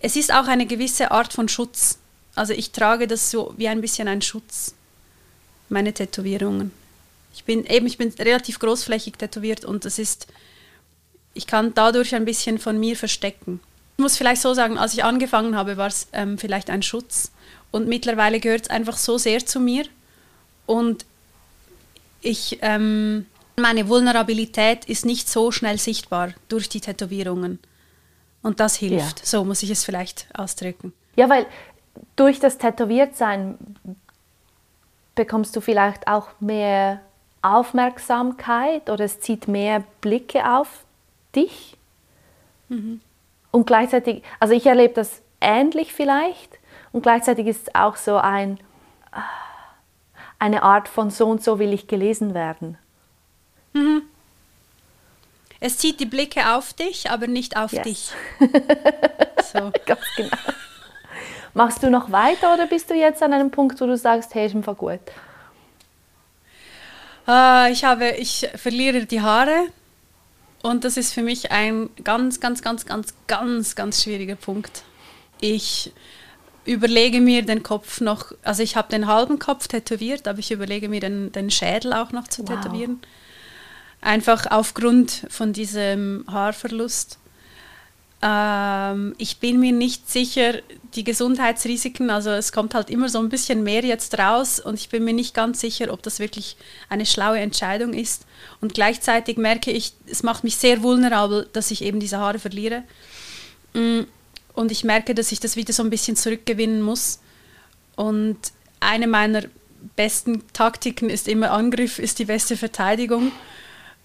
es 0.00 0.16
ist 0.16 0.32
auch 0.32 0.48
eine 0.48 0.66
gewisse 0.66 1.10
Art 1.10 1.32
von 1.32 1.48
Schutz. 1.48 1.98
Also 2.34 2.52
ich 2.52 2.72
trage 2.72 3.06
das 3.06 3.30
so 3.30 3.54
wie 3.56 3.68
ein 3.68 3.80
bisschen 3.80 4.08
ein 4.08 4.22
Schutz, 4.22 4.74
meine 5.68 5.92
Tätowierungen. 5.92 6.72
Ich 7.34 7.44
bin 7.44 7.64
eben, 7.66 7.86
ich 7.86 7.98
bin 7.98 8.12
relativ 8.18 8.58
großflächig 8.58 9.14
tätowiert 9.18 9.64
und 9.64 9.84
das 9.84 9.98
ist, 9.98 10.26
ich 11.34 11.46
kann 11.46 11.74
dadurch 11.74 12.14
ein 12.14 12.24
bisschen 12.24 12.58
von 12.58 12.78
mir 12.78 12.96
verstecken. 12.96 13.60
Ich 13.96 14.02
muss 14.02 14.16
vielleicht 14.16 14.42
so 14.42 14.54
sagen, 14.54 14.76
als 14.76 14.94
ich 14.94 15.04
angefangen 15.04 15.56
habe, 15.56 15.76
war 15.76 15.86
es 15.86 16.08
ähm, 16.12 16.36
vielleicht 16.38 16.68
ein 16.70 16.82
Schutz. 16.82 17.30
Und 17.70 17.88
mittlerweile 17.88 18.40
gehört 18.40 18.62
es 18.62 18.70
einfach 18.70 18.96
so 18.96 19.18
sehr 19.18 19.44
zu 19.44 19.60
mir. 19.60 19.84
Und 20.66 21.04
ich, 22.20 22.58
ähm, 22.62 23.26
meine 23.56 23.88
Vulnerabilität 23.88 24.84
ist 24.86 25.04
nicht 25.04 25.28
so 25.28 25.52
schnell 25.52 25.78
sichtbar 25.78 26.32
durch 26.48 26.68
die 26.68 26.80
Tätowierungen. 26.80 27.58
Und 28.42 28.60
das 28.60 28.76
hilft. 28.76 29.20
Ja. 29.20 29.26
So 29.26 29.44
muss 29.44 29.62
ich 29.62 29.70
es 29.70 29.84
vielleicht 29.84 30.26
ausdrücken. 30.34 30.92
Ja, 31.16 31.28
weil 31.28 31.46
durch 32.16 32.40
das 32.40 32.58
Tätowiertsein 32.58 33.56
bekommst 35.14 35.54
du 35.54 35.60
vielleicht 35.60 36.08
auch 36.08 36.28
mehr 36.40 37.00
Aufmerksamkeit 37.42 38.90
oder 38.90 39.04
es 39.04 39.20
zieht 39.20 39.48
mehr 39.48 39.84
Blicke 40.00 40.50
auf 40.50 40.84
dich. 41.34 41.76
Mhm. 42.68 43.00
Und 43.54 43.68
gleichzeitig, 43.68 44.24
also 44.40 44.52
ich 44.52 44.66
erlebe 44.66 44.94
das 44.94 45.22
ähnlich 45.40 45.92
vielleicht 45.92 46.58
und 46.90 47.02
gleichzeitig 47.02 47.46
ist 47.46 47.68
es 47.68 47.74
auch 47.76 47.94
so 47.94 48.16
ein, 48.16 48.58
eine 50.40 50.64
Art 50.64 50.88
von 50.88 51.10
so 51.10 51.28
und 51.28 51.40
so 51.40 51.60
will 51.60 51.72
ich 51.72 51.86
gelesen 51.86 52.34
werden. 52.34 52.78
Mhm. 53.72 54.02
Es 55.60 55.78
zieht 55.78 56.00
die 56.00 56.04
Blicke 56.04 56.52
auf 56.52 56.72
dich, 56.72 57.12
aber 57.12 57.28
nicht 57.28 57.56
auf 57.56 57.72
yes. 57.72 57.82
dich. 57.84 58.10
so. 59.52 59.70
Ganz 59.86 60.02
genau. 60.16 60.36
Machst 61.52 61.80
du 61.84 61.90
noch 61.90 62.10
weiter 62.10 62.54
oder 62.54 62.66
bist 62.66 62.90
du 62.90 62.94
jetzt 62.94 63.22
an 63.22 63.32
einem 63.32 63.52
Punkt, 63.52 63.80
wo 63.80 63.86
du 63.86 63.96
sagst, 63.96 64.34
hey, 64.34 64.46
ist 64.46 64.56
mir 64.56 64.62
gut? 64.74 64.98
Uh, 67.28 67.70
ich 67.70 67.84
habe, 67.84 68.16
ich 68.16 68.48
verliere 68.56 69.06
die 69.06 69.20
Haare 69.20 69.68
und 70.64 70.84
das 70.84 70.96
ist 70.96 71.12
für 71.12 71.20
mich 71.20 71.52
ein 71.52 71.90
ganz, 72.04 72.40
ganz, 72.40 72.62
ganz, 72.62 72.86
ganz, 72.86 73.12
ganz, 73.26 73.74
ganz 73.74 74.02
schwieriger 74.02 74.34
Punkt. 74.34 74.82
Ich 75.38 75.92
überlege 76.64 77.20
mir 77.20 77.42
den 77.42 77.62
Kopf 77.62 78.00
noch, 78.00 78.32
also 78.42 78.62
ich 78.62 78.74
habe 78.74 78.88
den 78.88 79.06
halben 79.06 79.38
Kopf 79.38 79.68
tätowiert, 79.68 80.26
aber 80.26 80.38
ich 80.38 80.50
überlege 80.50 80.88
mir 80.88 81.00
den, 81.00 81.30
den 81.32 81.50
Schädel 81.50 81.92
auch 81.92 82.12
noch 82.12 82.28
zu 82.28 82.48
wow. 82.48 82.58
tätowieren. 82.58 83.00
Einfach 84.00 84.46
aufgrund 84.50 85.26
von 85.28 85.52
diesem 85.52 86.24
Haarverlust. 86.30 87.18
Ähm, 88.26 89.14
ich 89.18 89.36
bin 89.36 89.60
mir 89.60 89.72
nicht 89.72 90.10
sicher, 90.10 90.54
die 90.94 91.04
Gesundheitsrisiken, 91.04 92.08
also 92.08 92.30
es 92.30 92.52
kommt 92.52 92.74
halt 92.74 92.88
immer 92.88 93.10
so 93.10 93.18
ein 93.18 93.28
bisschen 93.28 93.62
mehr 93.62 93.84
jetzt 93.84 94.18
raus 94.18 94.60
und 94.60 94.80
ich 94.80 94.88
bin 94.88 95.04
mir 95.04 95.12
nicht 95.12 95.34
ganz 95.34 95.60
sicher, 95.60 95.92
ob 95.92 96.02
das 96.02 96.20
wirklich 96.20 96.56
eine 96.88 97.04
schlaue 97.04 97.38
Entscheidung 97.38 97.92
ist. 97.92 98.24
Und 98.62 98.72
gleichzeitig 98.72 99.36
merke 99.36 99.70
ich, 99.70 99.92
es 100.06 100.22
macht 100.22 100.42
mich 100.42 100.56
sehr 100.56 100.82
vulnerabel, 100.82 101.50
dass 101.52 101.70
ich 101.70 101.82
eben 101.82 102.00
diese 102.00 102.18
Haare 102.18 102.38
verliere. 102.38 102.84
Mm, 103.74 104.04
und 104.54 104.72
ich 104.72 104.84
merke, 104.84 105.14
dass 105.14 105.30
ich 105.30 105.40
das 105.40 105.56
wieder 105.56 105.74
so 105.74 105.82
ein 105.82 105.90
bisschen 105.90 106.16
zurückgewinnen 106.16 106.80
muss. 106.80 107.20
Und 107.94 108.38
eine 108.80 109.06
meiner 109.06 109.42
besten 109.96 110.44
Taktiken 110.54 111.10
ist 111.10 111.28
immer 111.28 111.50
Angriff, 111.50 111.98
ist 111.98 112.18
die 112.18 112.24
beste 112.24 112.56
Verteidigung. 112.56 113.32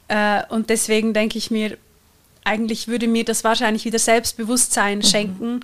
Äh, 0.09 0.43
und 0.49 0.69
deswegen 0.69 1.13
denke 1.13 1.37
ich 1.37 1.51
mir, 1.51 1.77
eigentlich 2.49 2.87
würde 2.87 3.07
mir 3.07 3.23
das 3.23 3.43
wahrscheinlich 3.43 3.85
wieder 3.85 3.99
Selbstbewusstsein 3.99 4.99
mhm. 4.99 5.03
schenken 5.03 5.59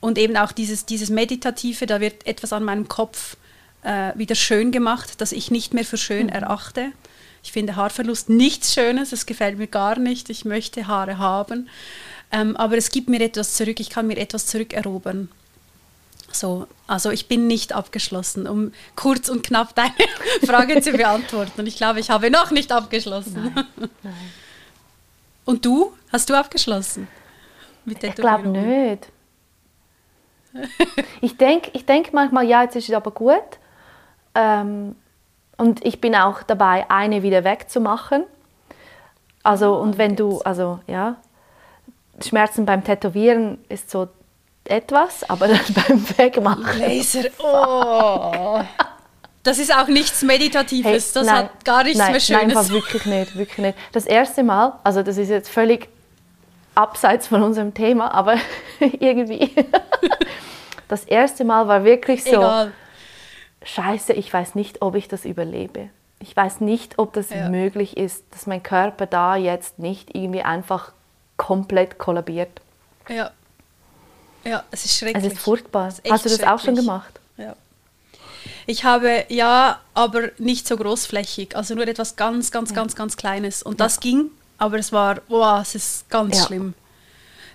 und 0.00 0.18
eben 0.18 0.36
auch 0.36 0.52
dieses, 0.52 0.86
dieses 0.86 1.10
Meditative, 1.10 1.86
da 1.86 2.00
wird 2.00 2.26
etwas 2.26 2.52
an 2.52 2.64
meinem 2.64 2.86
Kopf 2.86 3.36
äh, 3.82 4.12
wieder 4.14 4.36
schön 4.36 4.70
gemacht, 4.70 5.20
das 5.20 5.32
ich 5.32 5.50
nicht 5.50 5.74
mehr 5.74 5.84
für 5.84 5.96
schön 5.96 6.26
mhm. 6.26 6.32
erachte. 6.32 6.92
Ich 7.42 7.50
finde 7.50 7.74
Haarverlust 7.74 8.28
nichts 8.28 8.72
Schönes, 8.72 9.10
es 9.10 9.26
gefällt 9.26 9.58
mir 9.58 9.66
gar 9.66 9.98
nicht, 9.98 10.30
ich 10.30 10.44
möchte 10.44 10.86
Haare 10.86 11.18
haben. 11.18 11.68
Ähm, 12.30 12.56
aber 12.56 12.76
es 12.76 12.90
gibt 12.90 13.08
mir 13.08 13.20
etwas 13.20 13.54
zurück, 13.54 13.80
ich 13.80 13.90
kann 13.90 14.06
mir 14.06 14.16
etwas 14.16 14.46
zurückerobern. 14.46 15.28
So, 16.30 16.68
also 16.86 17.10
ich 17.10 17.26
bin 17.26 17.48
nicht 17.48 17.72
abgeschlossen, 17.72 18.46
um 18.46 18.72
kurz 18.94 19.28
und 19.28 19.44
knapp 19.44 19.74
deine 19.74 19.92
Frage 20.46 20.80
zu 20.80 20.92
beantworten. 20.92 21.66
Ich 21.66 21.76
glaube, 21.76 21.98
ich 21.98 22.10
habe 22.10 22.30
noch 22.30 22.52
nicht 22.52 22.70
abgeschlossen. 22.70 23.52
Nein, 23.54 23.88
nein. 24.02 24.14
Und 25.44 25.64
du? 25.64 25.92
Hast 26.12 26.30
du 26.30 26.34
abgeschlossen? 26.34 27.08
Mit 27.84 28.02
ich 28.04 28.14
glaube 28.14 28.48
nicht. 28.48 29.08
ich 31.20 31.36
denke 31.36 31.70
ich 31.72 31.86
denk 31.86 32.12
manchmal, 32.12 32.46
ja, 32.46 32.62
jetzt 32.62 32.76
ist 32.76 32.88
es 32.88 32.94
aber 32.94 33.10
gut. 33.10 33.58
Ähm, 34.34 34.96
und 35.56 35.84
ich 35.84 36.00
bin 36.00 36.14
auch 36.14 36.42
dabei, 36.42 36.90
eine 36.90 37.22
wieder 37.22 37.44
wegzumachen. 37.44 38.24
Also, 39.42 39.76
oh, 39.76 39.80
und 39.80 39.98
wenn 39.98 40.16
du, 40.16 40.40
also, 40.42 40.80
ja, 40.86 41.16
Schmerzen 42.24 42.64
beim 42.64 42.84
Tätowieren 42.84 43.58
ist 43.68 43.90
so 43.90 44.08
etwas, 44.64 45.28
aber 45.28 45.48
dann 45.48 45.60
beim 45.88 46.18
Wegmachen. 46.18 46.78
Laser, 46.78 47.28
oh. 47.38 48.62
Das 49.42 49.58
ist 49.58 49.74
auch 49.74 49.88
nichts 49.88 50.22
Meditatives, 50.22 50.86
hey, 50.86 51.14
das 51.14 51.26
nein, 51.26 51.36
hat 51.36 51.64
gar 51.64 51.82
nichts 51.82 51.98
nein, 51.98 52.12
mehr 52.12 52.20
Schönes. 52.20 52.54
Nein, 52.54 52.70
wirklich 52.70 53.06
nicht, 53.06 53.36
wirklich 53.36 53.58
nicht. 53.58 53.78
Das 53.90 54.06
erste 54.06 54.44
Mal, 54.44 54.78
also 54.84 55.02
das 55.02 55.16
ist 55.16 55.30
jetzt 55.30 55.48
völlig 55.48 55.88
abseits 56.74 57.26
von 57.26 57.42
unserem 57.42 57.74
Thema, 57.74 58.14
aber 58.14 58.36
irgendwie. 58.80 59.52
das 60.88 61.04
erste 61.04 61.44
Mal 61.44 61.66
war 61.66 61.84
wirklich 61.84 62.22
so, 62.22 62.30
Egal. 62.30 62.72
scheiße, 63.64 64.12
ich 64.12 64.32
weiß 64.32 64.54
nicht, 64.54 64.80
ob 64.80 64.94
ich 64.94 65.08
das 65.08 65.24
überlebe. 65.24 65.88
Ich 66.20 66.36
weiß 66.36 66.60
nicht, 66.60 67.00
ob 67.00 67.12
das 67.14 67.30
ja. 67.30 67.48
möglich 67.48 67.96
ist, 67.96 68.24
dass 68.30 68.46
mein 68.46 68.62
Körper 68.62 69.06
da 69.06 69.34
jetzt 69.34 69.80
nicht 69.80 70.14
irgendwie 70.14 70.42
einfach 70.42 70.92
komplett 71.36 71.98
kollabiert. 71.98 72.60
Ja. 73.08 73.32
Ja, 74.44 74.62
es 74.70 74.84
ist 74.84 74.98
schrecklich. 74.98 75.24
Es 75.24 75.32
ist 75.32 75.40
furchtbar. 75.40 75.88
Es 75.88 75.98
ist 75.98 76.10
Hast 76.12 76.24
du 76.24 76.28
das 76.28 76.42
auch 76.44 76.60
schon 76.60 76.76
gemacht? 76.76 77.18
Ja. 77.36 77.56
Ich 78.66 78.84
habe, 78.84 79.24
ja, 79.28 79.80
aber 79.94 80.30
nicht 80.38 80.66
so 80.66 80.76
großflächig. 80.76 81.56
Also 81.56 81.74
nur 81.74 81.86
etwas 81.86 82.16
ganz, 82.16 82.50
ganz, 82.50 82.70
ja. 82.70 82.76
ganz, 82.76 82.94
ganz 82.94 83.16
Kleines. 83.16 83.62
Und 83.62 83.80
ja. 83.80 83.86
das 83.86 84.00
ging, 84.00 84.30
aber 84.58 84.78
es 84.78 84.92
war, 84.92 85.20
wow, 85.28 85.60
es 85.60 85.74
ist 85.74 86.10
ganz 86.10 86.38
ja. 86.38 86.46
schlimm. 86.46 86.74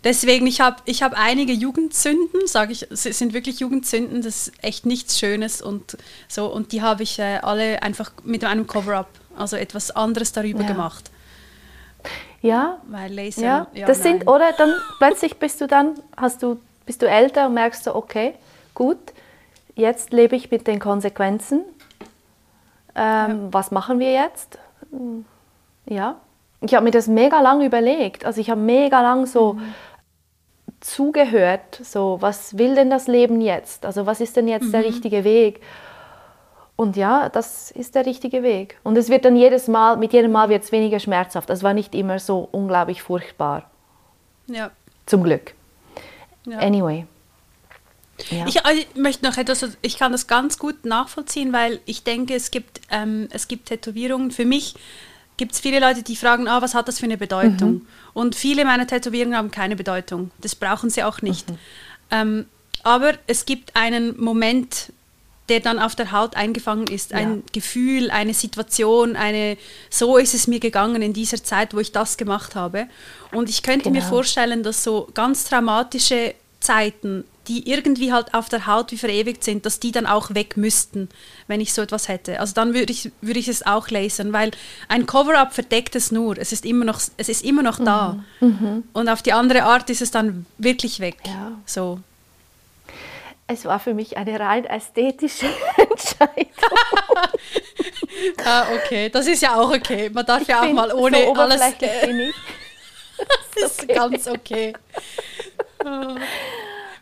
Deswegen, 0.03 0.45
ich 0.47 0.61
habe 0.61 0.77
ich 0.85 1.01
hab 1.01 1.13
einige 1.13 1.53
Jugendzünden, 1.53 2.45
sage 2.45 2.71
ich, 2.71 2.89
es 2.91 3.03
sind 3.03 3.33
wirklich 3.33 3.59
Jugendzünden, 3.59 4.21
das 4.21 4.47
ist 4.47 4.63
echt 4.63 4.85
nichts 4.85 5.19
Schönes 5.19 5.61
und 5.61 5.97
so. 6.27 6.45
Und 6.47 6.71
die 6.71 6.81
habe 6.81 7.03
ich 7.03 7.19
äh, 7.19 7.39
alle 7.41 7.81
einfach 7.81 8.11
mit 8.23 8.43
einem 8.43 8.67
Cover-up, 8.67 9.09
also 9.35 9.55
etwas 9.55 9.91
anderes 9.91 10.31
darüber 10.31 10.63
gemacht. 10.63 11.11
Ja, 12.41 12.79
Weil 12.87 13.13
Laser, 13.13 13.41
ja, 13.41 13.67
ja 13.73 13.87
das 13.87 13.99
nein. 13.99 14.19
sind, 14.19 14.27
oder 14.27 14.53
dann 14.53 14.73
plötzlich 14.99 15.37
bist 15.37 15.59
du 15.59 15.67
dann, 15.67 15.95
hast 16.15 16.43
du, 16.43 16.59
bist 16.85 17.01
du 17.01 17.07
älter 17.07 17.47
und 17.47 17.55
merkst 17.55 17.83
so, 17.83 17.95
okay, 17.95 18.35
gut, 18.73 18.99
jetzt 19.77 20.11
lebe 20.11 20.35
ich 20.35 20.51
mit 20.51 20.67
den 20.67 20.79
Konsequenzen. 20.79 21.63
Ähm, 22.95 22.95
ja. 22.95 23.37
Was 23.51 23.71
machen 23.71 23.99
wir 23.99 24.11
jetzt? 24.11 24.59
Ja, 25.85 26.17
ich 26.61 26.73
habe 26.73 26.83
mir 26.83 26.91
das 26.91 27.07
mega 27.07 27.39
lang 27.41 27.61
überlegt. 27.61 28.25
Also 28.25 28.41
ich 28.41 28.49
habe 28.49 28.59
mega 28.59 29.01
lang 29.01 29.25
so 29.25 29.53
mhm. 29.53 29.73
zugehört, 30.79 31.79
so 31.83 32.17
was 32.19 32.57
will 32.57 32.75
denn 32.75 32.89
das 32.89 33.07
Leben 33.07 33.41
jetzt? 33.41 33.85
Also 33.85 34.05
was 34.05 34.19
ist 34.19 34.35
denn 34.35 34.47
jetzt 34.47 34.67
mhm. 34.67 34.71
der 34.71 34.83
richtige 34.85 35.23
Weg? 35.23 35.61
Und 36.75 36.95
ja, 36.95 37.29
das 37.29 37.71
ist 37.71 37.95
der 37.95 38.05
richtige 38.05 38.43
Weg. 38.43 38.79
Und 38.83 38.97
es 38.97 39.09
wird 39.09 39.25
dann 39.25 39.35
jedes 39.35 39.67
Mal, 39.67 39.97
mit 39.97 40.13
jedem 40.13 40.31
Mal 40.31 40.49
wird 40.49 40.63
es 40.63 40.71
weniger 40.71 40.99
schmerzhaft. 40.99 41.49
Das 41.49 41.63
war 41.63 41.73
nicht 41.73 41.95
immer 41.95 42.19
so 42.19 42.47
unglaublich 42.51 43.01
furchtbar. 43.01 43.63
Ja. 44.45 44.69
Zum 45.07 45.23
Glück. 45.23 45.53
Ja. 46.45 46.59
Anyway. 46.59 47.05
Ja. 48.31 48.47
Ich, 48.47 48.57
äh, 48.57 48.73
ich, 48.73 48.87
möchte 48.95 49.25
noch 49.25 49.37
etwas, 49.37 49.65
ich 49.81 49.97
kann 49.97 50.11
das 50.11 50.27
ganz 50.27 50.57
gut 50.57 50.85
nachvollziehen, 50.85 51.53
weil 51.53 51.79
ich 51.85 52.03
denke, 52.03 52.35
es 52.35 52.51
gibt, 52.51 52.81
ähm, 52.89 53.27
es 53.31 53.47
gibt 53.47 53.67
Tätowierungen. 53.67 54.31
Für 54.31 54.45
mich 54.45 54.75
gibt 55.37 55.53
es 55.53 55.59
viele 55.59 55.79
Leute, 55.79 56.03
die 56.03 56.15
fragen, 56.15 56.47
ah, 56.47 56.61
was 56.61 56.73
hat 56.73 56.87
das 56.87 56.99
für 56.99 57.05
eine 57.05 57.17
Bedeutung? 57.17 57.73
Mhm. 57.73 57.87
Und 58.13 58.35
viele 58.35 58.65
meiner 58.65 58.87
Tätowierungen 58.87 59.37
haben 59.37 59.51
keine 59.51 59.75
Bedeutung. 59.75 60.31
Das 60.41 60.55
brauchen 60.55 60.89
sie 60.89 61.03
auch 61.03 61.21
nicht. 61.21 61.49
Mhm. 61.49 61.57
Ähm, 62.09 62.45
aber 62.83 63.13
es 63.27 63.45
gibt 63.45 63.75
einen 63.75 64.19
Moment, 64.19 64.91
der 65.49 65.59
dann 65.59 65.79
auf 65.79 65.95
der 65.95 66.11
Haut 66.11 66.35
eingefangen 66.35 66.87
ist. 66.87 67.11
Ja. 67.11 67.17
Ein 67.17 67.43
Gefühl, 67.53 68.09
eine 68.11 68.33
Situation, 68.33 69.15
eine, 69.15 69.57
so 69.89 70.17
ist 70.17 70.33
es 70.33 70.47
mir 70.47 70.59
gegangen 70.59 71.01
in 71.01 71.13
dieser 71.13 71.43
Zeit, 71.43 71.73
wo 71.73 71.79
ich 71.79 71.91
das 71.91 72.17
gemacht 72.17 72.55
habe. 72.55 72.87
Und 73.31 73.49
ich 73.49 73.63
könnte 73.63 73.89
genau. 73.89 73.95
mir 73.95 74.01
vorstellen, 74.01 74.63
dass 74.63 74.83
so 74.83 75.07
ganz 75.13 75.45
traumatische 75.45 76.33
Zeiten, 76.59 77.23
die 77.47 77.69
irgendwie 77.69 78.11
halt 78.11 78.33
auf 78.33 78.49
der 78.49 78.67
Haut 78.67 78.91
wie 78.91 78.97
verewigt 78.97 79.43
sind, 79.43 79.65
dass 79.65 79.79
die 79.79 79.91
dann 79.91 80.05
auch 80.05 80.33
weg 80.33 80.57
müssten, 80.57 81.09
wenn 81.47 81.61
ich 81.61 81.73
so 81.73 81.81
etwas 81.81 82.07
hätte. 82.07 82.39
Also 82.39 82.53
dann 82.53 82.73
würde 82.73 82.91
ich, 82.91 83.11
würde 83.21 83.39
ich 83.39 83.47
es 83.47 83.65
auch 83.65 83.89
lasern, 83.89 84.33
weil 84.33 84.51
ein 84.87 85.05
Cover-up 85.05 85.53
verdeckt 85.53 85.95
es 85.95 86.11
nur. 86.11 86.37
Es 86.37 86.51
ist 86.51 86.65
immer 86.65 86.85
noch, 86.85 86.99
es 87.17 87.29
ist 87.29 87.43
immer 87.43 87.63
noch 87.63 87.83
da. 87.83 88.23
Mhm. 88.39 88.47
Mhm. 88.47 88.83
Und 88.93 89.09
auf 89.09 89.21
die 89.21 89.33
andere 89.33 89.63
Art 89.63 89.89
ist 89.89 90.01
es 90.01 90.11
dann 90.11 90.45
wirklich 90.57 90.99
weg. 90.99 91.17
Ja. 91.25 91.53
So 91.65 91.99
es 93.47 93.63
war 93.63 93.79
für 93.79 93.93
mich 93.93 94.17
eine 94.17 94.39
rein 94.39 94.65
ästhetische 94.65 95.47
Entscheidung. 95.77 96.51
ah, 98.45 98.65
okay, 98.75 99.09
das 99.09 99.25
ist 99.27 99.41
ja 99.41 99.55
auch 99.55 99.71
okay. 99.73 100.09
Man 100.09 100.25
darf 100.25 100.41
ich 100.41 100.49
ja 100.49 100.61
auch 100.61 100.73
mal 100.73 100.93
ohne 100.93 101.23
so 101.23 101.33
alles. 101.33 101.61
Ich. 101.61 101.77
das 103.55 103.71
ist 103.71 103.83
okay. 103.83 103.93
ganz 103.93 104.27
okay. 104.27 104.73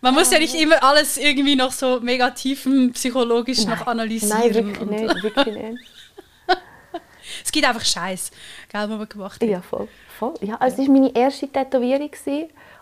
Man 0.06 0.14
muss 0.14 0.32
ja 0.32 0.40
nicht 0.40 0.56
immer 0.56 0.84
alles 0.84 1.18
irgendwie 1.18 1.56
noch 1.56 1.72
so 1.72 2.00
mega 2.00 2.30
tiefen 2.32 2.94
psychologisch 2.94 3.66
Nein. 3.66 3.78
noch 3.78 3.88
analysieren. 3.88 4.40
Nein, 4.40 4.54
wirklich 4.54 4.90
nicht, 4.90 5.24
wirklich 5.24 5.56
nicht. 5.56 5.84
es 7.44 7.52
gibt 7.52 7.68
einfach 7.68 7.84
Scheiß, 7.84 8.32
was 8.72 8.88
man 8.88 9.10
gemacht 9.10 9.42
hat. 9.42 9.50
Ja, 9.50 9.62
voll. 9.62 9.88
voll. 10.18 10.34
Ja, 10.42 10.56
also 10.56 10.82
es 10.82 10.88
war 10.88 10.94
meine 10.94 11.16
erste 11.16 11.48
Tätowierung. 11.48 12.12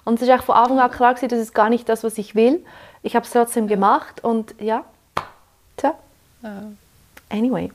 Und 0.06 0.22
es 0.22 0.28
war 0.28 0.42
von 0.42 0.56
Anfang 0.56 0.80
an 0.80 0.92
klar, 0.92 1.14
dass 1.14 1.32
es 1.32 1.54
gar 1.54 1.70
nicht 1.70 1.88
das, 1.88 2.04
was 2.04 2.18
ich 2.18 2.36
will 2.36 2.64
ich 3.04 3.16
habe 3.16 3.26
es 3.26 3.32
trotzdem 3.32 3.68
gemacht 3.68 4.24
und 4.24 4.56
ja, 4.60 4.86
tja. 5.78 5.94
Anyway. 7.30 7.72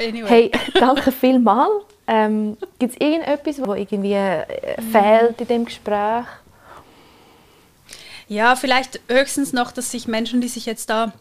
anyway. 0.00 0.28
Hey, 0.28 0.52
danke 0.74 1.12
vielmals. 1.12 1.84
Ähm, 2.06 2.56
Gibt 2.78 2.94
es 2.94 3.00
irgendetwas, 3.00 3.60
was 3.60 3.78
irgendwie 3.78 4.14
äh, 4.14 4.80
fehlt 4.90 5.40
in 5.40 5.48
dem 5.48 5.64
Gespräch? 5.64 6.24
Ja, 8.32 8.56
vielleicht 8.56 8.98
höchstens 9.08 9.52
noch, 9.52 9.72
dass 9.72 9.90
sich 9.90 10.08
Menschen, 10.08 10.40
die 10.40 10.48
sich 10.48 10.64
jetzt 10.64 10.88
da 10.88 11.12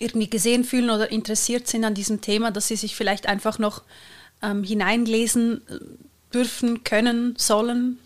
irgendwie 0.00 0.28
gesehen 0.28 0.64
fühlen 0.64 0.90
oder 0.90 1.12
interessiert 1.12 1.68
sind 1.68 1.84
an 1.84 1.94
diesem 1.94 2.20
Thema, 2.20 2.50
dass 2.50 2.66
sie 2.66 2.74
sich 2.74 2.96
vielleicht 2.96 3.26
einfach 3.26 3.60
noch 3.60 3.82
ähm, 4.42 4.64
hineinlesen 4.64 5.62
äh, 5.68 5.78
dürfen, 6.34 6.82
können, 6.82 7.36
sollen, 7.38 8.00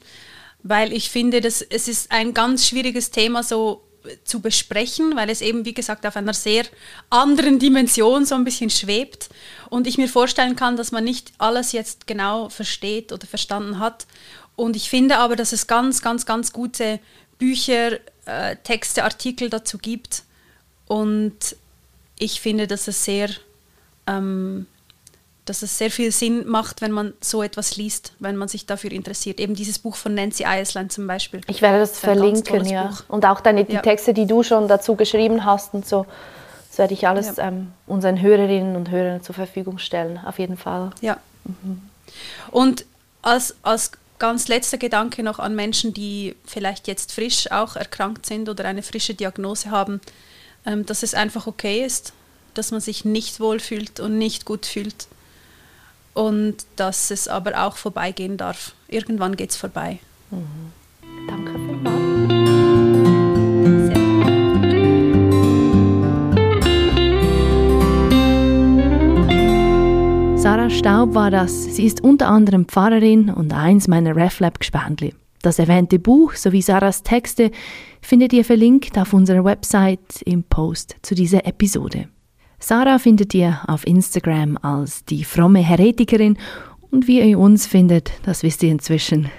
weil 0.62 0.92
ich 0.92 1.08
finde, 1.08 1.40
dass 1.40 1.62
es 1.62 1.88
ist 1.88 2.12
ein 2.12 2.34
ganz 2.34 2.66
schwieriges 2.66 3.10
Thema, 3.10 3.42
so 3.42 3.82
zu 4.24 4.40
besprechen, 4.40 5.16
weil 5.16 5.30
es 5.30 5.40
eben, 5.40 5.64
wie 5.64 5.72
gesagt, 5.72 6.04
auf 6.04 6.16
einer 6.16 6.34
sehr 6.34 6.66
anderen 7.08 7.58
Dimension 7.58 8.26
so 8.26 8.34
ein 8.34 8.44
bisschen 8.44 8.68
schwebt 8.68 9.30
und 9.70 9.86
ich 9.86 9.96
mir 9.96 10.08
vorstellen 10.08 10.56
kann, 10.56 10.76
dass 10.76 10.92
man 10.92 11.04
nicht 11.04 11.32
alles 11.38 11.72
jetzt 11.72 12.06
genau 12.06 12.50
versteht 12.50 13.12
oder 13.12 13.26
verstanden 13.26 13.78
hat. 13.78 14.06
Und 14.56 14.76
ich 14.76 14.90
finde 14.90 15.16
aber, 15.16 15.36
dass 15.36 15.52
es 15.52 15.66
ganz, 15.66 16.02
ganz, 16.02 16.26
ganz 16.26 16.52
gute 16.52 17.00
Bücher, 17.38 17.98
äh, 18.26 18.56
Texte, 18.56 19.04
Artikel 19.04 19.50
dazu 19.50 19.78
gibt. 19.78 20.22
Und 20.86 21.56
ich 22.18 22.40
finde, 22.40 22.66
dass 22.66 22.88
es 22.88 23.04
sehr 23.04 23.30
ähm, 24.06 24.66
dass 25.46 25.62
es 25.62 25.78
sehr 25.78 25.92
viel 25.92 26.10
Sinn 26.10 26.46
macht, 26.46 26.82
wenn 26.82 26.90
man 26.90 27.14
so 27.20 27.42
etwas 27.42 27.76
liest, 27.76 28.12
wenn 28.18 28.36
man 28.36 28.48
sich 28.48 28.66
dafür 28.66 28.90
interessiert. 28.90 29.38
Eben 29.38 29.54
dieses 29.54 29.78
Buch 29.78 29.94
von 29.94 30.12
Nancy 30.12 30.44
Iceland 30.44 30.92
zum 30.92 31.06
Beispiel. 31.06 31.40
Ich 31.46 31.62
werde 31.62 31.78
das, 31.78 31.92
das 31.92 32.00
verlinken, 32.00 32.64
ja. 32.66 32.86
Buch. 32.88 33.04
Und 33.08 33.24
auch 33.24 33.40
deine, 33.40 33.64
die 33.64 33.74
ja. 33.74 33.80
Texte, 33.80 34.12
die 34.12 34.26
du 34.26 34.42
schon 34.42 34.66
dazu 34.66 34.96
geschrieben 34.96 35.44
hast 35.44 35.72
und 35.72 35.86
so. 35.86 36.04
Das 36.68 36.78
werde 36.78 36.94
ich 36.94 37.06
alles 37.06 37.36
ja. 37.36 37.48
ähm, 37.48 37.72
unseren 37.86 38.20
Hörerinnen 38.20 38.74
und 38.74 38.90
Hörern 38.90 39.22
zur 39.22 39.36
Verfügung 39.36 39.78
stellen, 39.78 40.18
auf 40.26 40.40
jeden 40.40 40.56
Fall. 40.56 40.90
Ja. 41.00 41.18
Mhm. 41.44 41.80
Und 42.50 42.84
als, 43.22 43.54
als 43.62 43.92
ganz 44.18 44.48
letzter 44.48 44.78
Gedanke 44.78 45.22
noch 45.22 45.38
an 45.38 45.54
Menschen, 45.54 45.92
die 45.92 46.36
vielleicht 46.44 46.88
jetzt 46.88 47.12
frisch 47.12 47.50
auch 47.50 47.76
erkrankt 47.76 48.26
sind 48.26 48.48
oder 48.48 48.64
eine 48.64 48.82
frische 48.82 49.14
Diagnose 49.14 49.70
haben, 49.70 50.00
ähm, 50.64 50.86
dass 50.86 51.02
es 51.02 51.14
einfach 51.14 51.46
okay 51.46 51.84
ist, 51.84 52.12
dass 52.54 52.70
man 52.70 52.80
sich 52.80 53.04
nicht 53.04 53.40
wohlfühlt 53.40 54.00
und 54.00 54.18
nicht 54.18 54.44
gut 54.44 54.66
fühlt 54.66 55.06
und 56.14 56.56
dass 56.76 57.10
es 57.10 57.28
aber 57.28 57.66
auch 57.66 57.76
vorbeigehen 57.76 58.36
darf. 58.36 58.72
Irgendwann 58.88 59.36
geht 59.36 59.50
es 59.50 59.56
vorbei. 59.56 59.98
Mhm. 60.30 60.72
Danke 61.28 61.55
Staub 70.76 71.14
war 71.14 71.30
das. 71.30 71.64
Sie 71.64 71.86
ist 71.86 72.04
unter 72.04 72.28
anderem 72.28 72.66
Pfarrerin 72.66 73.30
und 73.30 73.54
eins 73.54 73.88
meiner 73.88 74.14
RefLab-Gespendli. 74.14 75.14
Das 75.40 75.58
erwähnte 75.58 75.98
Buch 75.98 76.34
sowie 76.34 76.60
Sarahs 76.60 77.02
Texte 77.02 77.50
findet 78.02 78.34
ihr 78.34 78.44
verlinkt 78.44 78.98
auf 78.98 79.14
unserer 79.14 79.42
Website 79.42 80.22
im 80.26 80.44
Post 80.44 80.96
zu 81.00 81.14
dieser 81.14 81.46
Episode. 81.46 82.08
Sarah 82.58 82.98
findet 82.98 83.32
ihr 83.32 83.58
auf 83.66 83.86
Instagram 83.86 84.58
als 84.60 85.04
die 85.06 85.24
fromme 85.24 85.60
Heretikerin 85.60 86.36
und 86.90 87.06
wie 87.06 87.22
ihr 87.22 87.38
uns 87.38 87.66
findet, 87.66 88.12
das 88.24 88.42
wisst 88.42 88.62
ihr 88.62 88.70
inzwischen. 88.70 89.30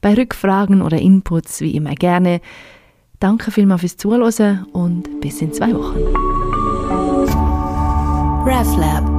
Bei 0.00 0.14
Rückfragen 0.14 0.80
oder 0.80 0.98
Inputs 0.98 1.60
wie 1.60 1.74
immer 1.74 1.94
gerne. 1.94 2.40
Danke 3.18 3.50
vielmals 3.50 3.80
fürs 3.80 3.96
Zuhören 3.96 4.64
und 4.72 5.20
bis 5.20 5.42
in 5.42 5.52
zwei 5.52 5.74
Wochen. 5.74 5.98
RefLab 8.46 9.17